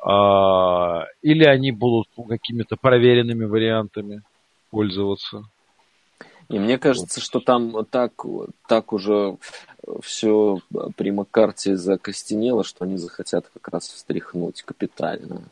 [0.02, 4.22] А, или они будут какими-то проверенными вариантами
[4.70, 5.42] пользоваться.
[6.50, 8.12] И мне кажется, что там так,
[8.66, 9.36] так уже
[10.02, 10.58] все
[10.96, 15.42] при Маккарте закостенело, что они захотят как раз встряхнуть капитально.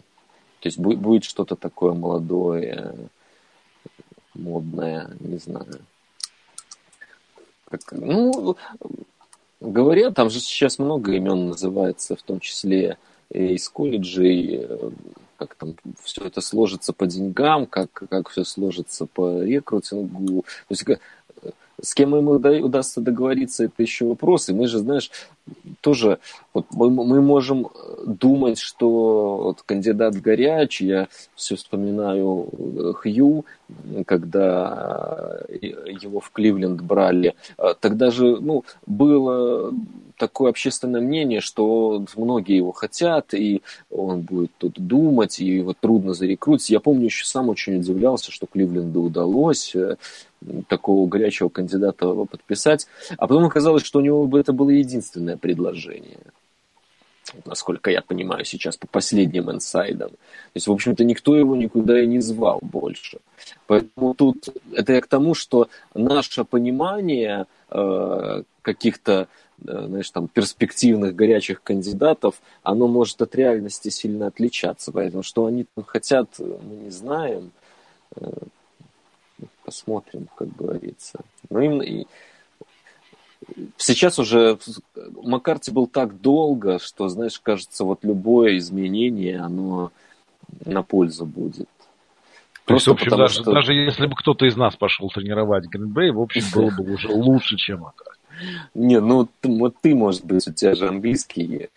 [0.59, 2.95] То есть будет, будет что-то такое молодое,
[4.35, 5.79] модное, не знаю.
[7.70, 8.57] Как, ну,
[9.61, 12.99] говорят, там же сейчас много имен называется, в том числе
[13.31, 14.66] из колледжей,
[15.39, 20.43] как там все это сложится по деньгам, как, как все сложится по рекрутингу.
[20.43, 20.85] То есть
[21.81, 24.48] с кем ему удастся договориться, это еще вопрос.
[24.48, 25.10] И мы же, знаешь,
[25.81, 26.19] тоже
[26.52, 27.69] вот мы, мы можем
[28.05, 33.44] думать, что вот кандидат горячий, я все вспоминаю э, Хью,
[34.06, 35.40] когда
[35.86, 37.35] его в Кливленд брали,
[37.81, 39.73] тогда же ну, было
[40.19, 46.12] такое общественное мнение, что многие его хотят, и он будет тут думать, и его трудно
[46.12, 46.70] зарекрутить.
[46.70, 49.97] Я помню, еще сам очень удивлялся, что Кливленду удалось э,
[50.69, 52.86] такого горячего кандидата подписать.
[53.16, 56.19] А потом оказалось, что у него бы это было единственное предложение
[57.45, 60.11] насколько я понимаю сейчас по последним инсайдам.
[60.11, 63.19] То есть, в общем-то, никто его никуда и не звал больше.
[63.66, 69.28] Поэтому тут это я к тому, что наше понимание э, каких-то
[69.62, 74.93] знаешь, там, перспективных горячих кандидатов, оно может от реальности сильно отличаться.
[74.93, 77.51] Поэтому что они там хотят, мы не знаем.
[78.16, 78.30] Э,
[79.64, 81.20] посмотрим, как говорится.
[81.51, 82.06] Ну, им, и,
[83.76, 84.59] сейчас уже
[85.22, 89.93] Маккарти был так долго, что, знаешь, кажется, вот любое изменение, оно
[90.64, 91.68] на пользу будет.
[92.64, 93.52] То есть, в общем, даже, что...
[93.52, 97.56] даже если бы кто-то из нас пошел тренировать Гринбей, в общем, было бы уже лучше,
[97.56, 98.18] чем это.
[98.74, 101.69] Не, ну вот ты, может быть, у тебя же английский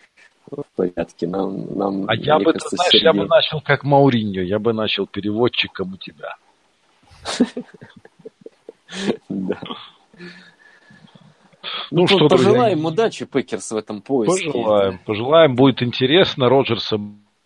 [0.50, 1.26] в порядке.
[1.26, 3.06] Нам, нам, а я бы, кажется, знаешь, Сергей...
[3.06, 6.36] я бы начал как Мауриньо, я бы начал переводчиком у тебя.
[9.28, 9.58] Да.
[11.90, 14.50] Ну, ну что, пожелаем друзья, удачи, Пекерс, в этом поиске.
[14.50, 16.48] Пожелаем, пожелаем, будет интересно.
[16.48, 16.98] Роджерса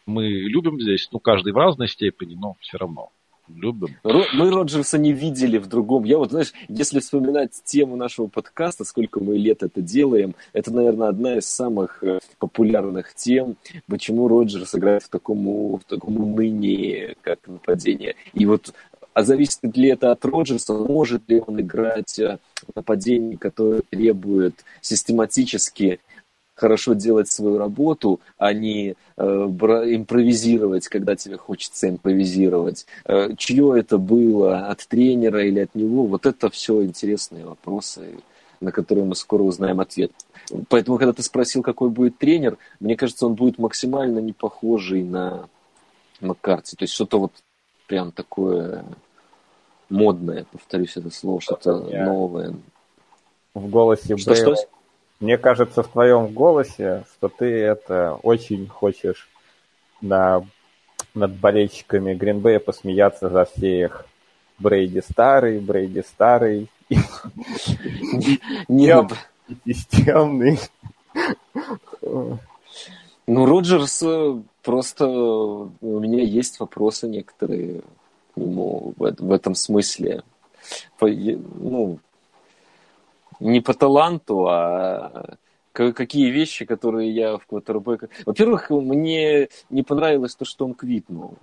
[0.06, 3.10] мы любим здесь, ну, каждый в разной степени, но все равно
[3.48, 3.97] любим.
[4.05, 6.05] Мы Роджерса не видели в другом.
[6.05, 11.09] Я вот, знаешь, если вспоминать тему нашего подкаста, сколько мы лет это делаем, это, наверное,
[11.09, 13.56] одна из самых э, популярных тем,
[13.89, 18.16] почему Роджерс играет в таком, в таком унынии, как нападение.
[18.35, 18.73] И вот
[19.16, 22.39] а зависит ли это от Роджерса, может ли он играть э,
[22.74, 26.01] нападение, которое требует систематически
[26.57, 32.87] хорошо делать свою работу, а не э, импровизировать, когда тебе хочется импровизировать.
[33.05, 38.19] Э, чье это было, от тренера или от него, вот это все интересные вопросы,
[38.61, 40.11] на которые мы скоро узнаем ответ.
[40.69, 45.49] Поэтому, когда ты спросил, какой будет тренер, мне кажется, он будет максимально не похожий на
[46.20, 46.77] Маккарти.
[46.77, 47.33] То есть что-то вот
[47.87, 48.85] прям такое
[49.91, 52.55] модное, повторюсь это слово, что-то новое.
[53.55, 54.57] В голосе что, Бейла.
[54.57, 54.69] Что?
[55.20, 59.28] Мне кажется, в твоем голосе, что ты это очень хочешь
[60.01, 60.44] на,
[61.14, 64.06] над болельщиками Гринбея посмеяться за всех.
[64.59, 66.70] Брейди старый, Брейди старый.
[68.68, 69.12] Нет.
[69.64, 70.59] Системный.
[72.02, 77.82] Ну, Роджерс э, просто у меня есть вопросы некоторые
[78.36, 80.22] нему в, в этом смысле.
[81.01, 81.98] Ну,
[83.40, 85.36] не по таланту, а
[85.72, 88.08] какие вещи, которые я в квотербека...
[88.24, 91.34] Во-первых, мне не понравилось то, что он квитнул.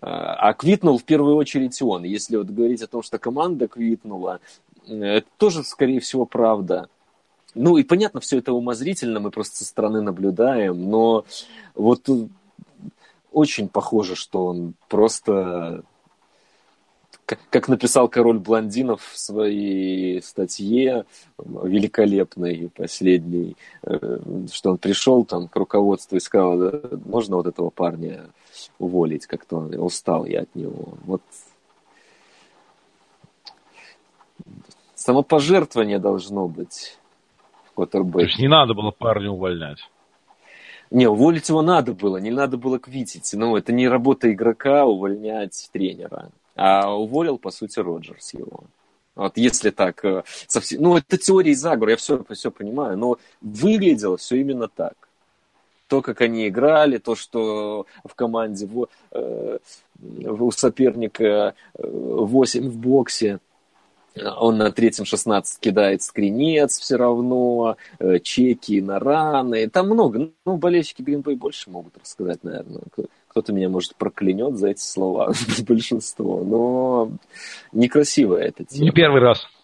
[0.00, 2.04] А, а квитнул в первую очередь он.
[2.04, 4.40] Если вот говорить о том, что команда квитнула,
[4.86, 6.88] это тоже, скорее всего, правда.
[7.54, 11.24] Ну и понятно, все это умозрительно, мы просто со стороны наблюдаем, но
[11.74, 12.08] вот
[13.32, 15.82] очень похоже, что он просто
[17.50, 21.04] как написал король блондинов в своей статье
[21.38, 24.20] великолепной, последней, э,
[24.52, 26.72] что он пришел там к руководству и сказал,
[27.04, 28.30] можно вот этого парня
[28.78, 30.94] уволить, как-то он устал я от него.
[31.04, 31.22] Вот
[34.94, 36.98] самопожертвование должно быть
[37.74, 39.78] в То есть не надо было парня увольнять.
[40.90, 43.30] Не, уволить его надо было, не надо было квитить.
[43.32, 46.30] Ну, это не работа игрока увольнять тренера.
[46.62, 48.64] А уволил, по сути, Роджерс его.
[49.14, 50.82] Вот если так э, совсем...
[50.82, 54.92] Ну, это теория заговора, я все, все понимаю, но выглядело все именно так.
[55.86, 58.68] То, как они играли, то, что в команде
[59.10, 59.58] э,
[60.02, 63.38] у соперника 8 э, в боксе,
[64.16, 69.68] он на третьем 16 кидает скринец все равно, э, чеки на раны.
[69.68, 70.30] Там много.
[70.44, 72.82] Ну, болельщики Гринбей больше могут рассказать, наверное.
[73.28, 75.32] Кто-то меня, может, проклянет за эти слова,
[75.68, 76.42] большинство.
[76.44, 77.12] Но
[77.72, 78.84] некрасивая эта тема.
[78.84, 79.46] Не первый раз.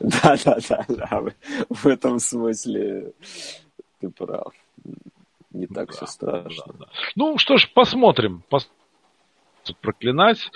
[0.00, 1.22] Да, да, да, да.
[1.70, 3.12] В этом смысле
[4.00, 4.52] ты прав.
[5.52, 6.64] Не так да, все страшно.
[6.66, 6.86] Да, да.
[7.14, 8.42] Ну что ж, посмотрим.
[8.48, 8.68] Пос...
[9.80, 10.50] Проклинать.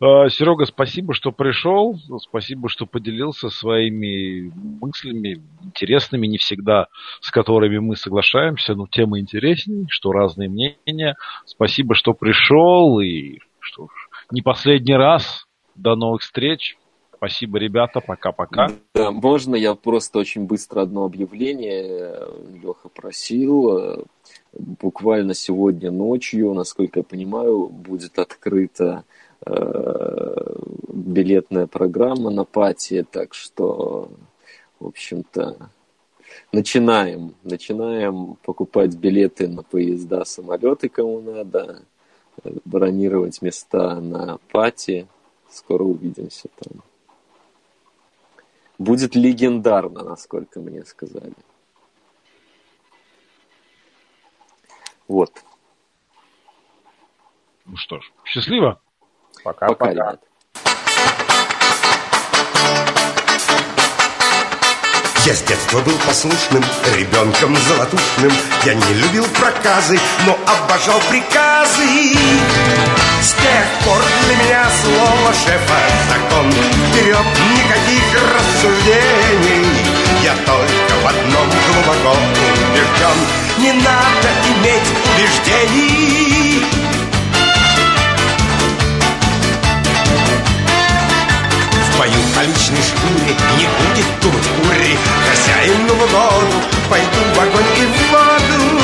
[0.00, 1.98] Э, Серега, спасибо, что пришел.
[2.20, 6.86] Спасибо, что поделился своими мыслями, интересными, не всегда
[7.20, 11.16] с которыми мы соглашаемся, но темы интереснее, что разные мнения.
[11.44, 13.00] Спасибо, что пришел.
[13.00, 13.90] И что ж,
[14.30, 15.46] не последний раз.
[15.74, 16.76] До новых встреч.
[17.16, 18.00] Спасибо, ребята.
[18.00, 18.68] Пока-пока.
[18.94, 22.20] Да, можно я просто очень быстро одно объявление
[22.60, 24.06] Леха просил.
[24.52, 29.27] Буквально сегодня ночью, насколько я понимаю, будет открыто Э,
[31.08, 34.10] билетная программа на пати, так что,
[34.80, 35.70] в общем-то,
[36.52, 37.34] начинаем.
[37.42, 41.82] Начинаем покупать билеты на поезда, самолеты, кому надо,
[42.64, 45.06] бронировать места на пати.
[45.50, 46.82] Скоро увидимся там.
[48.78, 51.32] Будет легендарно, насколько мне сказали.
[55.08, 55.32] Вот.
[57.64, 58.80] Ну что ж, счастливо.
[59.44, 59.74] Пока-пока.
[59.74, 60.20] Пока, ребят.
[65.24, 66.64] Я с детства был послушным,
[66.96, 68.32] ребенком золотушным.
[68.64, 71.84] Я не любил проказы, но обожал приказы.
[73.20, 76.50] С тех пор для меня слово шефа закон.
[76.50, 78.04] Вперед никаких
[78.34, 79.66] рассуждений.
[80.24, 82.16] Я только в одном глубоко
[82.70, 83.18] убежден.
[83.58, 86.64] Не надо иметь убеждений
[92.38, 94.96] бою по личной шкуре Не будет думать ури
[95.28, 96.56] Хозяину в угоду
[96.88, 98.82] Пойду в огонь и в воду.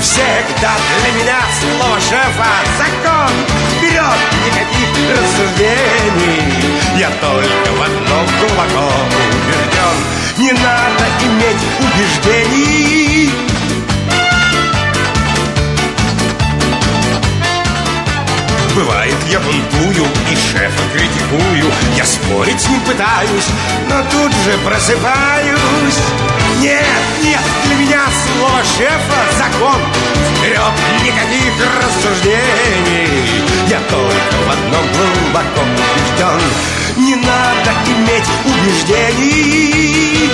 [0.00, 0.72] Всегда
[1.02, 3.32] для меня слово шефа закон.
[3.76, 6.42] Вперед, никаких рассуждений
[6.98, 8.92] Я только в одном глубоко
[9.44, 9.96] убежден.
[10.38, 13.47] Не надо иметь убеждений
[18.78, 21.72] Бывает, я бунтую и шефа критикую.
[21.96, 23.48] Я спорить не пытаюсь,
[23.88, 25.98] но тут же просыпаюсь.
[26.60, 26.84] Нет,
[27.24, 29.80] нет, для меня слово шефа закон.
[30.36, 33.42] Вперед, никаких рассуждений.
[33.68, 36.40] Я только в одном глубоко убежден.
[36.98, 40.30] Не надо иметь убеждений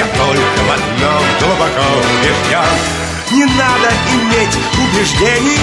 [0.00, 2.74] Я только в одном глубоко убежден.
[3.32, 5.58] Не надо иметь убеждений